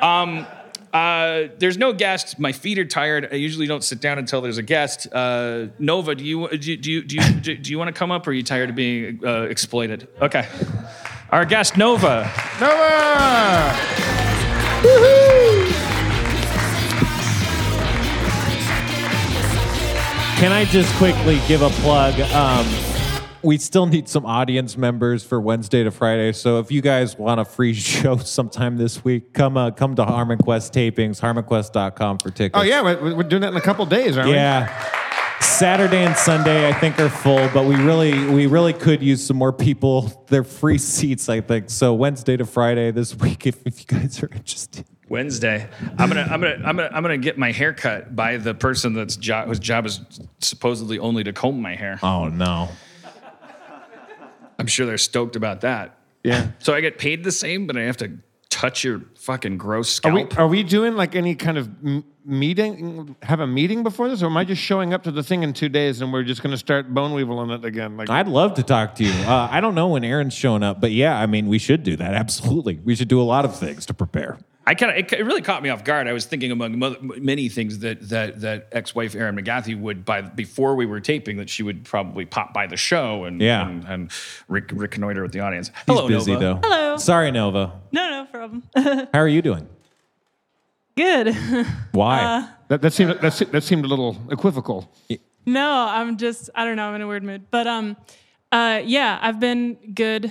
[0.00, 0.46] Um,
[0.94, 2.38] uh, there's no guest.
[2.38, 3.28] My feet are tired.
[3.32, 5.12] I usually don't sit down until there's a guest.
[5.12, 7.98] Uh, Nova, do you do you do you do you, do, do you want to
[7.98, 10.06] come up, or are you tired of being uh, exploited?
[10.22, 10.48] Okay.
[11.30, 12.30] Our guest Nova.
[12.60, 13.74] Nova!
[20.38, 22.20] Can I just quickly give a plug?
[22.20, 22.93] Um,
[23.44, 26.32] we still need some audience members for Wednesday to Friday.
[26.32, 30.04] So if you guys want a free show sometime this week, come uh, come to
[30.04, 32.58] HarmonQuest tapings, harmonquest.com for tickets.
[32.58, 34.34] Oh yeah, we're, we're doing that in a couple days, aren't we?
[34.34, 34.90] Yeah.
[35.40, 39.36] Saturday and Sunday I think are full, but we really we really could use some
[39.36, 40.24] more people.
[40.28, 41.70] They're free seats, I think.
[41.70, 44.86] So Wednesday to Friday this week if, if you guys are interested.
[45.08, 45.68] Wednesday.
[45.98, 48.94] I'm gonna I'm gonna I'm gonna I'm gonna get my hair cut by the person
[48.94, 50.00] that's job whose job is
[50.40, 51.98] supposedly only to comb my hair.
[52.02, 52.68] Oh no.
[54.58, 55.98] I'm sure they're stoked about that.
[56.22, 56.48] Yeah.
[56.58, 58.12] So I get paid the same, but I have to
[58.50, 60.38] touch your fucking gross Are we, scalp.
[60.38, 63.16] are we doing like any kind of m- meeting?
[63.22, 65.52] Have a meeting before this, or am I just showing up to the thing in
[65.52, 67.96] two days and we're just going to start bone weevil on it again?
[67.96, 69.12] Like, I'd love to talk to you.
[69.24, 71.96] Uh, I don't know when Erin's showing up, but yeah, I mean, we should do
[71.96, 72.14] that.
[72.14, 72.78] Absolutely.
[72.84, 74.38] We should do a lot of things to prepare.
[74.66, 76.08] I kind of it, it really caught me off guard.
[76.08, 80.22] I was thinking among mo- many things that that that ex-wife Erin McGathy would by
[80.22, 83.68] before we were taping that she would probably pop by the show and Yeah.
[83.68, 84.10] and, and
[84.48, 85.68] rec- reconnoiter with the audience.
[85.68, 86.44] He's Hello, busy Nova.
[86.44, 86.60] though.
[86.68, 86.96] Hello.
[86.96, 87.72] Sorry, Nova.
[87.92, 88.62] No, no problem.
[89.12, 89.68] How are you doing?
[90.96, 91.34] Good.
[91.92, 92.48] Why?
[92.68, 94.90] that, that seemed that, se- that seemed a little equivocal.
[95.44, 97.50] no, I'm just I don't know, I'm in a weird mood.
[97.50, 97.96] But um
[98.52, 100.30] uh yeah, I've been good.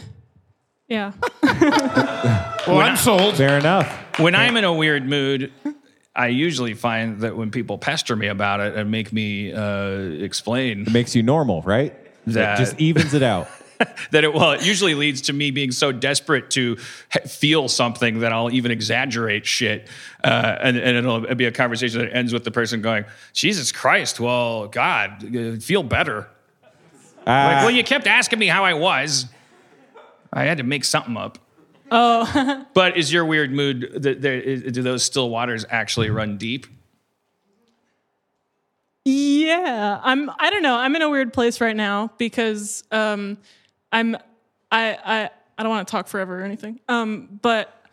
[0.87, 1.13] Yeah.
[2.65, 3.35] Well, I'm sold.
[3.35, 3.91] Fair enough.
[4.19, 5.51] When I'm in a weird mood,
[6.15, 9.89] I usually find that when people pester me about it and make me uh,
[10.23, 11.93] explain it Makes you normal, right?
[12.27, 13.49] That- just evens it out.
[14.11, 16.77] that it well, it usually leads to me being so desperate to
[17.27, 19.89] feel something that I'll even exaggerate shit,
[20.23, 23.03] uh, and and it'll be a conversation that ends with the person going,
[23.33, 26.29] "Jesus Christ, well, God, uh, feel better."
[27.25, 29.25] like, well, you kept asking me how I was.
[30.33, 31.37] I had to make something up.
[31.91, 34.01] Oh, but is your weird mood?
[34.01, 36.65] th- there- is- Do those still waters actually run deep?
[39.05, 40.29] Yeah, I'm.
[40.39, 40.75] I don't know.
[40.75, 43.37] I'm in a weird place right now because um,
[43.91, 44.15] I'm.
[44.71, 46.79] I I I don't want to talk forever or anything.
[46.87, 47.83] Um, but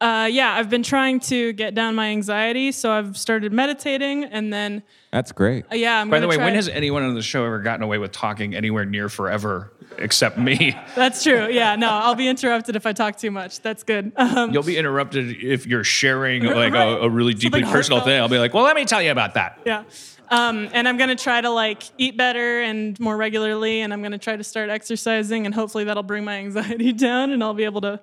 [0.00, 4.52] uh, yeah, I've been trying to get down my anxiety, so I've started meditating, and
[4.52, 5.64] then That's great.
[5.72, 6.10] uh, yeah, I'm.
[6.10, 8.54] By the way, try- when has anyone on the show ever gotten away with talking
[8.54, 10.76] anywhere near forever except me?
[10.94, 11.48] That's true.
[11.48, 13.60] Yeah, no, I'll be interrupted if I talk too much.
[13.60, 14.12] That's good.
[14.16, 16.82] Um, You'll be interrupted if you're sharing like Right.
[16.88, 18.14] a, a really deeply Something personal heartfelt.
[18.16, 18.20] thing.
[18.20, 19.60] I'll be like, well, let me tell you about that.
[19.64, 19.84] yeah.
[20.30, 24.18] Um, and I'm gonna try to like eat better and more regularly, and I'm gonna
[24.18, 27.80] try to start exercising, and hopefully that'll bring my anxiety down, and I'll be able
[27.80, 27.98] to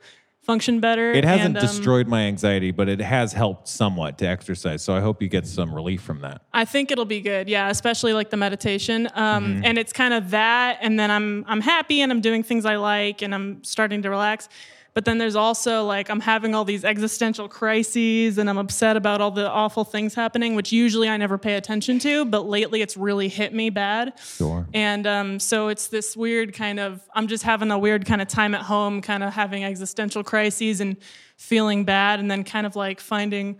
[0.45, 1.11] function better.
[1.11, 4.83] It hasn't and, um, destroyed my anxiety, but it has helped somewhat to exercise.
[4.83, 6.41] So I hope you get some relief from that.
[6.53, 7.49] I think it'll be good.
[7.49, 9.09] Yeah, especially like the meditation.
[9.15, 12.65] Um, And it's kind of that, and then I'm I'm happy and I'm doing things
[12.65, 14.47] I like, and I'm starting to relax.
[14.95, 19.19] But then there's also like I'm having all these existential crises, and I'm upset about
[19.19, 22.23] all the awful things happening, which usually I never pay attention to.
[22.23, 24.17] But lately, it's really hit me bad.
[24.19, 24.65] Sure.
[24.73, 28.29] And um, so it's this weird kind of, I'm just having a weird kind of
[28.29, 30.95] time at home, kind of having existential crises and
[31.35, 33.59] feeling bad, and then kind of like finding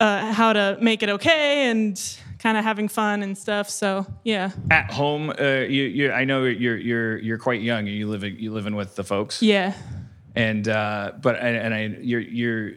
[0.00, 1.98] uh, how to make it okay and
[2.38, 3.70] kind of having fun and stuff.
[3.70, 7.86] So yeah, At home, uh, you, you, I know you're you're you're quite young.
[7.86, 9.72] You live you living with the folks, yeah.
[10.38, 12.72] And uh, but and, and I you're you're.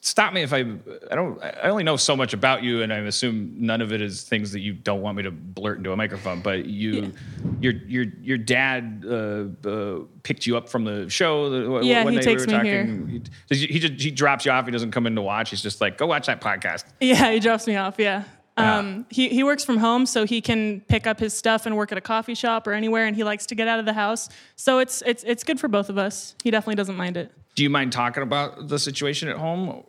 [0.00, 0.64] Stop me if I.
[1.10, 1.40] I don't.
[1.40, 4.50] I only know so much about you, and I assume none of it is things
[4.50, 6.40] that you don't want me to blurt into a microphone.
[6.40, 7.12] But you,
[7.60, 11.48] your your your dad uh, uh, picked you up from the show.
[11.50, 13.22] the- Yeah, when he takes were me talking.
[13.50, 14.64] He, he, he just he drops you off.
[14.64, 15.50] He doesn't come in to watch.
[15.50, 16.84] He's just like, go watch that podcast.
[17.00, 17.96] Yeah, he drops me off.
[17.98, 18.24] Yeah.
[18.58, 21.92] Um, he, he works from home, so he can pick up his stuff and work
[21.92, 24.28] at a coffee shop or anywhere, and he likes to get out of the house.
[24.56, 26.34] So it's it's it's good for both of us.
[26.42, 27.32] He definitely doesn't mind it.
[27.54, 29.82] Do you mind talking about the situation at home?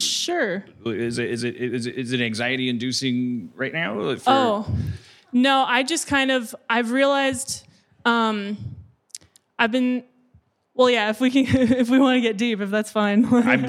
[0.00, 0.64] Sure.
[0.84, 4.16] Is it is it is it, is it anxiety inducing right now?
[4.16, 4.66] For, Oh,
[5.32, 7.66] no, I just kind of, I've realized,
[8.04, 8.56] um,
[9.58, 10.04] I've been,
[10.76, 13.24] well, yeah, if we can, if we want to get deep, if that's fine.
[13.34, 13.62] I'm,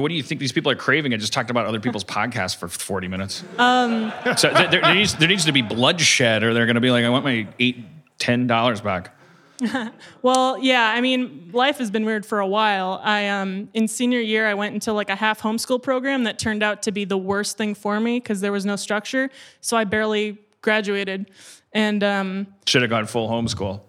[0.00, 1.12] what do you think these people are craving?
[1.12, 3.44] I just talked about other people's podcasts for 40 minutes.
[3.58, 6.90] Um, so there, there, needs, there needs to be bloodshed, or they're going to be
[6.90, 7.84] like, I want my eight,
[8.18, 9.14] ten dollars back.
[10.22, 13.00] well, yeah, I mean, life has been weird for a while.
[13.02, 16.62] I, um, in senior year, I went into like a half homeschool program that turned
[16.62, 19.30] out to be the worst thing for me because there was no structure.
[19.60, 21.30] So I barely graduated.
[21.72, 23.80] And, um, Should have gone full homeschool.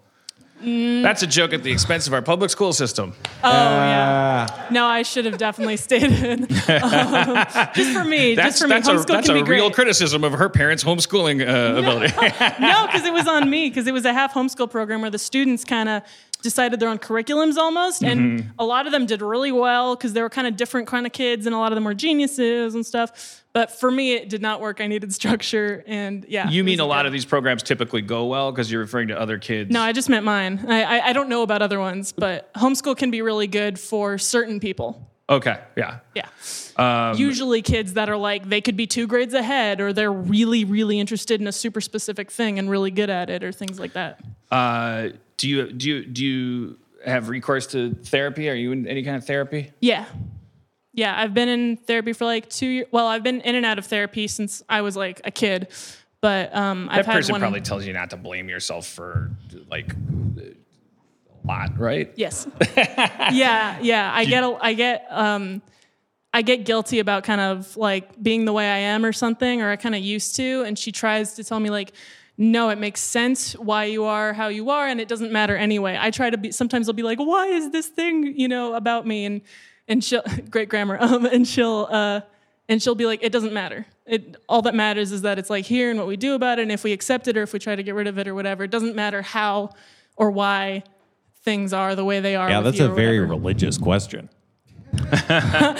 [0.60, 1.02] Mm.
[1.02, 3.14] That's a joke at the expense of our public school system.
[3.42, 4.66] oh, yeah.
[4.70, 6.46] No, I should have definitely stayed in.
[6.70, 8.74] Um, just for me, That's just for me.
[8.74, 9.74] that's a that's can a be real great.
[9.74, 12.12] criticism of her parents' homeschooling uh, ability.
[12.60, 13.68] no, because it was on me.
[13.68, 16.02] Because it was a half homeschool program where the students kind of
[16.42, 18.48] decided their own curriculums almost, and Mm-hmm.
[18.58, 21.12] a lot of them did really well because they were kind of different kind of
[21.12, 23.42] kids, and a lot of them were geniuses and stuff.
[23.52, 24.80] But for me, it did not work.
[24.80, 26.48] I needed structure, and yeah.
[26.50, 27.06] You mean a lot good.
[27.06, 29.70] of these programs typically go well because you're referring to other kids?
[29.70, 30.64] No, I just meant mine.
[30.68, 34.18] I, I I don't know about other ones, but homeschool can be really good for
[34.18, 35.06] certain people.
[35.28, 35.98] Okay, yeah.
[36.14, 36.26] Yeah.
[36.76, 40.64] Um, Usually kids that are like they could be two grades ahead or they're really
[40.64, 43.92] really interested in a super specific thing and really good at it or things like
[43.92, 44.20] that.
[44.50, 45.10] Uh,
[45.40, 48.50] do you do you do you have recourse to therapy?
[48.50, 49.72] Are you in any kind of therapy?
[49.80, 50.04] Yeah.
[50.92, 52.86] Yeah, I've been in therapy for like 2 years.
[52.90, 55.68] Well, I've been in and out of therapy since I was like a kid.
[56.20, 59.30] But um I've That had person one probably tells you not to blame yourself for
[59.70, 62.12] like a lot, right?
[62.16, 62.46] Yes.
[62.76, 64.10] yeah, yeah.
[64.12, 65.62] I get a, I get um
[66.34, 69.70] I get guilty about kind of like being the way I am or something, or
[69.70, 70.64] I kind of used to.
[70.64, 71.92] And she tries to tell me like,
[72.40, 75.98] no, it makes sense why you are how you are, and it doesn't matter anyway.
[76.00, 76.50] I try to be.
[76.50, 79.26] Sometimes I'll be like, why is this thing you know about me?
[79.26, 79.42] And
[79.86, 80.96] and she'll great grammar.
[81.02, 82.22] Um, and she'll uh,
[82.66, 83.84] and she'll be like, it doesn't matter.
[84.06, 86.62] It all that matters is that it's like here and what we do about it,
[86.62, 88.34] and if we accept it or if we try to get rid of it or
[88.34, 88.64] whatever.
[88.64, 89.74] It doesn't matter how
[90.16, 90.82] or why
[91.42, 92.48] things are the way they are.
[92.48, 94.30] Yeah, that's a very religious question.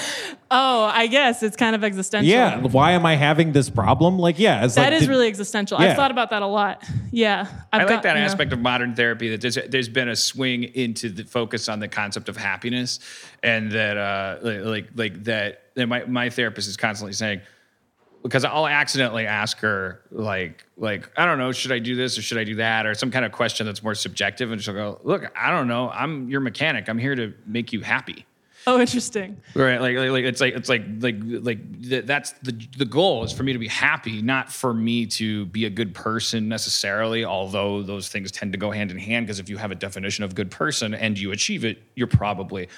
[0.53, 2.29] Oh, I guess it's kind of existential.
[2.29, 4.19] Yeah, why am I having this problem?
[4.19, 5.81] Like, yeah, it's That like is did- really existential.
[5.81, 5.91] Yeah.
[5.91, 6.83] I've thought about that a lot.
[7.13, 7.47] Yeah.
[7.73, 8.27] I've I like got- that you know.
[8.27, 11.87] aspect of modern therapy that there's, there's been a swing into the focus on the
[11.87, 12.99] concept of happiness,
[13.45, 15.63] and that uh, like like, like that.
[15.77, 17.43] that my my therapist is constantly saying
[18.25, 22.23] because I'll accidentally ask her like like I don't know should I do this or
[22.23, 25.01] should I do that or some kind of question that's more subjective, and she'll go
[25.05, 28.27] look I don't know I'm your mechanic I'm here to make you happy.
[28.67, 29.41] Oh, interesting.
[29.55, 33.25] Right, like, like, like it's like it's like like like th- that's the the goal
[33.25, 37.25] is for me to be happy, not for me to be a good person necessarily.
[37.25, 40.25] Although those things tend to go hand in hand, because if you have a definition
[40.25, 42.69] of good person and you achieve it, you're probably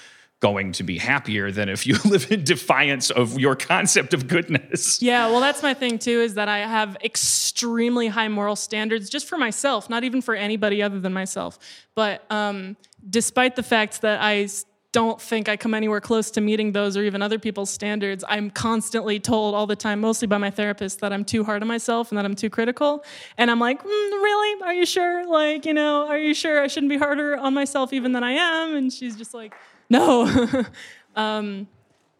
[0.43, 5.01] going to be happier than if you live in defiance of your concept of goodness.
[5.01, 9.29] Yeah, well, that's my thing too, is that I have extremely high moral standards just
[9.29, 11.61] for myself, not even for anybody other than myself.
[11.95, 12.77] But um,
[13.09, 14.49] despite the fact that I
[14.93, 18.51] don't think I come anywhere close to meeting those or even other people's standards, I'm
[18.51, 22.11] constantly told all the time, mostly by my therapist, that I'm too hard on myself
[22.11, 23.03] and that I'm too critical.
[23.39, 24.63] And I'm like, mm, really?
[24.63, 25.27] Are you sure?
[25.27, 28.33] Like, you know, are you sure I shouldn't be harder on myself even than I
[28.33, 28.77] am?
[28.77, 29.55] And she's just like,
[29.89, 30.47] no.
[31.17, 31.67] um,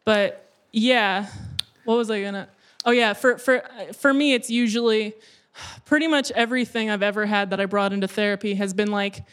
[0.07, 1.27] but yeah,
[1.85, 2.49] what was I gonna?
[2.85, 3.63] Oh yeah, for for
[3.95, 5.15] for me, it's usually
[5.85, 9.25] pretty much everything I've ever had that I brought into therapy has been like,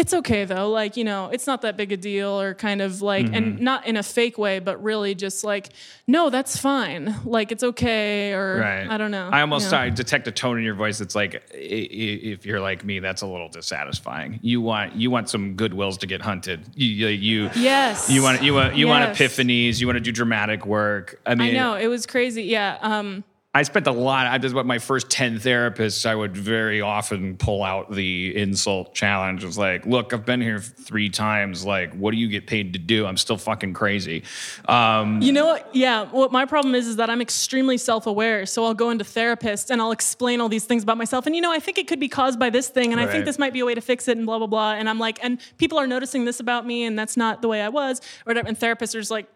[0.00, 3.02] it's okay though, like you know, it's not that big a deal, or kind of
[3.02, 5.68] like, and not in a fake way, but really just like,
[6.06, 8.88] no, that's fine, like it's okay, or right.
[8.88, 9.28] I don't know.
[9.30, 9.78] I almost you know.
[9.84, 13.26] I detect a tone in your voice that's like, if you're like me, that's a
[13.26, 14.40] little dissatisfying.
[14.42, 16.64] You want you want some goodwills to get hunted.
[16.74, 18.08] You you you, Yes.
[18.10, 19.80] you want you want you want epiphanies.
[19.80, 21.20] You want to do dramatic work.
[21.26, 22.44] I mean, I know it was crazy.
[22.44, 22.78] Yeah.
[22.80, 23.22] Um,
[23.52, 24.28] I spent a lot.
[24.28, 26.06] I did what my first ten therapists.
[26.06, 29.42] I would very often pull out the insult challenge.
[29.42, 31.64] It's like, look, I've been here three times.
[31.64, 33.06] Like, what do you get paid to do?
[33.06, 34.22] I'm still fucking crazy.
[34.66, 35.74] Um, You know what?
[35.74, 36.04] Yeah.
[36.04, 38.46] What my problem is is that I'm extremely self-aware.
[38.46, 41.26] So I'll go into therapist and I'll explain all these things about myself.
[41.26, 43.24] And you know, I think it could be caused by this thing, and I think
[43.24, 44.74] this might be a way to fix it, and blah blah blah.
[44.74, 47.62] And I'm like, and people are noticing this about me, and that's not the way
[47.62, 48.46] I was, or whatever.
[48.46, 49.26] And therapists are just like.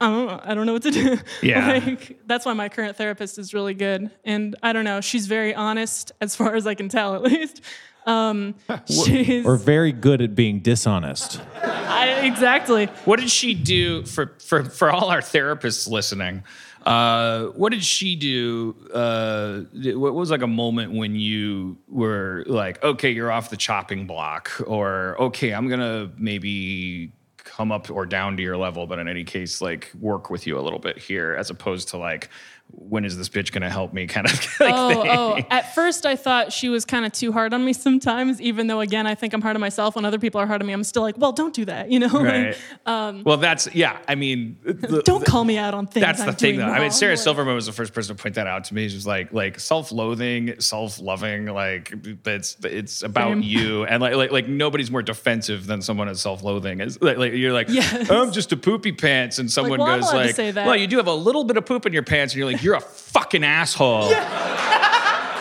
[0.00, 0.40] I, I don't know.
[0.42, 1.18] I don't know what to do.
[1.42, 1.80] Yeah.
[1.84, 4.10] like, that's why my current therapist is really good.
[4.24, 5.00] And I don't know.
[5.00, 7.62] She's very honest, as far as I can tell, at least.
[8.06, 8.54] Um,
[8.86, 11.40] she's or very good at being dishonest.
[11.62, 12.86] I, exactly.
[13.04, 16.44] What did she do for for for all our therapists listening?
[16.84, 18.74] Uh, what did she do?
[18.92, 19.60] Uh,
[19.96, 24.50] what was like a moment when you were like, okay, you're off the chopping block,
[24.66, 27.12] or okay, I'm gonna maybe
[27.50, 30.58] come up or down to your level, but in any case, like work with you
[30.58, 32.30] a little bit here, as opposed to like,
[32.72, 34.06] when is this bitch gonna help me?
[34.06, 34.32] Kind of.
[34.60, 35.34] Like Oh, oh.
[35.34, 35.46] thing.
[35.50, 35.54] oh.
[35.56, 38.80] At first, I thought she was kind of too hard on me sometimes, even though,
[38.80, 39.96] again, I think I'm hard on myself.
[39.96, 41.98] When other people are hard on me, I'm still like, well, don't do that, you
[41.98, 42.08] know?
[42.20, 42.56] Right.
[42.86, 43.98] Um, well, that's yeah.
[44.06, 46.04] I mean, the- don't call me out on things.
[46.04, 46.72] That's the I'm thing, doing though.
[46.72, 46.90] I mean.
[46.90, 48.88] Sarah Silverman was the first person to point that out to me.
[48.88, 51.92] She's like, like self-loathing, self-loving, like
[52.26, 53.42] it's it's about Same.
[53.42, 56.80] you, and like like like nobody's more defensive than someone that's self-loathing.
[56.80, 58.10] It's like, like you're like, Yes.
[58.10, 61.14] I'm just a poopy pants, and someone well, goes like, well, you do have a
[61.14, 64.12] little bit of poop in your pants, and you're like, you're a fucking asshole.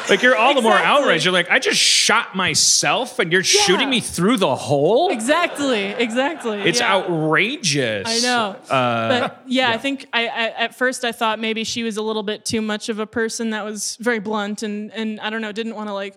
[0.09, 1.03] Like you're all the more Exactly.
[1.03, 1.26] outraged.
[1.26, 3.61] You're like, I just shot myself, and you're Yeah.
[3.61, 5.11] shooting me through the hole.
[5.11, 6.61] Exactly, exactly.
[6.61, 6.95] It's yeah.
[6.95, 8.07] outrageous.
[8.07, 8.55] I know.
[8.76, 12.01] Uh, but yeah, I think I, I at first I thought maybe she was a
[12.01, 15.41] little bit too much of a person that was very blunt and and I don't
[15.43, 16.15] know, didn't want to like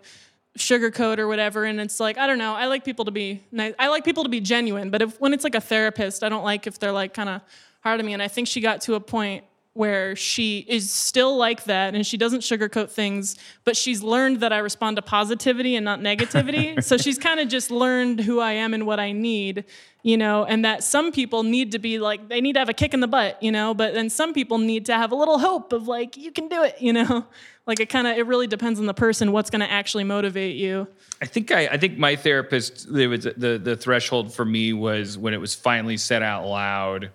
[0.58, 3.72] sugarcoat or whatever and it's like i don't know i like people to be nice
[3.78, 6.44] i like people to be genuine but if when it's like a therapist i don't
[6.44, 7.40] like if they're like kind of
[7.80, 9.44] hard on me and i think she got to a point
[9.74, 14.52] where she is still like that and she doesn't sugarcoat things but she's learned that
[14.52, 18.52] i respond to positivity and not negativity so she's kind of just learned who i
[18.52, 19.64] am and what i need
[20.02, 22.74] you know and that some people need to be like they need to have a
[22.74, 25.38] kick in the butt you know but then some people need to have a little
[25.38, 27.24] hope of like you can do it you know
[27.66, 30.56] like it kind of it really depends on the person what's going to actually motivate
[30.56, 30.86] you
[31.22, 35.16] I think I, I think my therapist there was the the threshold for me was
[35.16, 37.12] when it was finally said out loud.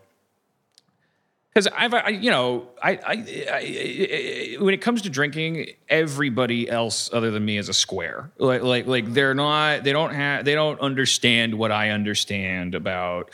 [1.57, 3.13] Because I've I, you know I, I,
[3.51, 8.29] I when it comes to drinking, everybody else other than me is a square.
[8.37, 13.31] Like like like they're not they don't have they don't understand what I understand about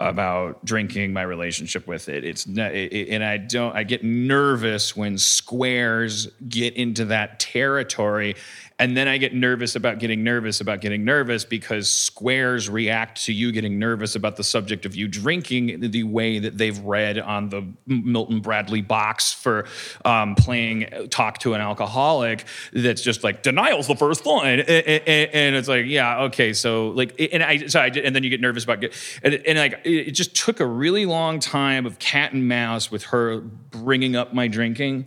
[0.00, 6.26] about drinking my relationship with it it's and i don't i get nervous when squares
[6.48, 8.34] get into that territory
[8.78, 13.32] and then i get nervous about getting nervous about getting nervous because squares react to
[13.32, 17.48] you getting nervous about the subject of you drinking the way that they've read on
[17.48, 19.66] the milton bradley box for
[20.04, 24.60] um, playing talk to an alcoholic that's just like denial's the first line.
[24.60, 28.22] And, and- and it's like yeah okay so like and i so i and then
[28.22, 31.38] you get nervous about get and, and like it it just took a really long
[31.40, 35.06] time of cat and mouse with her bringing up my drinking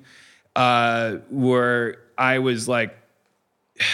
[0.56, 2.96] uh where i was like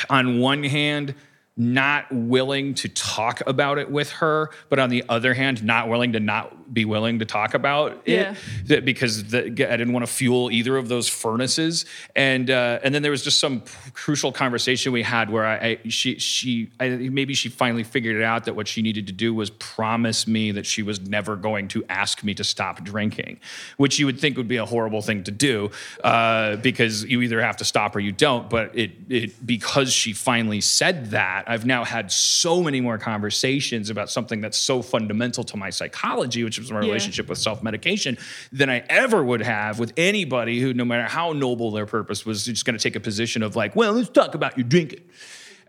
[0.10, 1.16] on one hand
[1.58, 6.14] not willing to talk about it with her but on the other hand not willing
[6.14, 10.12] to not be willing to talk about it that- because the, I didn't want to
[10.12, 11.86] fuel either of those furnaces.
[12.16, 13.64] And uh, and then there was just some
[13.94, 18.24] crucial conversation we had where I, I she she I, maybe she finally figured it
[18.24, 21.68] out that what she needed to do was promise me that she was never going
[21.70, 23.40] to ask me to stop drinking
[23.78, 25.70] which you would think would be a horrible thing to do
[26.04, 28.50] uh, because you either have to stop or you don't.
[28.50, 33.90] But it it because she finally said that I've now had so many more conversations
[33.90, 36.88] about something that's so fundamental to my psychology which is my Yeah.
[36.88, 38.18] relationship with self-medication
[38.52, 42.46] than I ever would have with anybody who no matter how noble their purpose was
[42.46, 45.02] just going to take a position of like well let's talk about your drinking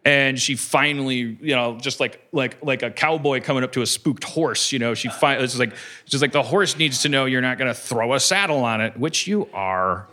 [0.04, 3.86] and she finally you know just like like like a cowboy coming up to a
[3.86, 5.70] spooked horse you know she finally it's just like
[6.02, 8.64] it's just like the horse needs to know you're not going to throw a saddle
[8.64, 10.06] on it which you are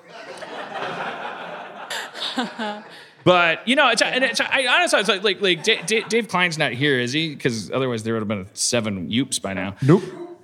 [3.25, 6.30] But you know, it's, and it's, I honestly, it's like like, like Da- Da- Dave
[6.30, 7.36] Klein's not here, is he?
[7.36, 9.75] Because otherwise there would have been seven Youps by now.
[9.82, 10.03] Nope.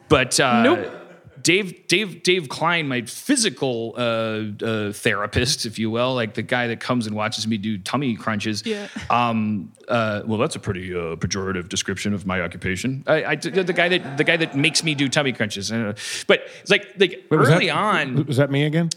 [0.09, 1.01] But uh, Nope.
[1.45, 6.65] Dave Dave Dave Klein, my physical uh, uh, therapist, if you will, like the guy
[6.67, 8.65] that comes and watches me do tummy crunches.
[8.65, 8.87] Yeah.
[9.11, 9.71] Um.
[9.87, 10.23] Uh.
[10.25, 13.03] Well, that's a pretty uh, pejorative description of my occupation.
[13.05, 15.71] I, I the guy that the guy that makes me do tummy crunches.
[15.71, 15.93] Uh,
[16.25, 18.89] but it's like like Wait, was early that, on Was that me again?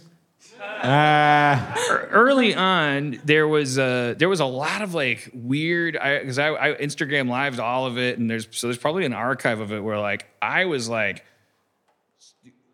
[0.60, 1.74] Ah,
[2.10, 6.48] early on there was a there was a lot of like weird I because I,
[6.48, 9.80] I Instagram lived all of it and there's so there's probably an archive of it
[9.80, 11.24] where like I was like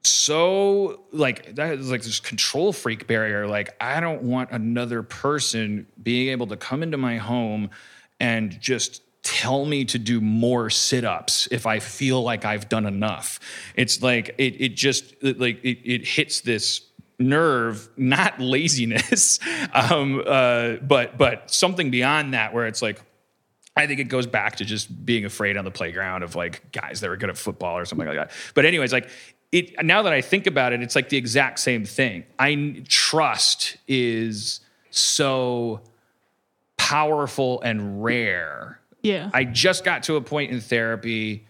[0.02, 5.86] so like that is like this control freak barrier like I don't want another person
[6.02, 7.70] being able to come into my home
[8.20, 13.40] and just tell me to do more sit-ups if I feel like I've done enough.
[13.74, 16.82] It's like it it just it, like it, it hits this
[17.28, 19.38] nerve, not laziness,
[19.72, 23.00] um, uh, but but something beyond that where it's like
[23.76, 27.00] I think it goes back to just being afraid on the playground of like guys
[27.00, 28.30] that are good at football or something like that.
[28.54, 29.08] But anyways, like
[29.50, 32.24] it now that I think about it, it's like the exact same thing.
[32.38, 34.60] I trust is
[34.90, 35.80] so
[36.76, 38.80] powerful and rare.
[39.02, 39.30] Yeah.
[39.32, 41.46] I just got to a point in therapy.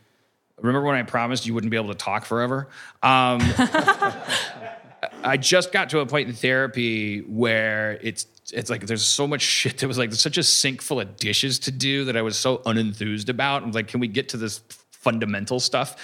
[0.60, 2.68] Remember when I promised you wouldn't be able to talk forever?
[3.02, 3.40] Um,
[5.24, 9.40] I just got to a point in therapy where it's it's like there's so much
[9.40, 12.38] shit that was like such a sink full of dishes to do that I was
[12.38, 13.62] so unenthused about.
[13.62, 14.60] I'm like, can we get to this
[14.90, 15.96] fundamental stuff?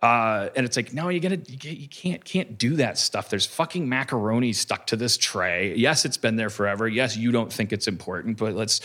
[0.00, 3.30] Uh, and it's like, no, you gotta, you, can't, can't do that stuff.
[3.30, 5.74] There's fucking macaroni stuck to this tray.
[5.76, 6.86] Yes, it's been there forever.
[6.86, 8.82] Yes, you don't think it's important, but let's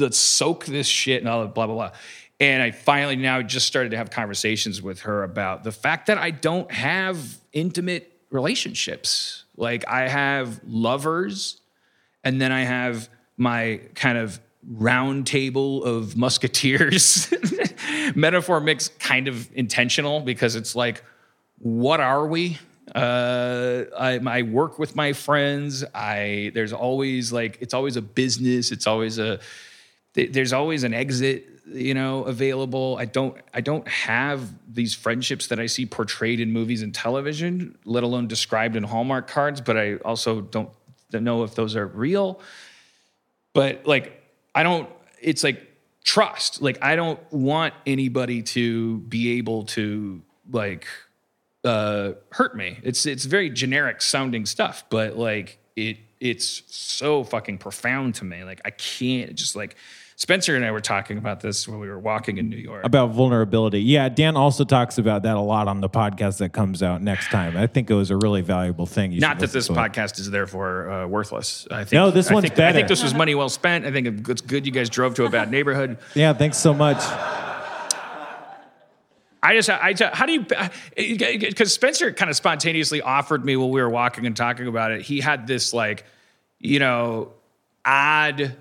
[0.00, 1.92] let's soak this shit and all blah blah blah.
[2.40, 6.18] And I finally now just started to have conversations with her about the fact that
[6.18, 9.44] I don't have intimate relationships.
[9.56, 11.60] Like I have lovers,
[12.24, 17.32] and then I have my kind of round table of musketeers.
[18.14, 21.04] Metaphor mix kind of intentional because it's like,
[21.58, 22.58] what are we?
[22.94, 25.84] Uh, I, I work with my friends.
[25.94, 28.72] I there's always like it's always a business.
[28.72, 29.38] It's always a
[30.14, 35.60] there's always an exit you know available i don't i don't have these friendships that
[35.60, 39.94] i see portrayed in movies and television let alone described in hallmark cards but i
[39.96, 40.70] also don't
[41.12, 42.40] know if those are real
[43.52, 44.20] but like
[44.54, 44.88] I don't.
[45.20, 45.66] It's like
[46.04, 46.62] trust.
[46.62, 50.86] Like I don't want anybody to be able to like
[51.64, 52.78] uh, hurt me.
[52.82, 58.44] It's it's very generic sounding stuff, but like it it's so fucking profound to me.
[58.44, 59.76] Like I can't just like
[60.20, 62.84] Spencer and I were talking about this when we were walking in New York.
[62.84, 63.80] About vulnerability.
[63.80, 67.28] Yeah, Dan also talks about that a lot on the podcast that comes out next
[67.30, 67.56] time.
[67.56, 69.12] I think it was a really valuable thing.
[69.12, 71.66] You Not that this podcast is therefore uh, worthless.
[71.70, 73.86] I think No, this I one's think, I think this was money well spent.
[73.86, 75.96] I think it's good you guys drove to a bad neighborhood.
[76.14, 76.98] Yeah, thanks so much.
[79.42, 80.46] I just, I, I- how do you,
[81.16, 85.00] because Spencer kind of spontaneously offered me while we were walking and talking about it.
[85.00, 86.04] He had this like,
[86.58, 87.32] you know,
[87.86, 88.54] odd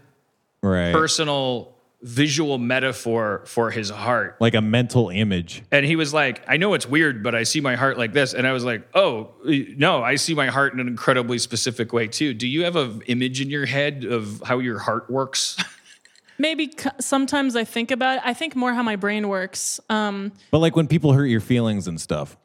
[0.61, 0.91] Right.
[0.93, 4.37] personal visual metaphor for his heart.
[4.39, 5.63] Like a mental image.
[5.71, 8.33] And he was like, I know it's weird, but I see my heart like this.
[8.33, 12.07] And I was like, oh, no, I see my heart in an incredibly specific way
[12.07, 12.33] too.
[12.33, 15.57] Do you have an image in your head of how your heart works?
[16.37, 18.21] Maybe c- sometimes I think about it.
[18.25, 19.81] I think more how my brain works.
[19.89, 22.37] Um, But like when people hurt your feelings and stuff.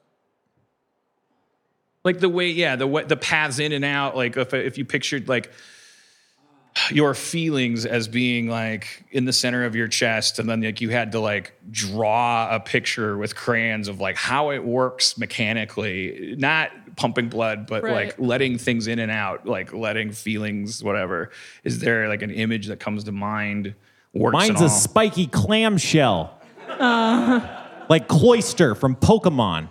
[2.03, 4.16] like the way, yeah, the way, the paths in and out.
[4.16, 5.53] Like if, if you pictured like
[6.91, 10.91] your feelings as being like in the center of your chest and then like you
[10.91, 16.71] had to like draw a picture with crayons of like how it works mechanically not
[16.97, 17.93] pumping blood but Right.
[18.09, 21.31] like letting things in and out like letting feelings whatever
[21.63, 23.75] is there like an image that comes to mind
[24.13, 24.69] works Mine's and a all?
[24.69, 26.39] spiky clamshell.
[26.69, 27.41] Uh.
[27.89, 29.69] like Cloyster from Pokemon.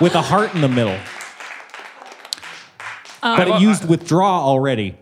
[0.00, 0.98] with a heart in the middle.
[3.22, 4.96] Um, but it used withdraw already.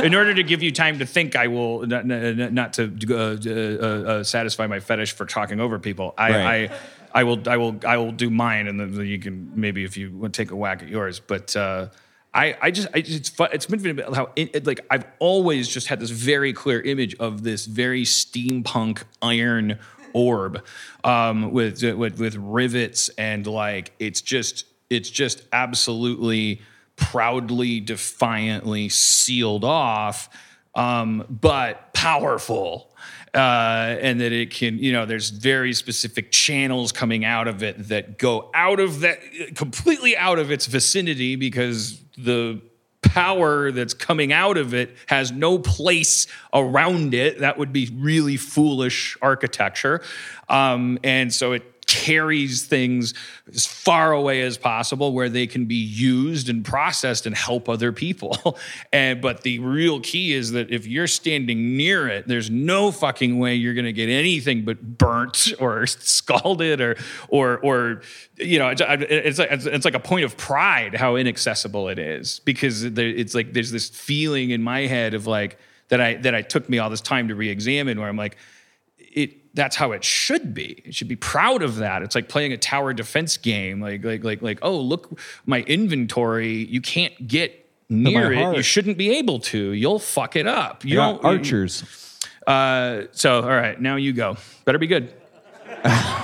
[0.04, 4.08] in order to give you time to think, I will not, not to uh, uh,
[4.20, 6.14] uh, satisfy my fetish for talking over people.
[6.18, 6.70] I, Right.
[6.70, 9.96] I, I will, I will, I will do mine, and then you can maybe if
[9.96, 11.20] you want to take a whack at yours.
[11.20, 11.88] But uh,
[12.34, 13.50] I, I just, I just, it's fun.
[13.52, 17.44] It's been how it, it- like I've always just had this very clear image of
[17.44, 19.78] this very steampunk iron
[20.12, 20.64] orb
[21.04, 26.60] um, with with with rivets and like it's just it's just absolutely
[26.96, 30.28] proudly, defiantly sealed off,
[30.74, 32.90] um, but powerful.
[33.34, 37.88] Uh, and that it can, you know, there's very specific channels coming out of it
[37.88, 39.18] that go out of that,
[39.56, 42.60] completely out of its vicinity because the
[43.02, 47.40] power that's coming out of it has no place around it.
[47.40, 50.00] That would be really foolish architecture.
[50.48, 53.14] Um, and so it carries things
[53.52, 57.92] as far away as possible where they can be used and processed and help other
[57.92, 58.58] people.
[58.92, 63.38] and but the real key is that if you're standing near it, there's no fucking
[63.38, 66.96] way you're going to get anything but burnt or scalded or
[67.28, 68.02] or or
[68.36, 72.82] you know, it's, like it's like a point of pride how inaccessible it is because
[72.84, 75.58] it's like there's this feeling in my head of like
[75.88, 78.36] that I that I took me all this time to re-examine where I'm like
[79.54, 80.82] that's how it should be.
[80.84, 82.02] It should be proud of that.
[82.02, 83.80] It's like playing a tower defense game.
[83.80, 86.64] Like like like like oh look my inventory.
[86.64, 88.56] You can't get near it.
[88.56, 89.70] You shouldn't be able to.
[89.72, 90.84] You'll fuck it up.
[90.84, 91.84] You Yeah, don't archers.
[92.46, 94.36] Uh, so all right, now you go.
[94.64, 95.12] Better be good.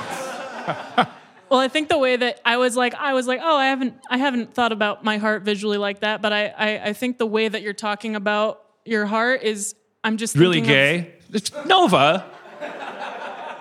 [1.48, 3.94] Well, I think the way that I was like, I was like, oh, I haven't,
[4.08, 6.22] I haven't thought about my heart visually like that.
[6.22, 9.74] But I, I, I think the way that you're talking about your heart is,
[10.04, 10.76] I'm just Really thinking of-
[11.06, 11.14] gay.
[11.32, 12.24] It's Nova.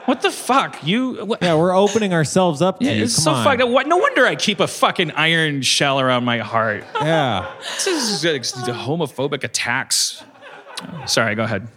[0.09, 0.83] What the fuck?
[0.83, 1.39] You what?
[1.43, 3.03] Yeah, we're opening ourselves up to you.
[3.03, 3.43] It's Come so on.
[3.43, 3.69] fucked up.
[3.69, 3.85] What?
[3.85, 6.83] No wonder I keep a fucking iron shell around my heart.
[6.99, 7.53] Yeah.
[7.61, 10.23] This is it's homophobic attacks.
[11.05, 11.67] Sorry, go ahead.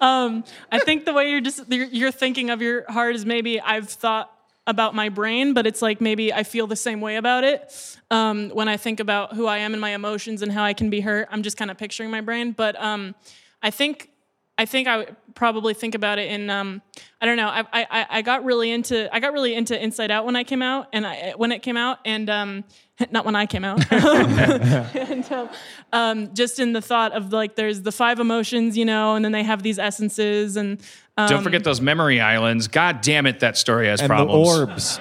[0.00, 3.88] I think the way you're just you're, you're thinking of your heart is maybe I've
[3.88, 4.32] thought
[4.68, 7.72] about my brain, but it's like maybe I feel the same way about it.
[8.12, 10.90] Um, when I think about who I am and my emotions and how I can
[10.90, 12.52] be hurt, I'm just kind of picturing my brain.
[12.52, 13.16] But um,
[13.64, 14.10] I think
[14.58, 16.82] I think I would probably think about it in um,
[17.20, 17.46] I don't know.
[17.46, 20.62] I, I I got really into I got really into Inside Out when I came
[20.62, 22.64] out and I when it came out and um,
[23.12, 23.90] not when I came out.
[23.92, 25.48] and um,
[25.92, 29.30] um, just in the thought of like there's the five emotions, you know, and then
[29.32, 30.82] they have these essences and
[31.16, 32.66] um, Don't forget those memory islands.
[32.66, 34.32] God damn it, that story has And problems.
[34.56, 35.00] the orbs.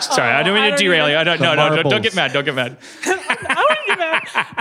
[0.00, 1.16] Sorry, I don't mean to don't derail you.
[1.16, 1.38] I don't.
[1.38, 2.02] The No, no, no, don't marbles.
[2.02, 2.32] get mad.
[2.32, 2.78] Don't get mad.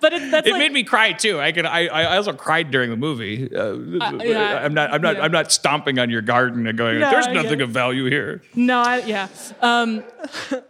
[0.00, 1.40] but it, that's It like, made me cry too.
[1.40, 1.66] I can.
[1.66, 1.86] I.
[1.86, 3.54] I also cried during the movie.
[3.54, 3.74] Uh,
[4.22, 4.64] yeah.
[4.64, 4.92] I'm not.
[4.92, 5.16] I'm not.
[5.16, 5.22] Yeah.
[5.22, 6.98] I'm not stomping on your garden and going.
[7.00, 7.62] No, There's nothing it.
[7.62, 8.42] of value here.
[8.54, 9.28] No, I, yeah.
[9.60, 10.02] Um,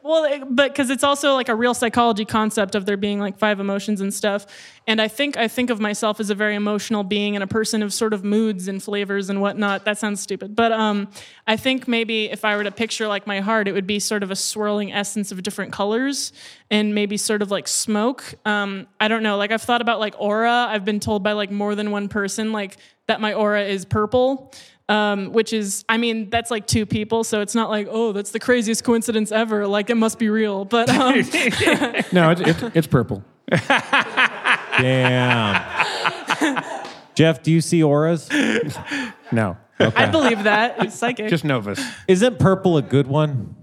[0.02, 3.38] well, it- but because it's also like a real psychology concept of there being like
[3.38, 4.46] five emotions and stuff.
[4.86, 7.82] And I think I think of myself as a very emotional being and a person
[7.82, 9.86] of sort of moods and flavors and whatnot.
[9.86, 11.08] That sounds stupid, but um,
[11.46, 14.22] I think maybe if I were to picture like my heart, it would be sort
[14.22, 16.32] of a swirling essence of different colors
[16.70, 18.22] and maybe sort of like smoke.
[18.22, 18.46] smoke.
[18.46, 19.36] Um, I don't know.
[19.36, 20.66] Like I've thought about like aura.
[20.68, 22.76] I've been told by like more than one person like
[23.06, 24.52] that my aura is purple.
[24.86, 28.32] Um, which is, I mean, that's like two people, so it's not like, oh, that's
[28.32, 29.66] the craziest coincidence ever.
[29.66, 31.14] Like it must be real, but um,
[32.12, 33.24] No, it's, it's, it's purple.
[34.78, 35.62] Damn.
[37.14, 38.28] Jeff, do you see auras?
[39.32, 41.30] No, I believe that it's psychic.
[41.30, 41.82] just Novus.
[42.06, 43.56] Isn't purple a good one?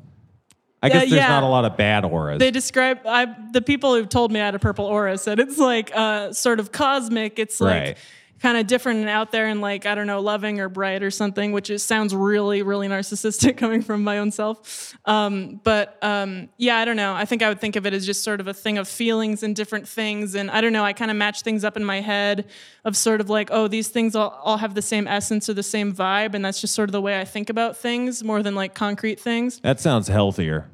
[0.81, 1.27] I guess there's yeah.
[1.27, 2.39] not a lot of bad auras.
[2.39, 5.59] they describe I, the people who've told me I had a purple aura said it's
[5.59, 7.37] like uh, sort of cosmic.
[7.37, 7.97] It's like Right.
[8.41, 11.11] Kind of different and out there and like I don't know, loving or bright or
[11.11, 14.95] something, which is, sounds really, really narcissistic coming from my own self.
[15.05, 17.13] Um, but um, yeah, I don't know.
[17.13, 19.43] I think I would think of it as just sort of a thing of feelings
[19.43, 20.35] and different things.
[20.35, 20.83] And I don't know.
[20.83, 22.47] I kind of match things up in my head
[22.83, 25.63] of sort of like, oh, these things all, all have the same essence or the
[25.63, 28.55] same vibe, and that's just sort of the way I think about things more than
[28.55, 29.59] like concrete things.
[29.59, 30.67] that sounds healthier.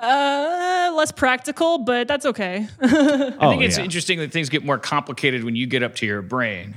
[0.00, 2.66] Uh, less practical, but that's okay.
[2.82, 3.84] Oh, I think it's yeah.
[3.84, 6.74] interesting that things get more complicated when you get up to your brain.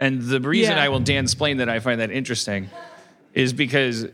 [0.00, 0.84] And the reason Yeah.
[0.84, 2.68] I will Dan explain that I find that interesting
[3.34, 4.06] is because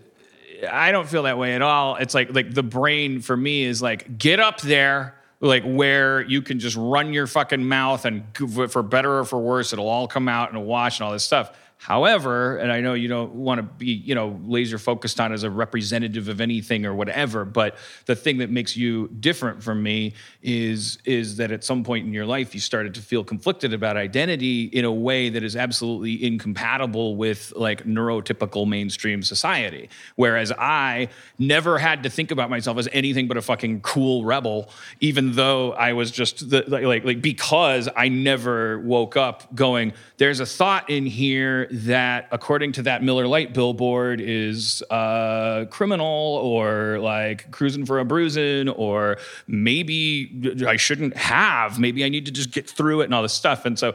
[0.71, 1.97] I don't feel that way at all.
[1.97, 6.43] It's like like the brain for me is like get up there like where you
[6.43, 8.25] can just run your fucking mouth and
[8.71, 11.57] for better or for worse it'll all come out and wash and all this stuff.
[11.79, 15.45] However, and I know you don't want to be, you know, laser focused on as
[15.45, 17.77] a representative of anything or whatever, but
[18.07, 22.13] the thing that makes you different from me is is that at some point in
[22.13, 26.25] your life you started to feel conflicted about identity in a way that is absolutely
[26.27, 29.89] incompatible with like neurotypical mainstream society.
[30.17, 34.69] Whereas I never had to think about myself as anything but a fucking cool rebel,
[34.99, 39.93] even though I was just the, like, like like because I never woke up going,
[40.17, 46.07] there's a thought in here that according to that Miller Lite billboard is uh, criminal
[46.07, 51.79] or like cruising for a bruising or maybe I shouldn't have.
[51.79, 53.65] Maybe I need to just get through it and all this stuff.
[53.65, 53.95] And so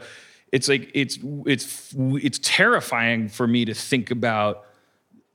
[0.52, 4.64] it's like it's it's it's terrifying for me to think about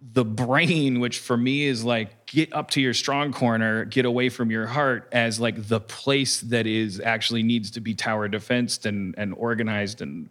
[0.02, 4.30] the brain, which for me is like get up to your strong corner, get away
[4.30, 8.86] from your heart, as like the place that is actually needs to be tower defensed
[8.86, 10.30] and and organized and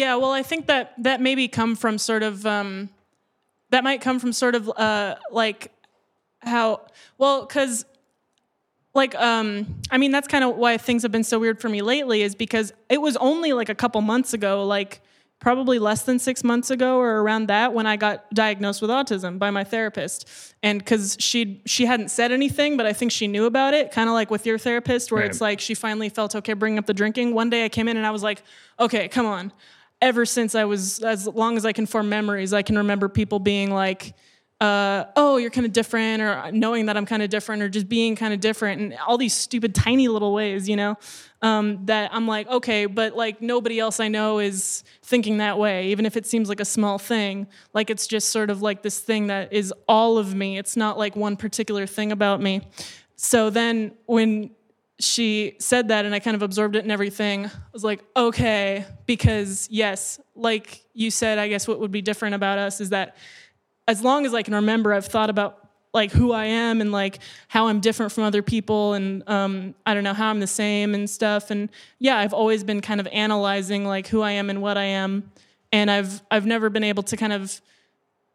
[0.00, 2.88] Yeah, well, I think that that maybe come from sort of um,
[3.68, 5.72] that might come from sort of uh, like
[6.40, 6.80] how
[7.18, 7.84] well because
[8.94, 11.82] like um i mean that's kind of why things have been so weird for me
[11.82, 15.02] lately is because it was only like a couple months ago like
[15.38, 19.38] probably less than six months ago or around that when i got diagnosed with autism
[19.38, 20.26] by my therapist.
[20.62, 24.08] And because she she hadn't said anything but i think she knew about it kind
[24.08, 25.30] of like with your therapist where Right.
[25.30, 27.34] it's like she finally felt okay bringing up the drinking.
[27.34, 28.42] One day i came in and i was like
[28.78, 29.52] okay come on
[30.02, 33.38] ever since i was as long as i can form memories i can remember people
[33.38, 34.14] being like
[34.60, 37.88] uh, oh, you're kind of different, or knowing that I'm kind of different, or just
[37.88, 40.96] being kind of different, and all these stupid, tiny little ways, you know,
[41.40, 45.88] um, that I'm like, okay, but like nobody else I know is thinking that way,
[45.88, 47.46] even if it seems like a small thing.
[47.72, 50.58] Like it's just sort of like this thing that is all of me.
[50.58, 52.60] It's not like one particular thing about me.
[53.16, 54.50] So then when
[55.00, 57.46] she said that and I kind of absorbed it and everything.
[57.46, 62.34] I was like, okay, because yes, like you said, I guess what would be different
[62.34, 63.16] about us is that
[63.88, 67.18] as long as I can remember, I've thought about like who I am and like
[67.48, 70.94] how I'm different from other people and um, I don't know how I'm the same
[70.94, 71.50] and stuff.
[71.50, 71.68] And
[71.98, 75.30] yeah, I've always been kind of analyzing like who I am and what I am,
[75.72, 77.60] and I've I've never been able to kind of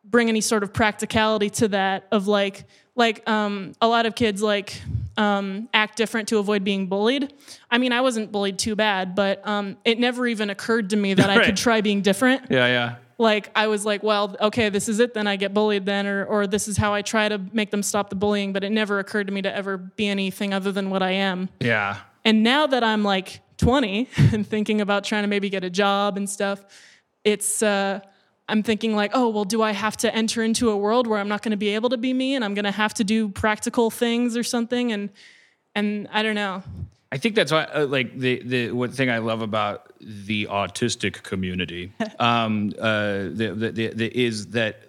[0.04, 2.66] bring any sort of practicality to that of like
[2.96, 4.82] like um, a lot of kids like
[5.18, 7.34] um, act different to avoid being bullied.
[7.70, 11.14] I mean, I wasn't bullied too bad, but um, it never even occurred to me
[11.14, 12.96] that I could try being different yeah, yeah.
[13.18, 15.14] like I was like, well, okay, this is it.
[15.14, 17.84] Then I get bullied then, or or this is how I try to make them
[17.84, 18.54] stop the bullying.
[18.54, 21.50] But it never occurred to me to ever be anything other than what I am.
[21.60, 21.98] Yeah.
[22.24, 26.18] And now that I'm like 20 and thinking about trying to maybe get a job
[26.18, 26.64] and stuff,
[27.24, 28.00] it's uh,
[28.48, 31.28] I'm thinking like, oh, well, do I have to enter into a world where I'm
[31.28, 33.30] not going to be able to be me, and I'm going to have to do
[33.30, 34.92] practical things or something?
[34.92, 35.10] And
[35.74, 36.64] and I don't know.
[37.12, 41.24] I think that's why, uh, like the the one thing I love about the autistic
[41.24, 44.82] community, um, uh, the, the, the, the is that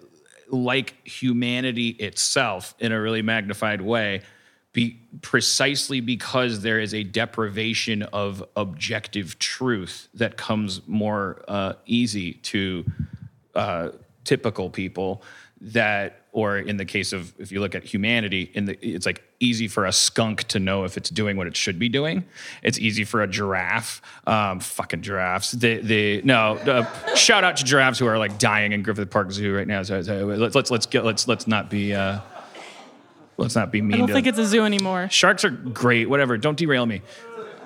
[0.49, 4.21] like humanity itself in a really magnified way,
[4.73, 12.33] be precisely because there is a deprivation of objective truth that comes more uh, easy
[12.33, 12.85] to
[13.57, 13.91] uh,
[14.23, 15.21] typical people
[15.59, 19.23] that or in the case of if you look at humanity in the it's like
[19.39, 22.23] easy for a skunk to know if it's doing what it should be doing
[22.61, 27.63] it's easy for a giraffe um, fucking giraffes the the no uh, shout out to
[27.63, 30.69] giraffes who are like dying in griffith park zoo right now so, so let's let's
[30.69, 32.19] let's get let's let's not be uh
[33.37, 35.09] let's not be mean I don't think it's a zoo anymore.
[35.09, 36.37] Sharks are great, whatever.
[36.37, 37.01] Don't derail me.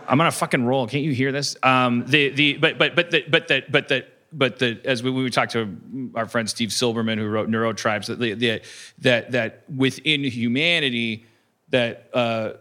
[0.07, 0.88] I'm on a fucking roll.
[0.88, 1.55] Can't you hear this?
[1.63, 5.11] Um, the the but but but the but the but the but the as we,
[5.11, 5.77] we talked to
[6.15, 8.61] our friend Steve Silberman who wrote Neurotribes that the, the
[8.99, 11.25] that that within humanity
[11.69, 12.53] that uh,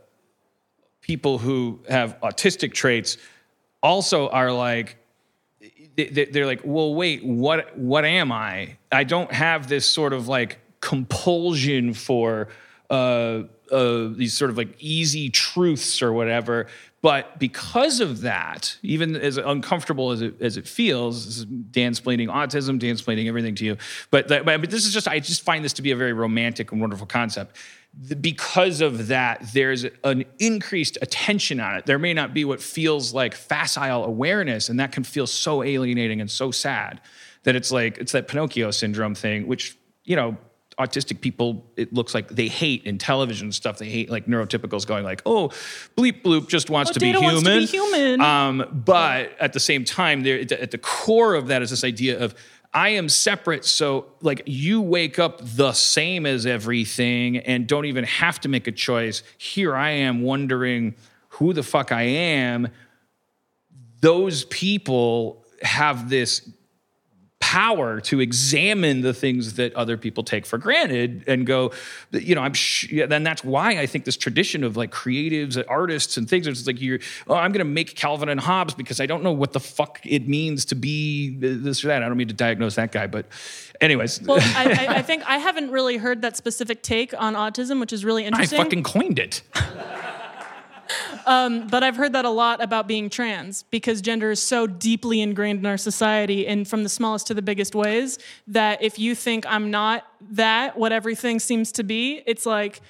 [1.01, 3.16] people who have autistic traits
[3.82, 4.97] also are like
[5.97, 8.76] they- they're like well wait what what am i?
[8.92, 12.48] I don't have this sort of like compulsion for
[12.88, 16.66] uh, uh, these sort of like easy truths or whatever
[17.02, 22.28] but because of that even as uncomfortable as it as it feels this is Dan-splaining
[22.28, 23.77] autism Dan-splaining everything to you
[24.10, 26.81] but but this is just i just find this to be a very romantic and
[26.81, 27.56] wonderful concept
[28.20, 31.86] because of that, there's an increased attention on it.
[31.86, 36.20] There may not be what feels like facile awareness, and that can feel so alienating
[36.20, 37.01] and so sad
[37.43, 40.36] that it's like it's that Pinocchio syndrome thing, which you know
[40.81, 45.05] autistic people it looks like they hate in television stuff they hate like neurotypicals going
[45.05, 45.48] like oh
[45.97, 48.20] bleep bloop just wants Oh, to be wants to be human.
[48.20, 52.19] um, but at the same time, there at the core of that is this idea
[52.19, 52.35] of
[52.73, 53.65] I am separate.
[53.65, 58.66] So like you wake up the same as everything and don't even have to make
[58.69, 59.23] a choice.
[59.39, 60.94] Here I am wondering
[61.31, 62.69] who the fuck I am.
[64.01, 66.48] Those people have this
[67.51, 71.72] power to examine the things that other people take for granted and go,
[72.12, 75.56] you know, I'm, sh- yeah, then that's why I think this tradition of like creatives,
[75.56, 76.47] and artists, and things.
[76.47, 79.32] It's like you're, oh, I'm going to make Calvin and Hobbes because I don't know
[79.32, 82.05] what the fuck it means to be this or that.
[82.05, 83.27] I don't mean to diagnose that guy, but,
[83.81, 87.81] anyways, Well, I, I, I think I haven't really heard that specific take on autism,
[87.81, 88.60] which is really interesting.
[88.60, 89.43] I fucking coined it.
[91.27, 95.21] Um, but I've heard that a lot about being trans because gender is so deeply
[95.21, 98.19] ingrained in our society and from the smallest to the biggest ways
[98.49, 102.81] that if you think I'm not that, what everything seems to be, it's like,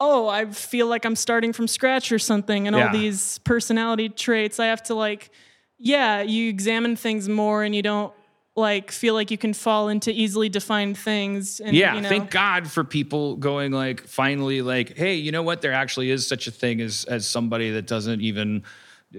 [0.00, 2.86] oh, I feel like I'm starting from scratch or something, and Yeah.
[2.86, 4.60] all these personality traits.
[4.60, 5.30] I have to like,
[5.78, 8.12] yeah, you examine things more and you don't
[8.58, 11.60] like feel like you can fall into easily defined things.
[11.60, 15.42] And, Yeah, you know, thank God for people going like finally like, hey, you know
[15.42, 15.62] what?
[15.62, 18.64] There actually is such a thing as as somebody that doesn't even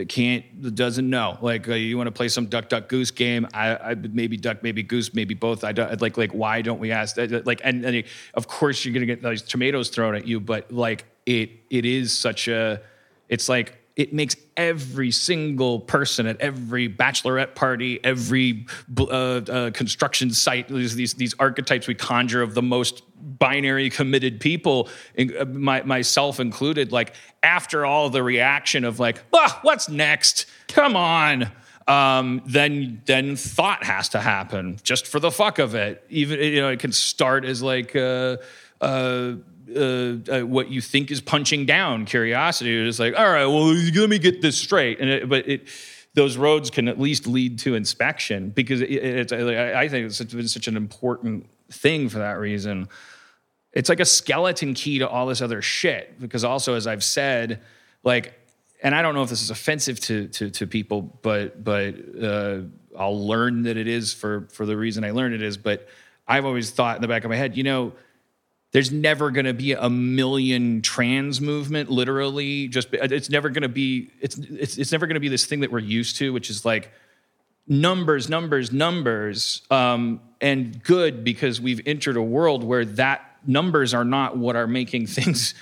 [0.07, 1.37] can't doesn't know.
[1.41, 3.47] Like uh, you want to play some duck duck goose game?
[3.53, 5.63] I, I maybe duck, maybe goose, maybe both.
[5.63, 7.47] I don't like like why don't we ask that?
[7.47, 8.03] Like and, and
[8.35, 12.15] of course you're gonna get those tomatoes thrown at you, but like it it is
[12.15, 12.81] such a
[13.29, 18.65] it's like it makes every single person at every bachelorette party, every
[18.97, 23.03] uh, uh, construction site, these, these these archetypes we conjure of the most
[23.37, 26.93] binary committed people, uh, my, myself included.
[26.93, 27.13] Like
[27.43, 30.45] after all the reaction of like, ah, what's next?
[30.69, 31.51] Come on.
[31.85, 36.05] Um, then then thought has to happen just for the fuck of it.
[36.07, 37.97] Even you know it can start as like.
[37.97, 38.37] Uh,
[38.79, 39.33] uh,
[39.75, 42.75] uh, uh, what you think is punching down curiosity.
[42.87, 44.99] It's like, all right, well, let me get this straight.
[44.99, 45.67] And it, but it,
[46.13, 49.31] those roads can at least lead to inspection because it, it's.
[49.33, 52.87] I think it's been such an important thing for that reason.
[53.71, 56.19] It's like a skeleton key to all this other shit.
[56.19, 57.61] Because also, as I've said,
[58.03, 58.33] like,
[58.81, 62.61] and I don't know if this is offensive to to, to people, but but uh,
[62.97, 65.57] I'll learn that it is for for the reason I learned it is.
[65.57, 65.87] But
[66.27, 67.93] I've always thought in the back of my head, you know
[68.71, 73.69] there's never going to be a million trans movement literally just it's never going to
[73.69, 76.49] be it's it's, it's never going to be this thing that we're used to which
[76.49, 76.91] is like
[77.67, 84.05] numbers numbers numbers um, and good because we've entered a world where that numbers are
[84.05, 85.53] not what are making things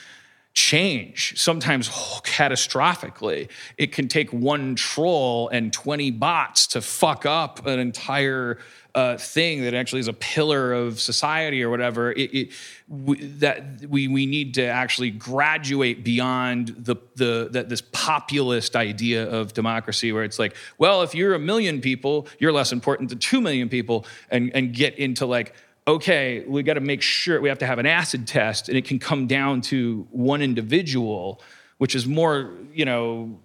[0.58, 3.48] change sometimes catastrophically.
[3.78, 8.58] It can take one troll and 20 bots to fuck up an entire
[8.98, 12.52] uh, thing that actually is a pillar of society or whatever it, it
[12.90, 19.30] we, that we we need to actually graduate beyond the the that this populist idea
[19.30, 23.20] of democracy where it's like well if you're a million people you're less important than
[23.20, 25.54] 2 million people and and get into like
[25.88, 28.84] okay, we got to make sure we have to have an acid test, and it
[28.84, 31.42] can come down to one individual,
[31.78, 33.40] which is more, you know,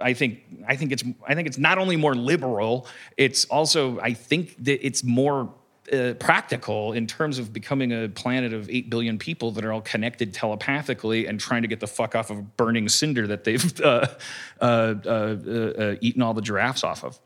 [0.00, 2.86] I think I think it's I think it's not only more liberal,
[3.16, 5.52] it's also I think that it's more
[5.92, 9.80] uh, practical in terms of becoming a planet of eight billion people that are all
[9.82, 13.80] connected telepathically and trying to get the fuck off of a burning cinder that they've
[13.84, 14.06] uh,
[14.60, 17.18] uh, uh, uh, eaten all the giraffes off of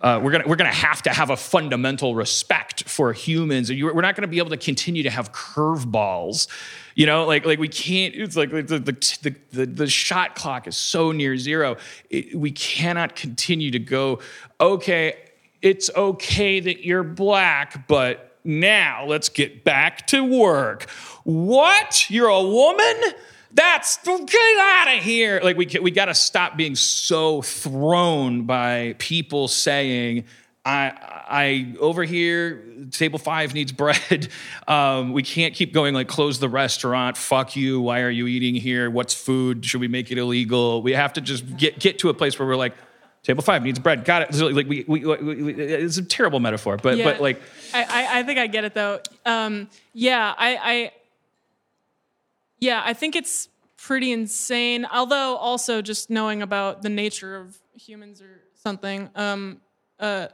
[0.00, 3.68] uh, we're gonna we're gonna have to have a fundamental respect for humans.
[3.68, 6.46] You- We're not gonna be able to continue to have curveballs.
[6.94, 8.14] You know, like like we can't.
[8.14, 11.76] It's like the the the, the, shot clock is so near zero.
[12.08, 14.20] It, we cannot continue to go.
[14.60, 15.16] Okay,
[15.62, 20.88] it's okay that you're black, but now let's get back to work.
[21.24, 22.06] What?
[22.10, 22.96] You're a woman?
[23.52, 25.40] That's get out of here.
[25.42, 30.24] Like we we got to stop being so thrown by people saying.
[30.70, 34.28] I, I over here, table five needs bread.
[34.68, 37.16] Um, we can't keep going like close the restaurant.
[37.16, 37.80] Fuck you.
[37.80, 38.88] Why are you eating here?
[38.88, 39.64] What's food?
[39.64, 40.80] Should we make it illegal?
[40.80, 42.74] We have to just get get to a place where we're like,
[43.24, 44.04] table five needs bread.
[44.04, 44.34] Got it.
[44.34, 47.04] So, like we, we, we, we it's a terrible metaphor, but Yeah.
[47.04, 47.42] but like
[47.74, 49.00] I, I, I think I get it though.
[49.26, 50.92] Um, yeah, I, I,
[52.60, 54.86] yeah, I think it's pretty insane.
[54.92, 59.60] Although also just knowing about the nature of humans or something, um,
[59.98, 60.28] uh,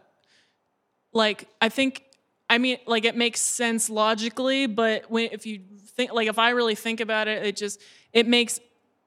[1.17, 2.05] like I think,
[2.49, 6.51] I mean, like it makes sense logically, but when if you think, like if I
[6.51, 7.81] really think about it, it just
[8.13, 8.61] it makes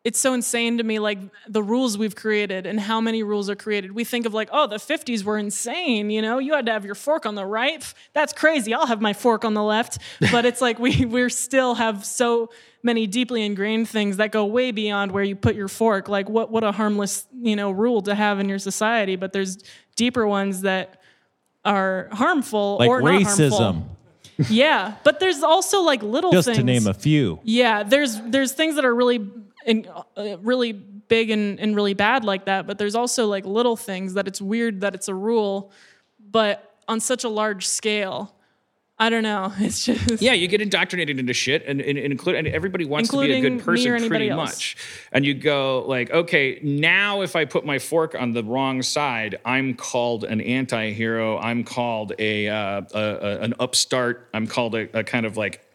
[0.06, 3.56] it's so insane to me like the rules we've created and how many rules are
[3.56, 3.92] created.
[3.92, 6.40] We think of like oh the 50s were insane you know?
[6.40, 7.84] You had to have your fork on the right.
[8.14, 8.74] That's crazy.
[8.74, 10.00] I'll have my fork on the left.
[10.32, 12.50] But it's like we we're still have so
[12.82, 16.10] many deeply ingrained things that go way beyond where you put your fork.
[16.10, 19.16] Like what what a harmless you know rule to have in your society.
[19.16, 19.58] But there's
[19.96, 21.00] deeper ones that
[21.66, 23.98] are harmful Like or not racism, harmful.
[24.50, 27.40] yeah but there's also like little just things to name a few.
[27.44, 29.20] yeah, there's there's things that are really
[29.66, 33.76] in, uh, really big and, and really bad like that, but there's also like little
[33.76, 35.72] things that it's weird that it's a rule,
[36.20, 38.34] but on such a large scale.
[39.00, 39.54] I don't know.
[39.60, 43.10] It's just Yeah, you get indoctrinated into shit, and, and, and include and everybody wants
[43.10, 44.38] to be a good person pretty else.
[44.38, 44.78] much.
[45.12, 49.40] And you go like, okay, now if I put my fork on the wrong side,
[49.46, 51.38] I'm called an anti-hero.
[51.40, 54.30] I'm called a, uh, a, a an upstart.
[54.34, 55.66] I'm called a, a kind of like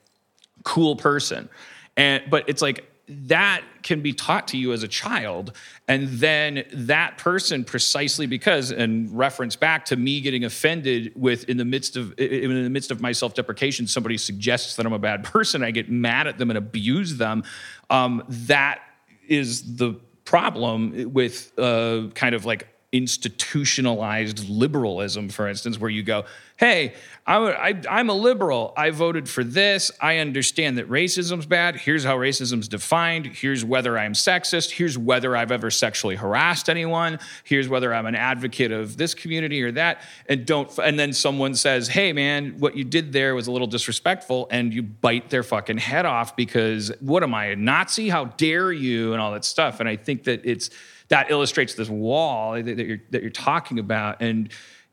[0.64, 1.48] cool person.
[1.96, 5.52] And but it's like that can be taught to you as a child
[5.89, 11.56] and then that person precisely because and reference back to me getting offended with in
[11.56, 15.22] the midst of in the midst of my self-deprecation somebody suggests that I'm a bad
[15.24, 17.44] person I get mad at them and abuse them
[17.90, 18.81] um, that
[19.28, 26.24] is the problem with uh, kind of like institutionalized liberalism, for instance, where you go,
[26.58, 26.94] hey,
[27.26, 28.72] I'm a, I, I'm a liberal.
[28.76, 29.90] I voted for this.
[30.00, 31.74] I understand that racism's bad.
[31.74, 33.26] Here's how racism's defined.
[33.26, 34.70] Here's whether I'm sexist.
[34.70, 37.18] Here's whether I've ever sexually harassed anyone.
[37.42, 40.02] Here's whether I'm an advocate of this community or that.
[40.28, 43.66] And don't, and then someone says, hey, man, what you did there was a little
[43.66, 44.46] disrespectful.
[44.52, 48.08] And you bite their fucking head off because what am I, a Nazi?
[48.08, 49.12] How dare you?
[49.12, 49.80] And all that stuff.
[49.80, 50.70] And I think that it's,
[51.14, 54.20] that illustrates this wall that, you're that you're talking about.
[54.20, 54.48] And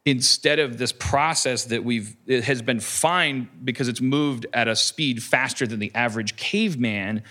[0.06, 4.76] instead of this process that we've it has been fine because it's moved at a
[4.76, 7.24] speed faster than the average caveman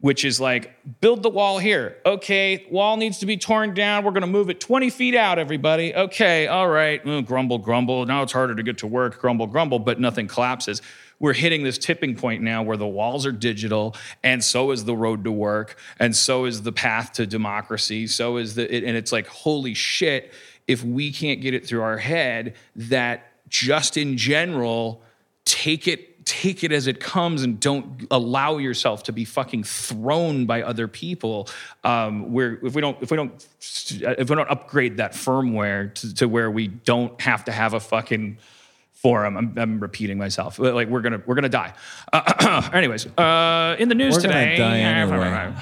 [0.00, 1.98] which is like build the wall here.
[2.04, 4.04] Okay wall needs to be torn down.
[4.04, 5.94] We're going to move it 20 feet out everybody.
[5.94, 7.04] Okay all right.
[7.04, 8.04] Mm, grumble grumble.
[8.06, 9.20] Now it's harder to get to work.
[9.20, 10.82] Grumble grumble but nothing collapses
[11.22, 13.94] we're hitting this tipping point now where the walls are digital
[14.24, 18.08] and so is the road to work and so is the path to democracy.
[18.08, 20.32] So is the and it's like holy shit
[20.66, 25.00] if we can't get it through our head that just in general
[25.44, 30.46] take it take it as it comes and don't allow yourself to be fucking thrown
[30.46, 31.48] by other people.
[31.84, 36.14] Um, where if we don't if we don't if we don't upgrade that firmware to,
[36.14, 38.38] to where we don't have to have a fucking
[39.02, 39.36] forum.
[39.36, 40.58] I'm, I'm repeating myself.
[40.58, 41.74] Like we're gonna we're gonna die.
[42.12, 45.52] Uh, anyways, uh, in the news We're today, die anyway.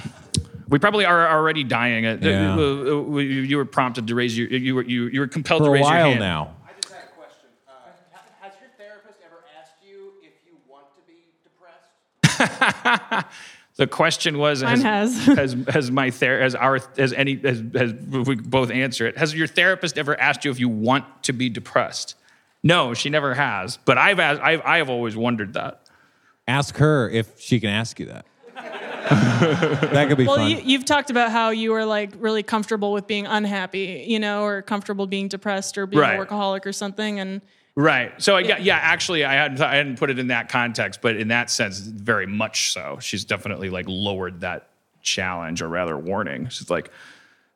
[0.68, 2.06] we probably are already dying.
[2.06, 2.54] Uh, Yeah.
[2.54, 5.60] uh, uh, You you were prompted to raise your you were you, you were compelled
[5.62, 6.20] For to a raise your while hand.
[6.20, 6.54] now.
[6.68, 7.48] I just had a question.
[7.66, 7.72] Uh,
[8.12, 13.26] ha- has your therapist ever asked you if you want to be depressed?
[13.76, 15.36] The question was Mine has, has.
[15.54, 19.16] has has my ther- has our has any has, has we both answer it.
[19.16, 22.14] Has your therapist ever asked you if you want to be depressed?
[22.62, 23.78] No, she never has.
[23.84, 25.82] But I've asked, I've I have always wondered that.
[26.46, 28.26] Ask her if she can ask you that.
[29.10, 30.50] that could be Well, fun.
[30.50, 34.42] you, you've talked about how you were like really comfortable with being unhappy, you know,
[34.44, 36.20] or comfortable being depressed or being Right.
[36.20, 37.18] a workaholic or something.
[37.18, 37.40] And
[37.76, 38.12] Right.
[38.20, 38.76] So I got yeah.
[38.76, 42.26] Actually, I hadn't I hadn't put it in that context, but in that sense, very
[42.26, 42.98] much so.
[43.00, 44.68] She's definitely like lowered that
[45.02, 46.48] challenge, or rather, warning.
[46.48, 46.90] She's like,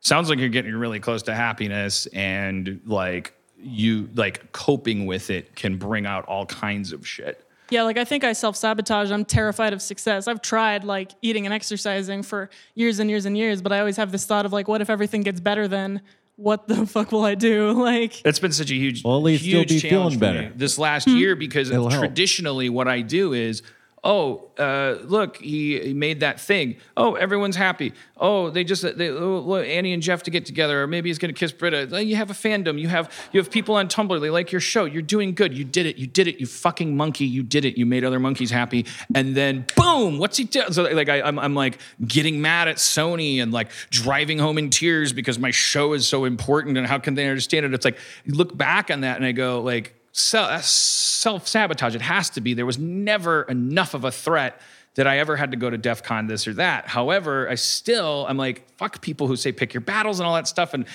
[0.01, 3.35] sounds like you're getting really close to happiness, and like
[3.65, 7.45] you like coping with it can bring out all kinds of shit.
[7.71, 9.11] yeah, like I think I self sabotage.
[9.11, 10.29] I'm terrified of success.
[10.29, 13.97] I've tried like eating and exercising for years and years and years, but I always
[13.97, 16.03] have this thought of like, what if everything gets better then?
[16.37, 17.73] What the fuck will I do?
[17.81, 20.53] Like, It's been such a huge, Well, at least you'll huge be challenge feeling better.
[20.57, 21.39] this last year hmm.
[21.39, 22.03] because It'll help.
[22.03, 23.63] traditionally what I do is
[24.07, 26.77] Oh, uh, look, he, he made that thing.
[26.95, 27.95] Oh, everyone's happy.
[28.19, 31.33] Oh, they just they, oh, Annie and Jeff to get together, or maybe he's gonna
[31.33, 32.05] kiss Britta.
[32.05, 32.79] You have a fandom.
[32.79, 34.21] You have you have people on Tumblr.
[34.21, 34.85] They like your show.
[34.85, 35.57] You're doing good.
[35.57, 35.97] You did it.
[35.97, 36.39] You did it.
[36.39, 37.25] You fucking monkey.
[37.25, 37.79] You did it.
[37.79, 38.85] You made other monkeys happy.
[39.15, 40.71] And then boom, what's he doing?
[40.73, 44.69] So like I, I'm I'm like getting mad at Sony and like driving home in
[44.69, 47.73] tears because my show is so important and how can they understand it?
[47.73, 51.95] It's like you look back on that and I go like self sabotage.
[51.95, 52.55] It has to be.
[52.55, 54.61] There was never enough of a threat
[54.95, 56.87] that I ever had to go to DEF CON this or that.
[56.87, 60.47] However, I still, I'm like, fuck people who say pick your battles and all that
[60.47, 60.73] stuff.
[60.73, 60.87] And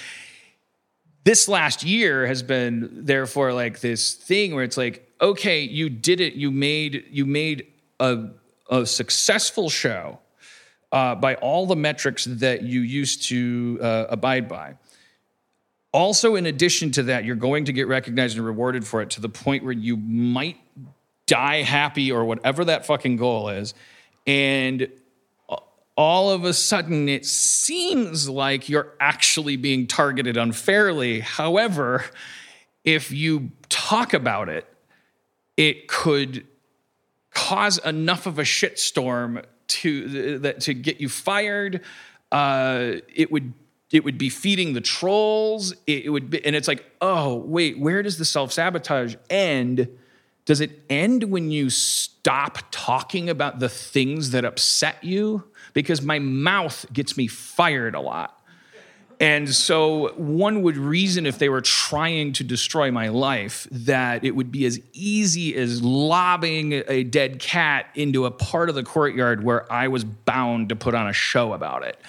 [1.25, 6.21] this last year has been therefore like this thing where it's like, okay, you did
[6.21, 6.33] it.
[6.33, 7.67] You made, you made
[7.99, 8.29] a,
[8.69, 10.19] a successful show
[10.93, 14.75] uh, by all the metrics that you used to uh, abide by.
[15.91, 19.21] Also, in addition to that, you're going to get recognized and rewarded for it to
[19.21, 20.57] the point where you might
[21.25, 23.73] die happy or whatever that fucking goal is.
[24.27, 24.87] And
[25.95, 31.19] all of a sudden, it seems like you're actually being targeted unfairly.
[31.19, 32.05] However,
[32.83, 34.65] if you talk about it,
[35.57, 36.47] it could
[37.31, 41.81] cause enough of a shitstorm to that to get you fired.
[42.31, 43.53] Uh, it would
[43.91, 45.73] it would be feeding the trolls.
[45.87, 49.89] It, would be, and it's like, oh wait, where does the self sabotage end?
[50.45, 55.43] Does it end when you stop talking about the things that upset you?
[55.73, 58.35] Because my mouth gets me fired a lot.
[59.21, 64.31] And so one would reason if they were trying to destroy my life that it
[64.31, 69.43] would be as easy as lobbing a dead cat into a part of the courtyard
[69.43, 71.99] where I was bound to put on a show about it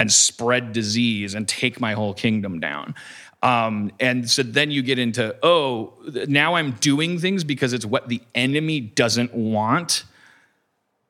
[0.00, 2.94] and spread disease and take my whole kingdom down.
[3.42, 5.92] Um, and so then you get into, oh,
[6.26, 10.04] now I'm doing things because it's what the enemy doesn't want.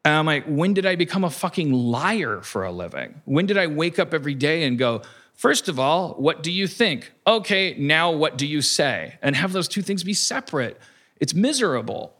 [0.05, 3.23] And I'm like, when did I become a fucking liar for a living?
[3.27, 5.03] When did I wake up every day and go,
[5.35, 7.13] first of all, what do you think?
[7.29, 9.19] Okay, now what do you say?
[9.23, 10.81] And have those two things be separate.
[11.21, 12.13] It's miserable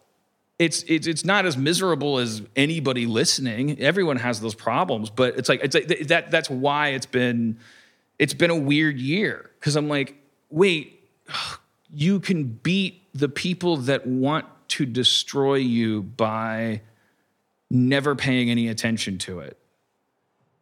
[0.61, 3.81] it's it's it's not as miserable as anybody listening.
[3.81, 6.31] Everyone has those problems, but it's like it's like that.
[6.31, 7.59] That's why it's been
[8.19, 10.17] it's been a weird year because I'm like,
[10.51, 11.01] wait,
[11.95, 16.83] you can beat the people that want to destroy you by
[17.71, 19.57] never paying any attention to it,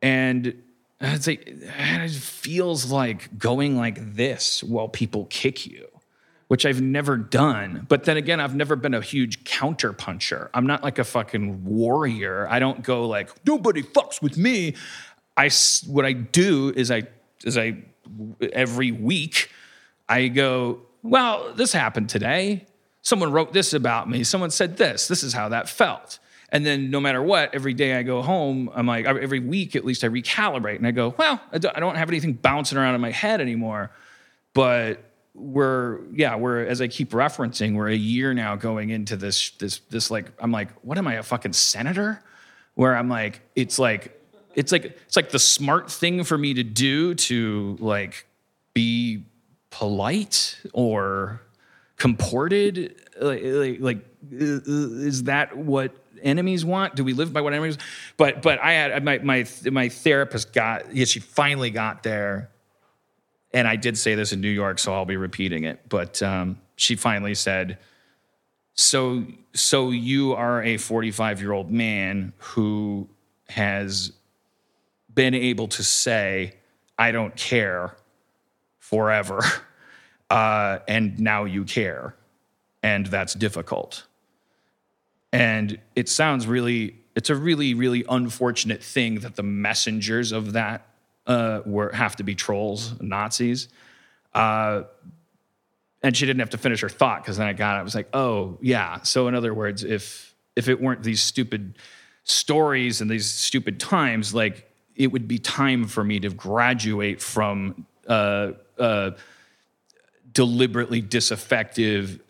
[0.00, 0.62] and
[1.00, 5.88] it's like it feels like going like this while people kick you
[6.48, 7.86] which I've never done.
[7.88, 10.50] But then again, I've never been a huge counter puncher.
[10.52, 12.46] I'm not like a fucking warrior.
[12.50, 14.74] I don't go like nobody fucks with me.
[15.36, 15.50] I
[15.86, 17.04] what I do is I
[17.44, 17.84] is I
[18.52, 19.50] every week
[20.08, 22.66] I go, well, this happened today.
[23.02, 24.24] Someone wrote this about me.
[24.24, 25.06] Someone said this.
[25.06, 26.18] This is how that felt.
[26.50, 29.84] And then no matter what, every day I go home, I'm like, every week at
[29.84, 33.10] least I recalibrate and I go, well, I don't have anything bouncing around in my
[33.10, 33.90] head anymore.
[34.54, 35.07] But
[35.38, 39.80] we're yeah we're as i keep referencing we're a year now going into this this
[39.90, 42.22] this like i'm like what am i a fucking senator?
[42.74, 44.20] Where i'm like it's like
[44.54, 48.26] it's like it's like the smart thing for me to do to like
[48.74, 49.24] be
[49.70, 51.42] polite or
[51.96, 53.98] comported like, like, like
[54.30, 55.92] is that what
[56.22, 56.96] enemies want?
[56.96, 57.78] Do we live by what enemies
[58.16, 62.50] but but i had my my my therapist got yeah she finally got there
[63.58, 65.88] and I did say this in New York, so I'll be repeating it.
[65.88, 67.78] But um, she finally said,
[68.74, 73.08] "So, so you are a 45 year old man who
[73.48, 74.12] has
[75.12, 76.54] been able to say,
[76.96, 77.96] I don't care
[78.78, 79.40] forever,
[80.30, 82.14] uh, and now you care,
[82.80, 84.06] and that's difficult."
[85.32, 90.87] And it sounds really, it's a really, really unfortunate thing that the messengers of that
[91.28, 93.68] uh, were have to be trolls, Nazis.
[94.34, 94.82] Uh,
[96.02, 97.80] and she didn't have to finish her thought because then I got it.
[97.80, 99.02] I was like, oh yeah.
[99.02, 101.76] So in other words, if if it weren't these stupid
[102.24, 107.86] stories and these stupid times, like it would be time for me to graduate from
[108.08, 109.12] uh, uh,
[110.32, 112.20] deliberately disaffective,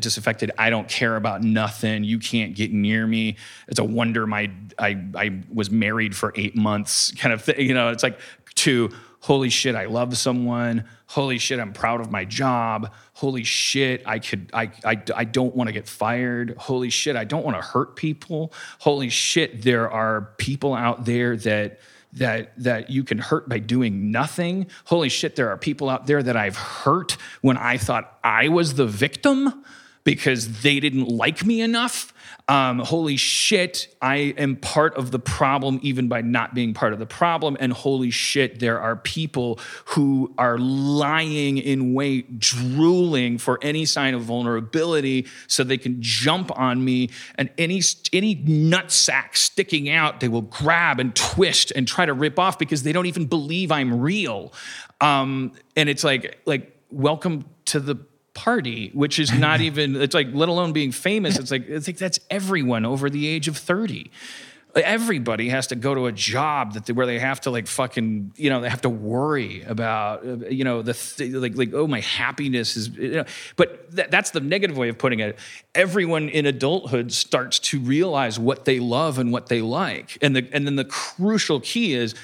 [0.00, 0.50] disaffected.
[0.58, 2.02] I don't care about nothing.
[2.02, 3.36] You can't get near me.
[3.68, 7.60] It's a wonder my I I was married for eight months, kind of thing.
[7.60, 8.18] You know, it's like
[8.56, 10.84] to holy shit, I love someone.
[11.06, 12.92] Holy shit, I'm proud of my job.
[13.14, 16.56] Holy shit, I could, I, I, I don't want to get fired.
[16.58, 18.52] Holy shit, I don't want to hurt people.
[18.80, 21.80] Holy shit, there are people out there that
[22.14, 24.66] that that you can hurt by doing nothing.
[24.84, 28.74] Holy shit, there are people out there that I've hurt when I thought I was
[28.74, 29.64] the victim
[30.04, 32.12] because they didn't like me enough.
[32.48, 36.98] Um, holy shit, I am part of the problem even by not being part of
[36.98, 37.56] the problem.
[37.60, 44.14] And holy shit, there are people who are lying in wait, drooling for any sign
[44.14, 47.10] of vulnerability so they can jump on me.
[47.36, 47.80] And any,
[48.12, 52.82] any nutsack sticking out, they will grab and twist and try to rip off because
[52.82, 54.52] they don't even believe I'm real.
[55.00, 57.96] Um, and it's like, like, welcome to the
[58.34, 61.38] party, which is not even, it's like, let alone being famous.
[61.38, 64.10] It's like, I think that's everyone over the age of 30.
[64.74, 68.32] Everybody has to go to a job that they, where they have to like fucking
[68.36, 71.86] you know they have to worry about uh, you know the th- like like oh
[71.86, 73.24] my happiness is you know
[73.56, 75.38] but th- that's the negative way of putting it.
[75.74, 80.48] Everyone in adulthood starts to realize what they love and what they like, and the
[80.52, 82.14] and then the crucial key is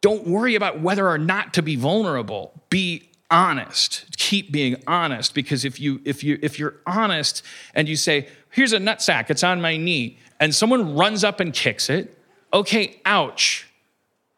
[0.00, 4.16] don't worry about whether or not to be vulnerable be honest.
[4.16, 7.42] Keep being honest because if you if you if you're honest
[7.74, 11.52] and you say here's a nutsack it's on my knee and someone runs up and
[11.52, 12.18] kicks it
[12.52, 13.68] okay ouch.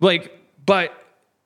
[0.01, 0.37] Like
[0.67, 0.93] but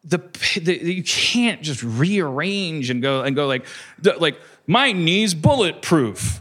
[0.05, 0.19] the,
[0.63, 3.67] the you can't just rearrange and go and go like
[3.99, 6.41] the- like my knee's bulletproof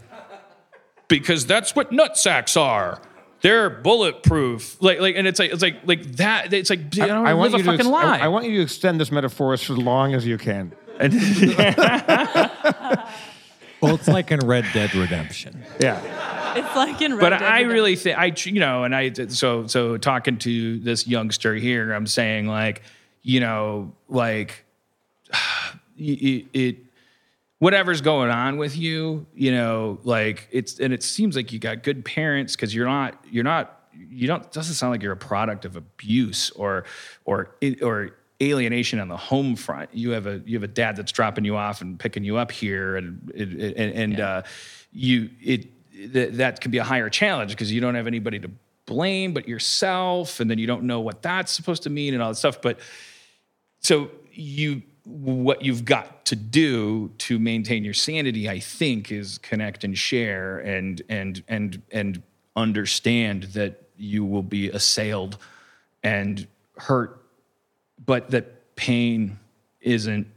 [1.08, 3.02] because that's what nutsacks are.
[3.42, 4.82] They're bulletproof.
[4.82, 7.58] Like like and it's like it's like like that it's like I, don't live a
[7.58, 10.14] you to fucking ex- lie I, I want you to extend this metaphor as long
[10.14, 10.72] as you can.
[13.84, 15.62] Well, it's like in Red Dead Redemption.
[15.78, 16.00] Yeah.
[16.56, 17.30] It's like in Red dead red.
[17.30, 17.74] but Dead I Redemption.
[17.74, 22.08] really think I, you know, and I so so talking to this youngster here, I'm
[22.08, 22.82] saying like,
[23.24, 24.64] you know, like
[25.98, 26.78] it, it
[27.60, 31.84] whatever's going on with you, you know, like it's and it seems like you got
[31.84, 35.66] good parents because you're not you're not you don't doesn't sound like you're a product
[35.66, 36.86] of abuse or
[37.26, 38.12] or or
[38.52, 39.90] alienation on the home front.
[39.94, 42.52] You have a you have a dad that's dropping you off and picking you up
[42.52, 44.42] here, and and and, and uh,
[44.92, 45.68] you it
[46.14, 48.50] th- that can be a higher challenge because you don't have anybody to
[48.86, 52.30] blame but yourself, and then you don't know what that's supposed to mean and all
[52.30, 52.62] that stuff.
[52.62, 52.80] But
[53.80, 59.84] so you what you've got to do to maintain your sanity i think is connect
[59.84, 62.24] and share and and and and
[62.56, 65.38] understand that you will be assailed
[66.04, 66.48] and
[66.78, 67.23] hurt
[68.06, 69.40] but that pain
[69.82, 70.28] isn't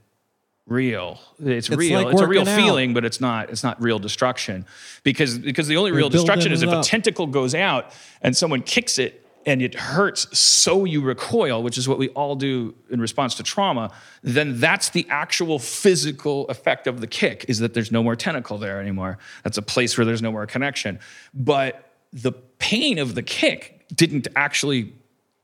[0.66, 1.20] real.
[1.38, 2.02] It's, It's real.
[2.02, 2.56] like it's a real out.
[2.56, 4.66] feeling but it's not it's not real destruction.
[5.04, 8.98] Because because the only real destruction is if a tentacle goes out and someone kicks
[8.98, 13.36] it and it hurts so you recoil which is what we all do in response
[13.36, 18.02] to trauma then that's the actual physical effect of the kick is that there's no
[18.02, 19.18] more tentacle there anymore.
[19.44, 20.98] That's a place where there's no more connection.
[21.32, 24.92] But the pain of the kick didn't actually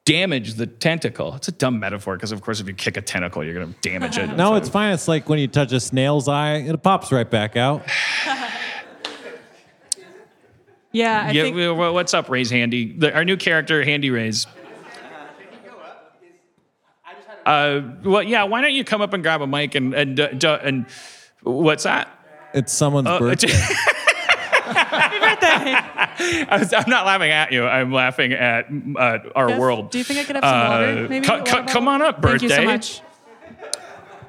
[0.05, 3.45] damage the tentacle it's a dumb metaphor because of course if you kick a tentacle
[3.45, 4.93] you're going to damage it No, it's fine.
[4.95, 7.83] It's like when you touch a snail's eye, it pops right back out.
[10.93, 12.93] yeah, I yeah, think well, what's up, Ray's Handy?
[12.99, 14.47] The, our new character, Handy Rays.
[17.47, 18.45] Uh, well, yeah.
[18.45, 20.87] Why don't you come up and grab a mic and and uh, d- and
[21.43, 22.09] what's that?
[22.55, 23.49] It's someone's Uh, birthday.
[24.93, 27.64] I was, I'm not laughing at you.
[27.66, 28.66] I'm laughing at
[28.97, 29.59] uh, our Yes.
[29.60, 29.90] world.
[29.90, 31.05] Do you think I could have some water?
[31.05, 31.27] Uh, Maybe.
[31.27, 32.48] co- Water co- come on up, birthday.
[32.48, 33.01] Thank you so much.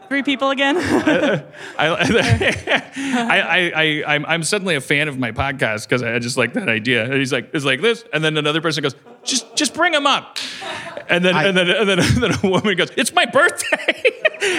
[0.10, 0.77] Three people again.
[0.77, 1.44] I,
[1.80, 6.69] I, I, I'm, I'm suddenly a fan of my podcast because I just like that
[6.69, 7.03] idea.
[7.06, 10.06] And he's like, it's like this, and then another person goes, just, just bring him
[10.06, 10.38] up,
[11.10, 14.11] and then, and then, and then, and then a woman goes, it's my birthday.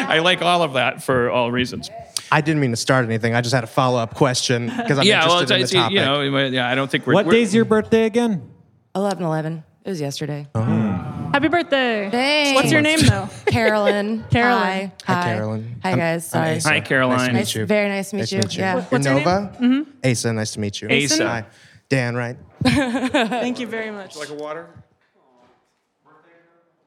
[0.08, 1.88] I like all of that for all reasons.
[2.32, 3.34] I didn't mean to start anything.
[3.34, 5.86] I just had a follow up question because I'm yeah, well, interested it's, in the
[5.86, 6.24] it's, topic.
[6.24, 7.14] you know, yeah, I don't think we're.
[7.14, 8.50] what we're- day's your birthday again?
[8.96, 9.64] 11 11.
[9.84, 10.46] It was yesterday.
[10.54, 10.62] Oh.
[10.62, 12.08] Happy birthday.
[12.10, 12.54] Thanks.
[12.56, 13.28] What's your name though?
[13.46, 14.24] Carolyn.
[14.30, 14.62] Carolyn.
[14.62, 14.92] Hi.
[15.04, 15.80] Hi, Carolyn.
[15.82, 16.34] Hi, I'm- guys.
[16.34, 16.56] I'm Sorry.
[16.56, 16.68] Asa.
[16.68, 17.16] Hi, Caroline.
[17.18, 17.66] Nice to Nice, meet you.
[17.66, 18.38] very nice to meet Nice you.
[18.38, 18.60] meet you.
[18.60, 18.72] Yeah.
[18.74, 19.24] You're What's your name?
[19.24, 19.56] Nova?
[19.60, 20.10] Mm-hmm.
[20.10, 20.88] Asa, nice to meet you.
[20.90, 21.26] Asa.
[21.28, 21.44] Hi.
[21.88, 22.36] Dan, right?
[22.64, 24.16] Thank you very much.
[24.16, 24.68] Like a water?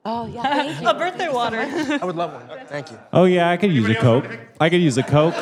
[0.09, 0.41] Oh, yeah.
[0.43, 0.87] Thank you.
[0.87, 1.59] A birthday water.
[1.59, 2.65] I would love one.
[2.67, 2.99] Thank you.
[3.11, 4.25] Oh yeah, I could use a coke.
[4.57, 5.35] I could use a coke.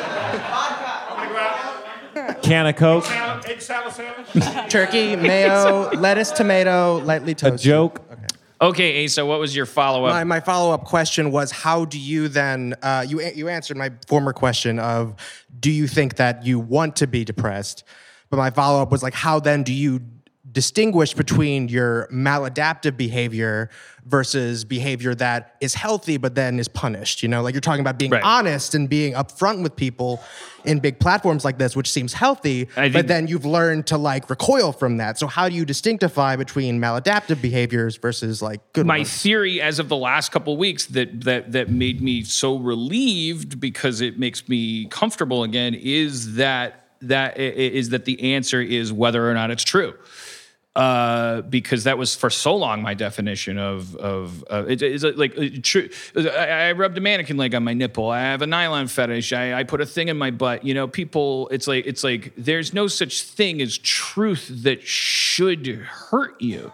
[2.42, 3.08] Can of coke.
[3.48, 4.44] Egg salad sandwich?
[4.68, 7.46] Turkey, mayo, lettuce, tomato, lightly toasted.
[7.46, 7.64] A toasted.
[7.64, 8.02] joke.
[8.60, 10.14] Okay, Asa, what was your follow up?
[10.14, 13.92] My, my follow up question was how do you then, uh, you, you answered my
[14.08, 15.14] former question of
[15.60, 17.84] do you think that you want to be depressed?
[18.30, 20.00] But my follow up was like, how then do you
[20.50, 23.68] distinguish between your maladaptive behavior
[24.06, 27.22] versus behavior that is healthy but then is punished?
[27.22, 28.22] You know, like you're talking about being Right.
[28.24, 30.22] honest and being upfront with people
[30.64, 34.72] in big platforms like this, which seems healthy, but then you've learned to like recoil
[34.72, 35.18] from that.
[35.18, 39.22] So how do you distinctify between maladaptive behaviors versus like good my ones?
[39.22, 43.60] theory as of the last couple of weeks that that that made me so relieved
[43.60, 49.30] because it makes me comfortable again is that that is that the answer is whether
[49.30, 49.94] or not it's true.
[50.76, 55.32] Uh, because that was for so long my definition of of uh, it, it's like
[55.38, 55.88] uh, true.
[56.14, 58.10] I, I rubbed a mannequin leg on my nipple.
[58.10, 59.32] I have a nylon fetish.
[59.32, 60.66] I, I put a thing in my butt.
[60.66, 61.48] You know, people.
[61.50, 66.70] It's like it's like there's no such thing as truth that should hurt you.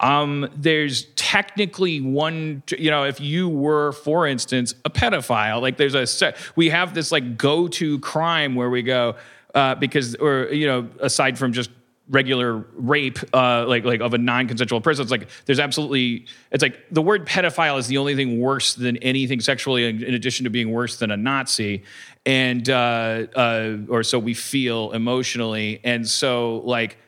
[0.00, 5.94] Um, there's technically one, you know, if you were, for instance, a pedophile, like there's
[5.94, 9.16] a, we have this like go to crime where we go,
[9.54, 11.70] uh, because, or, you know, aside from just
[12.08, 16.62] regular rape, uh, like, like of a non consensual person, it's like there's absolutely, it's
[16.62, 20.44] like the word pedophile is the only thing worse than anything sexually, in, in addition
[20.44, 21.84] to being worse than a Nazi.
[22.24, 25.80] And, uh, uh, or so we feel emotionally.
[25.84, 26.98] And so, like,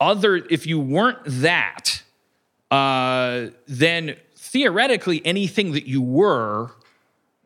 [0.00, 2.02] other, if you weren't that,
[2.70, 6.70] uh, then theoretically anything that you were,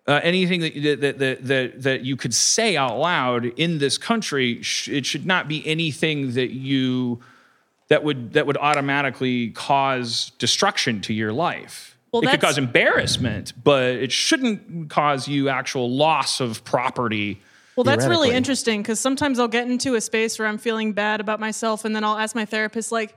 [0.08, 4.62] uh, anything that, that, that, that, that you could say out loud in this country,
[4.62, 7.20] sh- it should not be anything that you
[7.88, 11.96] that would that would automatically cause destruction to your life.
[12.12, 17.40] Well, it could cause embarrassment, but it shouldn't cause you actual loss of property.
[17.76, 21.20] Well, that's really interesting because sometimes I'll get into a space where I'm feeling bad
[21.20, 23.14] about myself, and then I'll ask my therapist, like,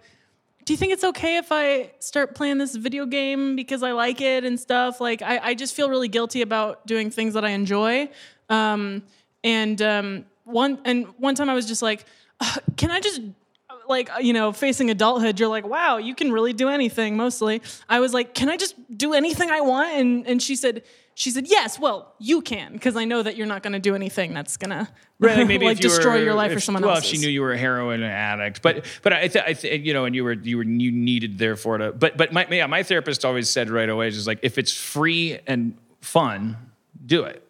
[0.65, 4.21] "Do you think it's okay if I start playing this video game because I like
[4.21, 7.49] it and stuff?" Like, I, I just feel really guilty about doing things that I
[7.49, 8.09] enjoy.
[8.49, 9.03] Um,
[9.43, 12.05] and um, one and one time I was just like,
[12.39, 13.21] "Uh, "Can I just?"
[13.89, 17.99] Like you know, facing adulthood, you're like, "Wow, you can really do anything." Mostly, I
[17.99, 20.83] was like, "Can I just do anything I want?" And and she said,
[21.15, 21.77] "She said yes.
[21.79, 24.89] Well, you can because I know that you're not going to do anything that's gonna
[25.19, 27.11] Right, maybe like you destroy were- your life or if- someone well, else's.
[27.13, 29.93] if she knew you were a heroin addict, but but I, th- I th- you
[29.93, 31.91] know, and you were you were you needed therefore to.
[31.91, 35.39] But but my yeah, my therapist always said right away, just like if it's free
[35.47, 36.57] and fun,
[37.05, 37.47] do it.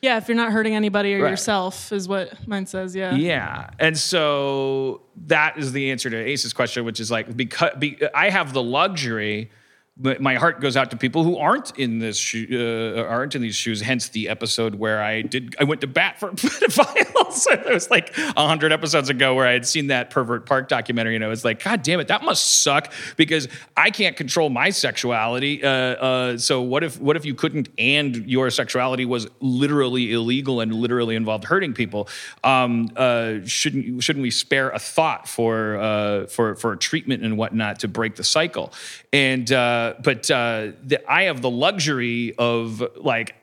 [0.00, 1.30] yeah, if you're not hurting anybody or Right.
[1.30, 2.96] yourself, is what mine says.
[2.96, 3.14] Yeah.
[3.14, 7.98] Yeah, and so that is the answer to Ace's question, which is like because be,
[8.14, 9.50] I have the luxury.
[9.98, 13.54] My heart goes out to people who aren't in this shoe, uh, aren't in these
[13.54, 13.82] shoes.
[13.82, 17.46] Hence the episode where I did I went to bat for pedophiles.
[17.50, 21.22] it was like hundred episodes ago where I had seen that pervert park documentary, and
[21.22, 25.62] I was like, God damn it, that must suck because I can't control my sexuality.
[25.62, 30.60] Uh, uh, so what if what if you couldn't and your sexuality was literally illegal
[30.60, 32.08] and literally involved hurting people?
[32.42, 37.80] Um, uh, shouldn't shouldn't we spare a thought for uh, for for treatment and whatnot
[37.80, 38.72] to break the cycle?
[39.12, 39.52] And
[39.82, 43.34] uh, but uh, the, I have the luxury of like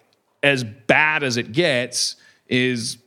[0.41, 2.15] as bad as it gets
[2.47, 2.97] is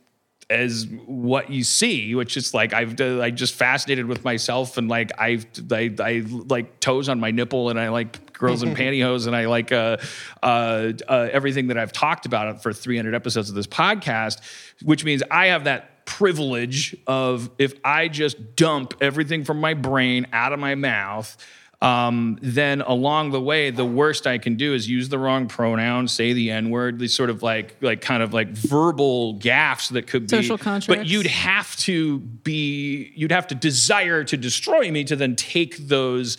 [0.49, 4.87] as what you see, which is like I've uh, I just fascinated with myself and
[4.87, 9.25] like I've I, I like toes on my nipple and I like girls in pantyhose
[9.25, 9.97] and I like uh,
[10.41, 14.41] uh, uh, everything that I've talked about for 300 episodes of this podcast,
[14.83, 20.27] which means I have that privilege of if I just dump everything from my brain
[20.33, 21.37] out of my mouth
[21.83, 26.07] um, then along the way, the worst I can do is use the wrong pronoun,
[26.07, 30.07] say the N word, these sort of like like kind of like verbal gaffes that
[30.07, 30.27] could be.
[30.29, 30.57] Social
[30.87, 35.75] But you'd have to be, you'd have to desire to destroy me to then take
[35.75, 36.37] those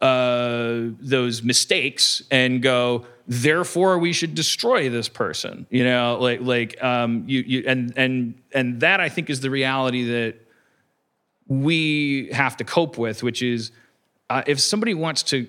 [0.00, 3.04] uh, those mistakes and go.
[3.26, 5.66] Therefore, we should destroy this person.
[5.70, 9.50] You know, like like um, you you and and and that I think is the
[9.50, 10.36] reality that
[11.48, 13.72] we have to cope with, which is
[14.30, 15.48] uh, if somebody wants to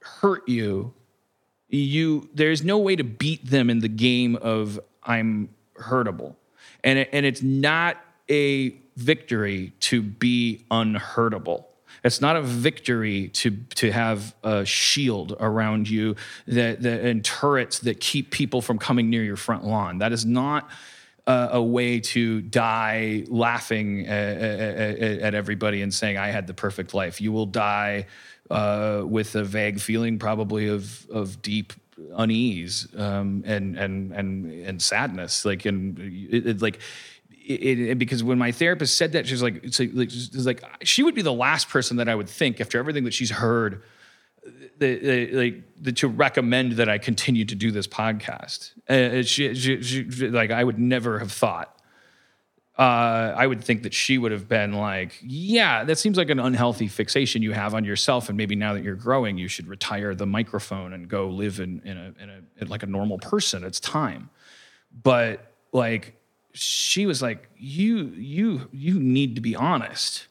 [0.00, 0.92] hurt you,
[1.68, 6.36] you there's no way to beat them in the game of I'm hurtable,
[6.84, 7.98] and it, and it's not
[8.30, 11.68] a victory to be unhurtable.
[12.04, 16.16] It's not a victory to to have a shield around you
[16.46, 19.98] that, that and turrets that keep people from coming near your front lawn.
[19.98, 20.68] That is not
[21.26, 26.54] uh, a way to die laughing at, at, at everybody and saying I had the
[26.54, 27.20] perfect life.
[27.20, 28.06] You will die
[28.50, 31.72] uh, with a vague feeling, probably of of deep
[32.16, 35.44] unease um, and and and and sadness.
[35.44, 36.80] Like and it, it, like.
[37.44, 40.62] It, it, because when my therapist said that, she was like, it's like, it's like
[40.84, 43.82] she would be the last person that I would think after everything that she's heard
[44.86, 48.72] like the, to recommend that I continue to do this podcast.
[48.88, 51.78] Uh, she, she, she, like I would never have thought.
[52.78, 56.38] Uh, I would think that she would have been like, "Yeah, that seems like an
[56.38, 60.14] unhealthy fixation you have on yourself, and maybe now that you're growing, you should retire
[60.14, 63.62] the microphone and go live in in a, in a in like a normal person.
[63.62, 64.30] It's time."
[65.02, 66.16] But like,
[66.54, 70.26] she was like, "You you you need to be honest."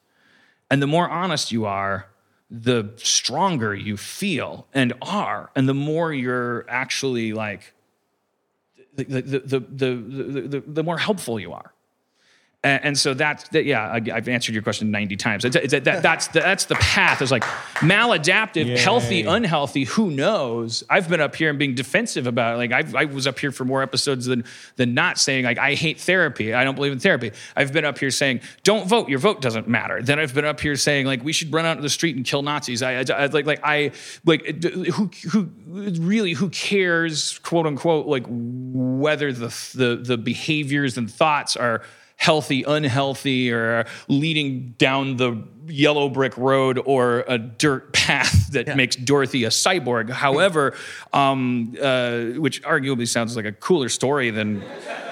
[0.71, 2.07] And the more honest you are,
[2.51, 7.73] the stronger you feel and are, and the more you're actually like
[8.93, 11.70] the the the the the, the, the more helpful you are.
[12.63, 13.65] And, and so that's that.
[13.65, 15.45] Yeah, I, I've answered your question ninety times.
[15.45, 17.19] It's, it's, that, that's the, that's the path.
[17.21, 17.43] It's like
[17.79, 19.85] maladaptive, healthy, unhealthy.
[19.85, 20.83] Who knows?
[20.87, 22.57] I've been up here and being defensive about it.
[22.57, 24.43] Like I've, I was up here for more episodes than
[24.75, 26.53] than not saying like I hate therapy.
[26.53, 27.31] I don't believe in therapy.
[27.55, 29.09] I've been up here saying don't vote.
[29.09, 30.03] Your vote doesn't matter.
[30.03, 32.23] Then I've been up here saying like we should run out to the street and
[32.23, 32.83] kill Nazis.
[32.83, 33.91] I, I, I like like I
[34.23, 41.09] like who who really who cares quote unquote like whether the the the behaviors and
[41.11, 41.81] thoughts are
[42.21, 48.95] healthy, unhealthy, or leading down the yellow brick road or a dirt path that makes
[48.95, 50.11] Dorothy a cyborg.
[50.11, 50.75] However,
[51.13, 54.61] um, uh, which arguably sounds like a cooler story than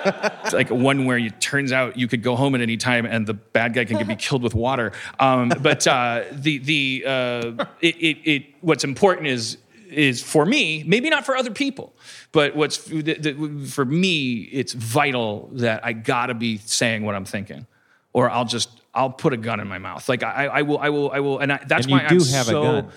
[0.53, 3.34] like one where it turns out you could go home at any time and the
[3.34, 4.91] bad guy can be killed with water.
[5.19, 9.57] Um, but uh, the the uh, it, it, it what's important is
[9.90, 11.94] is for me, maybe not for other people,
[12.32, 17.26] but what's the- the- for me, it's vital that I gotta be saying what I'm
[17.26, 17.66] thinking,
[18.14, 20.10] or I'll just I'll put a gun in my mouth.
[20.10, 22.16] Like I, I will, I will, I will, and I, that's And you why do
[22.16, 22.61] I'm have a so.
[22.64, 22.91] gun.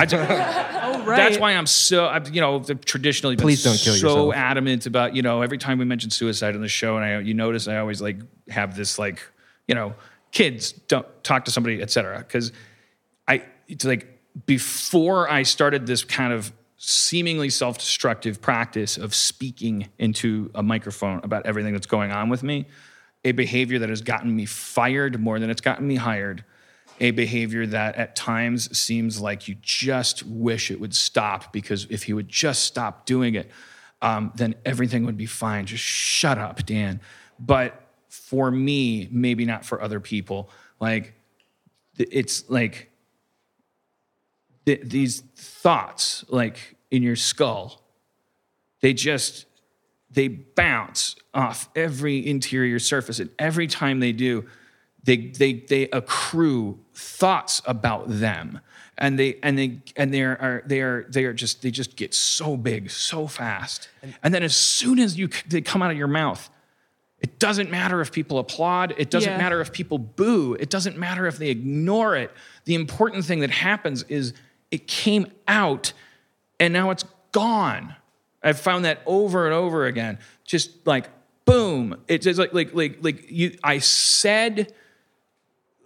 [0.00, 1.16] I do- Oh, right.
[1.16, 4.34] that's why I'm so, I've, you know, I've traditionally been Please don't kill so yourself.
[4.34, 7.34] adamant about, you know, every time we mention suicide on the show, and I, you
[7.34, 8.18] notice I always like
[8.48, 9.20] have this like,
[9.66, 9.94] you know,
[10.32, 12.18] kids don't talk to somebody, et cetera.
[12.18, 12.52] Because
[13.26, 20.50] I, it's like before I started this kind of seemingly self-destructive practice of speaking into
[20.54, 22.66] a microphone about everything that's going on with me,
[23.24, 26.44] a behavior that has gotten me fired more than it's gotten me hired
[27.00, 32.04] a behavior that at times seems like you just wish it would stop because if
[32.04, 33.50] he would just stop doing it,
[34.02, 35.66] um, then everything would be fine.
[35.66, 37.00] Just shut up, Dan.
[37.38, 40.50] But for me, maybe not for other people,
[40.80, 41.14] like
[41.98, 42.87] it's like
[44.68, 47.80] th- these thoughts, like in your skull,
[48.80, 49.46] they just
[50.10, 54.44] they bounce off every interior surface and every time they do
[55.04, 58.60] they they they accrue thoughts about them
[58.96, 62.14] and they and they and they are they are they are just they just get
[62.14, 63.88] so big so fast
[64.22, 66.48] and then as soon as you they come out of your mouth
[67.20, 68.94] it doesn't matter if people applaud.
[68.96, 69.38] It doesn't Yeah.
[69.38, 70.54] matter if people boo.
[70.54, 72.30] It doesn't matter if they ignore it.
[72.64, 74.34] The important thing that happens is
[74.70, 75.92] it came out
[76.60, 77.94] and now it's gone.
[78.42, 80.18] I've found that over and over again.
[80.44, 81.08] Just like
[81.44, 81.96] boom.
[82.08, 84.72] It's just like like like like you I said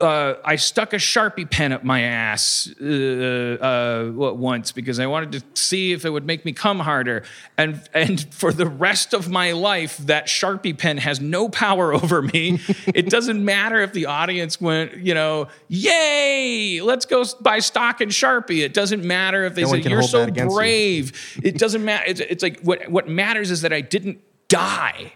[0.02, 5.32] uh, I stuck a sharpie pen up my ass uh, uh, once because I wanted
[5.32, 7.22] to see if it would make me come harder,
[7.56, 12.20] and and for the rest of my life, that sharpie pen has no power over
[12.20, 12.60] me.
[12.86, 18.08] it doesn't matter if the audience went, you know, yay, let's go buy stock in
[18.08, 18.64] Sharpie.
[18.64, 21.40] It doesn't matter if they No one say you're so that against you." brave.
[21.42, 22.04] It doesn't matter.
[22.08, 25.12] It's, it's like what what matters is that I didn't die.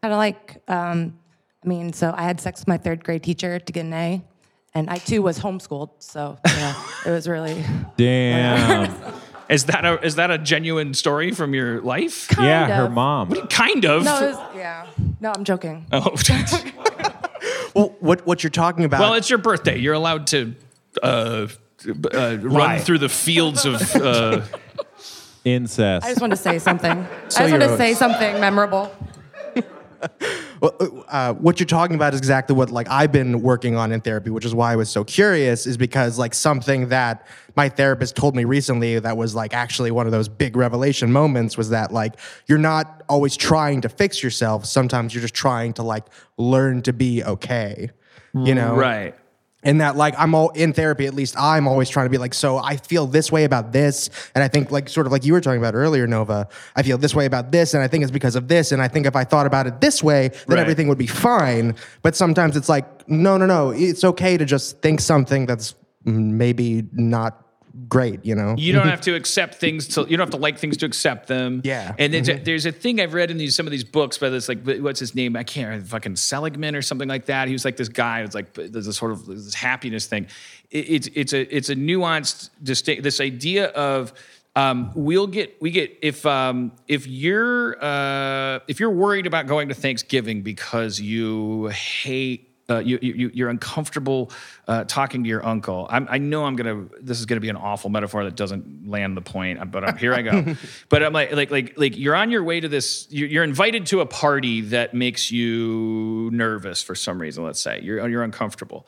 [0.00, 1.18] Kind of like, um,
[1.64, 4.22] I mean, so I had sex with my third grade teacher to get an A,
[4.74, 7.64] and I too was homeschooled, so yeah, it was really
[7.96, 8.94] Damn.
[9.48, 12.28] Is that a is that a genuine story from your life?
[12.38, 12.92] yeah, her of.
[12.92, 13.32] mom.
[13.48, 14.04] Kind of.
[14.04, 14.86] no, was, yeah.
[15.20, 15.86] No, I'm joking.
[15.90, 16.14] Oh,
[17.74, 19.00] Well, what what you're talking about?
[19.00, 19.78] well, it's your birthday.
[19.78, 20.54] You're allowed to
[21.02, 21.46] uh,
[22.12, 22.78] uh, run Lie.
[22.80, 23.80] through the fields of.
[23.96, 24.42] Uh,
[25.46, 26.04] Incest.
[26.04, 27.06] I just want to say something.
[27.28, 28.94] So I just want to say something memorable.
[30.62, 34.30] Uh, what you're talking about is exactly what like I've been working on in therapy,
[34.30, 35.66] which is why I was so curious.
[35.66, 37.26] Is because like something that
[37.56, 41.56] my therapist told me recently that was like actually one of those big revelation moments
[41.56, 42.14] was that like
[42.46, 44.64] you're not always trying to fix yourself.
[44.64, 46.04] Sometimes you're just trying to like
[46.36, 47.90] learn to be okay.
[48.34, 49.14] You know, right.
[49.64, 52.32] And that like i'm all in therapy at least i'm always trying to be like
[52.32, 54.08] so i feel this way about this.
[54.34, 56.96] And i think like sort of like you were talking about earlier nova i feel
[56.98, 58.70] this way about this and i think it's because of this.
[58.72, 60.58] And i think if i thought about it this way then Right.
[60.60, 61.74] everything would be fine.
[62.02, 63.70] But sometimes it's like no no no.
[63.70, 65.74] It's okay to just think something that's
[66.04, 67.44] maybe not
[67.88, 70.02] great you know You don't have to accept things to.
[70.02, 71.60] You don't have to like things to accept them.
[71.64, 71.94] Yeah.
[71.98, 74.30] And there's, a, there's a thing I've read in these some of these books by
[74.30, 75.36] this like what's his name?
[75.36, 75.86] I can't remember.
[75.86, 77.48] Fucking Seligman or something like that.
[77.48, 78.22] He was like this guy.
[78.22, 80.26] It's like there's a sort of this happiness thing.
[80.70, 83.02] It, it's it's a it's a nuanced distinct.
[83.02, 84.12] This idea of
[84.56, 89.68] um, we'll get we get if um, if you're uh, if you're worried about going
[89.68, 94.30] to Thanksgiving because you hate uh, you, you you're uncomfortable
[94.66, 95.86] uh, talking to your uncle.
[95.88, 96.86] I'm, I know I'm gonna.
[97.00, 100.12] This is gonna be an awful metaphor that doesn't land the point, but I'm, here
[100.12, 100.54] I go.
[100.88, 103.06] but I'm like like like like you're on your way to this.
[103.10, 107.42] You're, you're invited to a party that makes you nervous for some reason.
[107.44, 108.86] Let's say you're you're uncomfortable.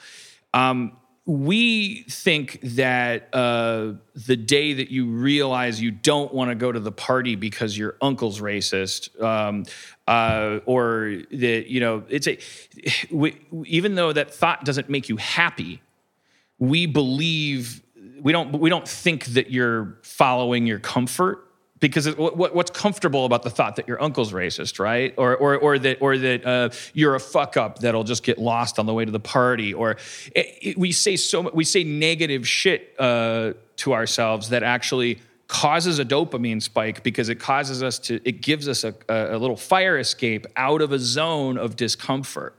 [0.52, 0.97] Um,
[1.31, 3.93] we think that uh,
[4.27, 7.94] the day that you realize you don't want to go to the party because your
[8.02, 9.65] uncle's racist, um,
[10.09, 12.36] uh, or that you know, it's a
[13.12, 15.81] we, even though that thought doesn't make you happy,
[16.59, 17.81] we believe
[18.20, 21.47] we don't we don't think that you're following your comfort
[21.81, 25.12] because it, what, what's comfortable about the thought that your uncle's racist, right?
[25.16, 28.78] Or or or that or that uh, you're a fuck up that'll just get lost
[28.78, 29.93] on the way to the party, or
[30.35, 35.98] it, it- we say so we say negative shit uh, to ourselves that actually causes
[35.98, 39.98] a dopamine spike because it causes us to it gives us a, a little fire
[39.98, 42.55] escape out of a zone of discomfort.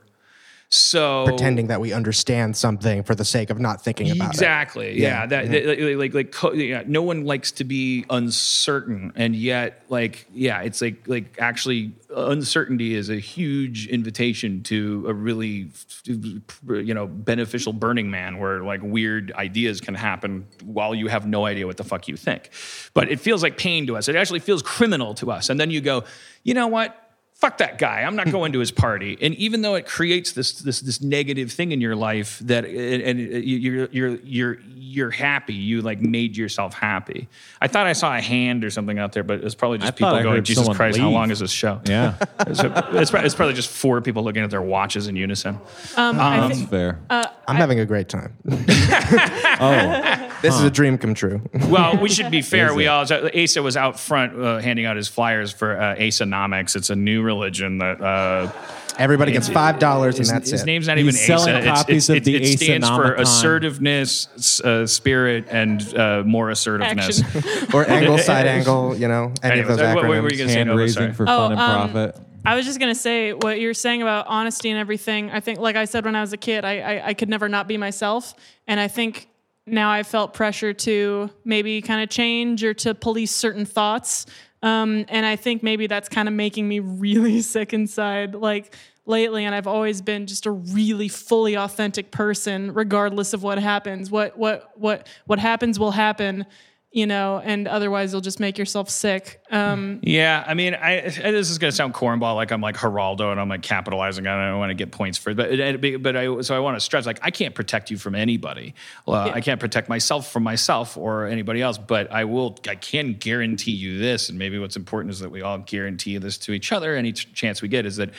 [0.74, 4.30] So Pretending that we understand something for the sake of not thinking about it.
[4.30, 4.98] exactly.
[4.98, 5.26] Yeah.
[5.26, 9.82] That, that- like like like co- yeah, no one likes to be uncertain, and yet
[9.90, 15.68] like yeah, it's like like actually uncertainty is a huge invitation to a really
[16.06, 21.44] you know beneficial Burning Man, where like weird ideas can happen while you have no
[21.44, 22.48] idea what the fuck you think.
[22.94, 24.08] But it feels like pain to us.
[24.08, 26.04] It actually feels criminal to us, and then you go,
[26.44, 26.96] you know what?
[27.42, 28.02] Fuck that guy.
[28.02, 29.18] I'm not going to his party.
[29.20, 33.02] And even though it creates this this this negative thing in your life that and
[33.02, 37.28] and you're you're you're you're happy, you like made yourself happy.
[37.60, 39.96] I thought I saw a hand or something out there, but it's probably just I
[39.96, 41.80] people going, Jesus someone Christ, how long is this show?
[41.86, 42.14] Yeah,
[42.46, 45.58] It's, it's, probably, it's probably just four people looking at their watches in unison.
[45.96, 47.00] Um, I that's think, fair.
[47.10, 48.36] I'm having a great time.
[48.48, 51.40] oh, This is a dream come true.
[51.68, 52.74] Well, we should be fair.
[52.74, 56.76] We all Asa was out front uh, handing out his flyers for uh, Asanomics.
[56.76, 58.50] It's a new religion that uh,
[58.98, 60.66] Everybody gets five dollars and his, that's his it.
[60.66, 61.58] name's not He's even selling Asa.
[61.62, 63.20] It's- copies it's- of the it, it stands for Asanomicon.
[63.20, 67.22] assertiveness, uh, spirit, and uh, more assertiveness.
[67.74, 70.36] Or angle, side angle, you know, any Anyways, of those uh, what- what were you
[70.38, 70.56] gonna say?
[70.56, 70.78] hand Nova?
[70.78, 71.14] raising Sorry.
[71.14, 72.16] for Oh, fun and um, profit.
[72.44, 75.30] I was just gonna say what you're saying about honesty and everything.
[75.30, 77.48] I think, like I said when I was a kid, I, I I could never
[77.48, 78.34] not be myself,
[78.66, 79.26] and I think
[79.66, 84.26] now I felt pressure to maybe kind of change or to police certain thoughts.
[84.62, 88.74] Um, and I think maybe that's kind of making me really sick inside, like
[89.06, 89.44] lately.
[89.44, 94.10] And I've always been just a really fully authentic person, regardless of what happens.
[94.10, 96.46] What what what what happens will happen,
[96.92, 97.40] you know.
[97.42, 99.40] And otherwise, you'll just make yourself sick.
[99.50, 103.40] Um, Yeah, I mean, I, this is gonna sound cornball, like I'm like Geraldo and
[103.40, 104.42] I'm like capitalizing on it.
[104.44, 106.80] I don't want to get points for it, but but I so I want to
[106.80, 108.74] stress like I can't protect you from anybody.
[109.06, 112.58] Well, I can't protect myself from myself or anybody else, but I will.
[112.68, 116.38] I can guarantee you this, and maybe what's important is that we all guarantee this
[116.38, 116.94] to each other.
[116.94, 118.10] Any ch- chance we get is that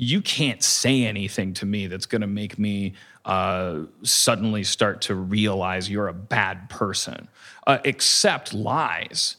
[0.00, 2.92] you can't say anything to me that's gonna make me
[3.24, 7.26] uh, suddenly start to realize you're a bad person,
[7.66, 9.36] uh, except lies.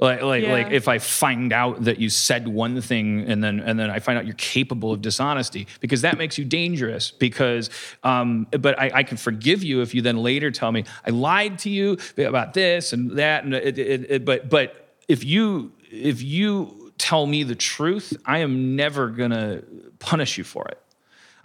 [0.00, 0.52] Like like Yeah.
[0.52, 4.00] like if I find out that you said one thing and then and then I
[4.00, 7.68] find out you're capable of dishonesty because that makes you dangerous because
[8.02, 11.58] um but I, I can forgive you if you then later tell me I lied
[11.60, 16.22] to you about this and that and it, it, it, but but if you if
[16.22, 19.62] you tell me the truth I am never gonna
[19.98, 20.78] punish you for it.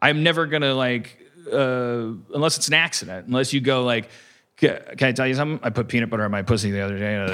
[0.02, 1.18] I'm never gonna like,
[1.52, 4.10] uh, unless it's an accident, unless you go like,
[4.58, 5.60] can I tell you something?
[5.64, 7.30] I put peanut butter on my pussy the other day, and,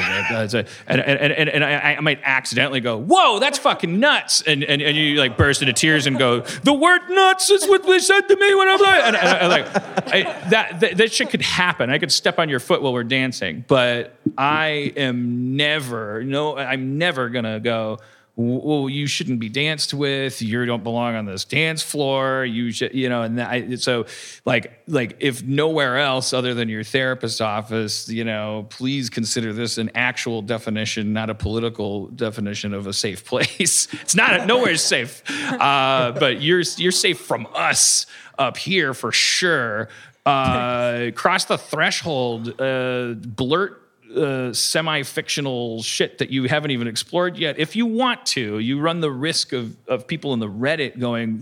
[0.88, 4.98] and, and, and, I, I might accidentally go, "Whoa, that's fucking nuts!" And, and and
[4.98, 8.36] you like burst into tears and go, "The word nuts is what they said to
[8.36, 9.66] me when I'm like," and I, like
[10.08, 11.92] I, that, that that shit could happen.
[11.92, 16.98] I could step on your foot while we're dancing, but I am never no, I'm
[16.98, 18.00] never gonna go
[18.36, 20.42] well, you shouldn't be danced with.
[20.42, 22.46] You don't belong on this dance floor.
[22.46, 24.06] You should, you know, and I, so
[24.46, 29.78] like, like if nowhere else other than your therapist's office, you know, please consider this
[29.78, 33.88] an actual definition, not a political definition of a safe place.
[34.02, 35.22] It's not, nowhere's safe,
[35.52, 38.06] uh, but you're you're safe from us
[38.38, 39.90] up here for sure.
[40.26, 43.81] Uh, cross the threshold, uh, blurt
[44.16, 47.60] uh, semi-fictional shit that you haven't even explored yet.
[47.60, 51.40] If you want to, you run the risk of of people in the Reddit going,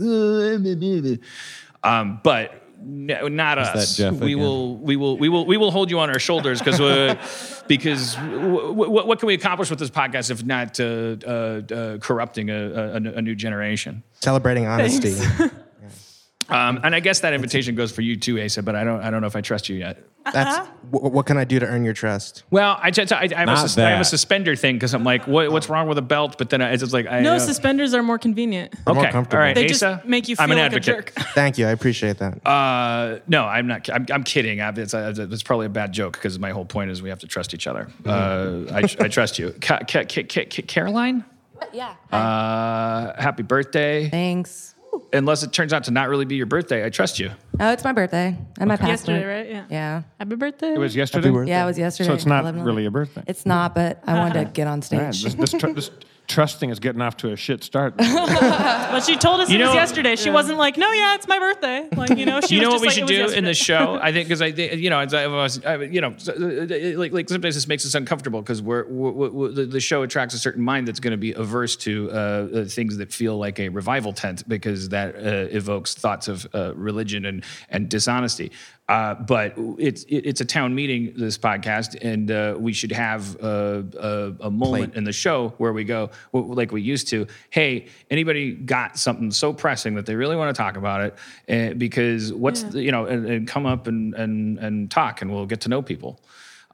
[1.84, 4.00] um, but no, not that us.
[4.00, 4.40] We again?
[4.40, 7.16] will, we will, we will, we will hold you on our shoulders because uh,
[7.68, 11.98] because w- w- what can we accomplish with this podcast if not uh, uh, uh,
[11.98, 14.04] corrupting a, a, a new generation?
[14.22, 15.16] Celebrating honesty.
[16.50, 18.64] Um, and I guess that invitation goes for you too, Asa.
[18.64, 20.04] But I don't, I don't know if I trust you yet.
[20.34, 22.44] That's wh- what can I do to earn your trust?
[22.52, 24.06] Well, I, just, I, I, have, a Not sus- I have a that.
[24.06, 26.38] suspender thing because I'm like, what, what's wrong with a belt?
[26.38, 28.74] But then I, it's just like, I, no, uh, suspenders are more convenient.
[28.86, 29.42] more okay, all comfortable.
[29.42, 31.12] right, They just Asa, make you I'm feel an like a jerk.
[31.34, 31.66] Thank you.
[31.66, 32.46] I appreciate that.
[32.46, 33.90] Uh, no, I'm not.
[33.90, 34.60] I'm, I'm kidding.
[34.62, 37.20] I, it's, uh, it's probably a bad joke because my whole point is we have
[37.20, 37.88] to trust each other.
[38.06, 41.24] Uh, I, I trust you, Ca- Ca- Ca- Ca- Ca- Caroline.
[41.74, 41.94] Yeah.
[42.12, 44.10] Uh, happy birthday.
[44.10, 44.76] Thanks.
[45.14, 46.86] Unless it turns out to not really be your birthday.
[46.86, 47.32] I trust you.
[47.60, 48.90] Oh, it's my birthday and my passport.
[48.90, 49.50] Yesterday, right?
[49.50, 49.66] Yeah.
[49.70, 50.02] Yeah.
[50.20, 50.74] Happy birthday.
[50.74, 51.30] It was yesterday.
[51.48, 52.08] Yeah, it was yesterday.
[52.08, 52.64] So it's not 11.
[52.64, 53.24] really a birthday.
[53.28, 55.24] It's not, but I wanted to get on All right, stage.
[55.36, 55.92] this, this, tr- this
[56.30, 57.95] trusting is getting off to a shit start.
[58.89, 60.15] But she told us You it was know- yesterday.
[60.15, 61.88] She wasn't like, no, yeah, it's my birthday.
[61.95, 63.38] Like, you know, she you was know what just we like, should "It was do
[63.38, 63.99] in the show?
[64.01, 66.97] I think because I think you know, it's, I was, I, you know, so, uh,
[66.97, 70.34] like like sometimes this makes us uncomfortable because we're, we're, we're the, the show attracts
[70.34, 73.60] a certain mind that's going to be averse to uh, uh, things that feel like
[73.60, 78.51] a revival tent because that uh, evokes thoughts of uh, religion and and dishonesty.
[78.90, 83.86] Uh, but it's it's a town meeting this podcast, and uh, we should have a,
[83.99, 87.28] a, a moment in the show where we go like we used to.
[87.52, 91.16] Hey, anybody got something so pressing that they really want to talk about it?
[91.48, 95.32] Uh, because what's the, you know, and, and come up and and and talk, and
[95.32, 96.20] we'll get to know people.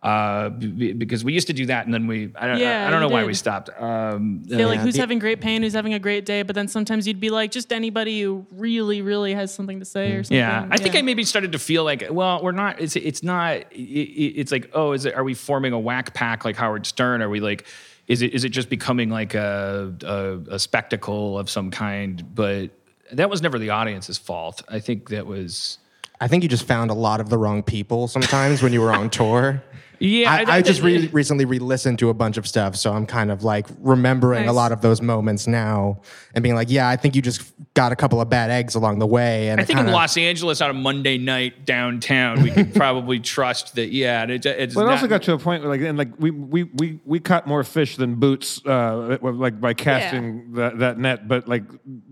[0.06, 2.88] Uh, b- b- because we used to do that, and then we I don't, Yeah,
[2.88, 3.70] I don't know you why we stopped.
[3.80, 6.68] Um, Feel like uh, who's having great pain, who's having a great day, but then
[6.68, 10.38] sometimes you'd be like, just anybody who really, really has something to say or something.
[10.38, 12.80] Yeah, I think I maybe started to feel like, well, we're not.
[12.80, 13.58] It's it's not.
[13.58, 15.16] It, it- it's like, oh, is it?
[15.16, 17.22] Are we forming a whack pack like Howard Stern?
[17.22, 17.66] Are we like?
[18.08, 22.24] Is it is it just becoming like a, a a spectacle of some kind?
[22.36, 22.70] But
[23.14, 24.62] that was never the audience's fault.
[24.70, 25.80] I think that was.
[26.22, 28.94] I think you just found a lot of the wrong people sometimes when you were
[28.94, 29.62] on tour.
[30.00, 33.06] Yeah, I, I- I just re- recently re-listened to a bunch of stuff, so I'm
[33.06, 36.02] kind of like remembering a lot of those moments now
[36.34, 39.00] and being like, yeah, I think you just got a couple of bad eggs along
[39.00, 39.50] the way.
[39.50, 43.20] And I think in kinda- Los Angeles on a Monday night downtown, we could probably
[43.20, 43.92] trust that.
[43.92, 45.98] Yeah, and it, it's Well, it not, also got to a point where, like, and
[45.98, 50.80] like we we we we caught more fish than boots, uh, like by casting that,
[50.80, 51.28] that net.
[51.28, 51.64] But like,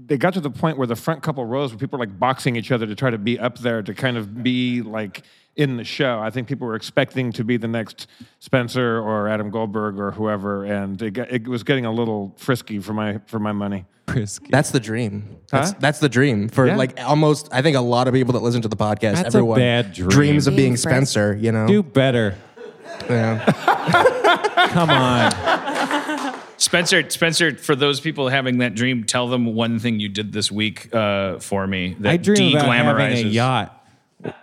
[0.05, 2.55] they got to the point where the front couple rows where people were like boxing
[2.55, 5.23] each other to try to be up there to kind of be like
[5.55, 6.19] in the show.
[6.19, 8.07] I think people were expecting to be the next
[8.39, 12.79] Spencer or Adam Goldberg or whoever, and it, got, it was getting a little frisky
[12.79, 13.85] for my for my money.
[14.07, 14.49] Prisky.
[14.49, 15.37] That's the dream.
[15.49, 15.77] That's, Huh?
[15.79, 16.75] that's the dream for Yeah.
[16.75, 17.47] like almost.
[17.53, 19.93] I think a lot of people that listen to the podcast, That's a everyone bad
[19.93, 20.09] dream.
[20.09, 20.77] dreams of being Being.
[20.77, 21.37] Spencer.
[21.39, 22.35] You know, Do better.
[23.09, 23.43] Yeah.
[24.73, 26.33] Come on.
[26.57, 30.51] Spencer, Spencer, for those people having that dream, tell them one thing you did this
[30.51, 33.82] week uh, for me that I dream about having a de-glamorizes- yacht.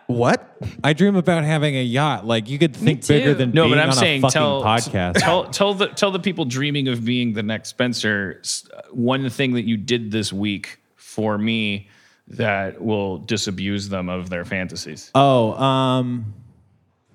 [0.06, 0.56] What?
[0.84, 2.26] I dream about having a yacht.
[2.26, 4.62] Like you could think bigger than No, being but I'm on saying a fucking tell
[4.62, 5.14] podcast.
[5.14, 9.54] tell tell the tell the people dreaming of being the next Spencer s- one thing
[9.54, 11.88] that you did this week for me
[12.28, 15.10] that will disabuse them of their fantasies.
[15.14, 16.34] oh, um,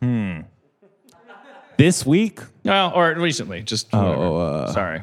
[0.01, 0.39] hmm.
[1.77, 5.01] This week, Well, or recently, just oh, sorry.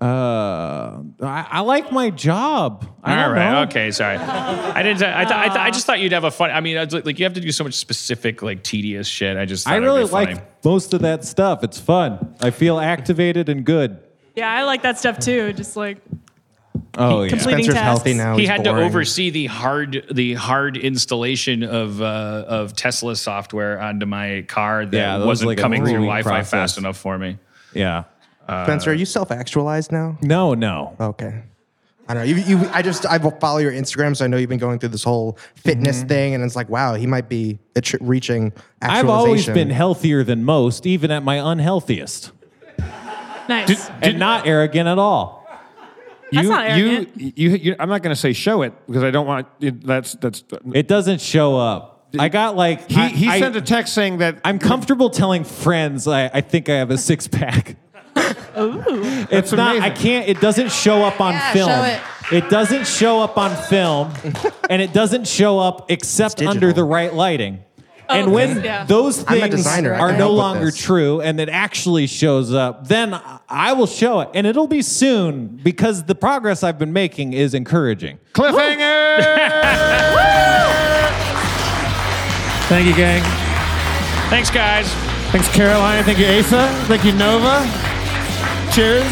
[0.00, 2.86] Uh, I, I like my job.
[3.04, 3.62] I All know.
[3.62, 3.90] Okay.
[3.90, 4.16] Sorry.
[4.16, 5.02] I didn't.
[5.02, 6.50] I, th- I, th- I just thought you'd have a fun.
[6.50, 9.06] I mean, I was like, like, you have to do so much specific, like tedious
[9.06, 9.36] shit.
[9.36, 9.68] I just.
[9.68, 11.62] I really like most of that stuff.
[11.62, 12.34] It's fun.
[12.40, 13.98] I feel activated and good.
[14.36, 15.52] Yeah, I like that stuff too.
[15.52, 15.98] Just like
[16.96, 17.36] Oh yeah.
[17.36, 17.80] Spencer's tasks.
[17.82, 18.36] healthy now.
[18.36, 18.80] he had boring.
[18.80, 24.86] to oversee the hard the hard installation of uh, of Tesla software onto my car
[24.86, 26.50] that Yeah, that was wasn't like coming through Wi-Fi process.
[26.50, 27.38] fast enough for me.
[27.74, 28.04] Yeah.
[28.64, 30.18] Spencer, are you self-actualized now?
[30.22, 30.96] No, no.
[31.00, 31.42] Okay.
[32.08, 32.34] I don't know.
[32.34, 34.88] You, you, I just I follow your Instagram, so I know you've been going through
[34.88, 36.08] this whole fitness Mm-hmm.
[36.08, 38.52] thing, and it's like, wow, he might be atri- reaching
[38.82, 39.06] actualization.
[39.06, 42.32] I've always been healthier than most, even at my unhealthiest,
[43.48, 43.88] Nice.
[44.02, 45.46] and not arrogant at all.
[46.32, 47.16] That's you, not you, arrogant.
[47.38, 49.46] you, you, I'm not going to say show it because I don't want.
[49.60, 50.42] It, that's that's.
[50.74, 52.08] It doesn't show up.
[52.18, 56.08] I got like He, I, he sent a text saying that I'm comfortable telling friends
[56.08, 57.76] I, I think I have a six pack.
[58.16, 59.80] It's not.
[59.80, 60.28] I can't.
[60.28, 61.70] It doesn't show up on Yeah, film.
[61.70, 62.00] show
[62.36, 62.50] it.
[62.50, 64.12] doesn't show up on film,
[64.70, 67.60] and it doesn't show up except It's under the right lighting.
[68.08, 68.84] Oh, and okay, when yeah.
[68.84, 69.94] those I'm a things designer.
[69.94, 70.76] I are can no help with longer this.
[70.78, 73.18] true, and it actually shows up, then
[73.48, 77.54] I will show it, and it'll be soon because the progress I've been making is
[77.54, 78.18] encouraging.
[78.32, 79.20] cliffhanger.
[82.68, 83.22] Thank you, gang.
[84.28, 84.88] Thanks, guys.
[85.32, 86.04] Thanks, Caroline.
[86.04, 86.68] Thank you, Asa.
[86.86, 87.89] Thank you, Nova.
[88.72, 89.02] Cheers.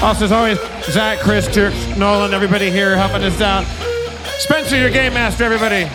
[0.00, 3.64] Also, as always, Zach, Chris, Turk, Nolan, everybody here helping us out.
[4.38, 5.86] Spencer, your game master, everybody.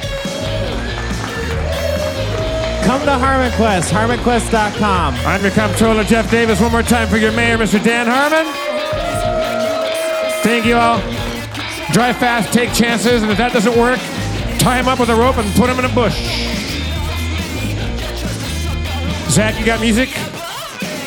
[2.86, 5.16] Come to HarmonQuest, harmonquest.com.
[5.26, 6.60] I'm your comptroller, Jeff Davis.
[6.60, 7.82] One more time for your mayor, Mr.
[7.82, 8.46] Dan Harmon.
[10.44, 11.00] Thank you all.
[11.94, 14.00] Drive fast, take chances, and if that doesn't work,
[14.60, 16.20] tie him up with a rope and put him in a bush.
[19.30, 20.10] Zach, you got music?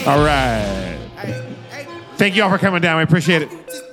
[0.07, 0.99] All right.
[2.17, 2.99] Thank you all for coming down.
[2.99, 3.86] We appreciate it.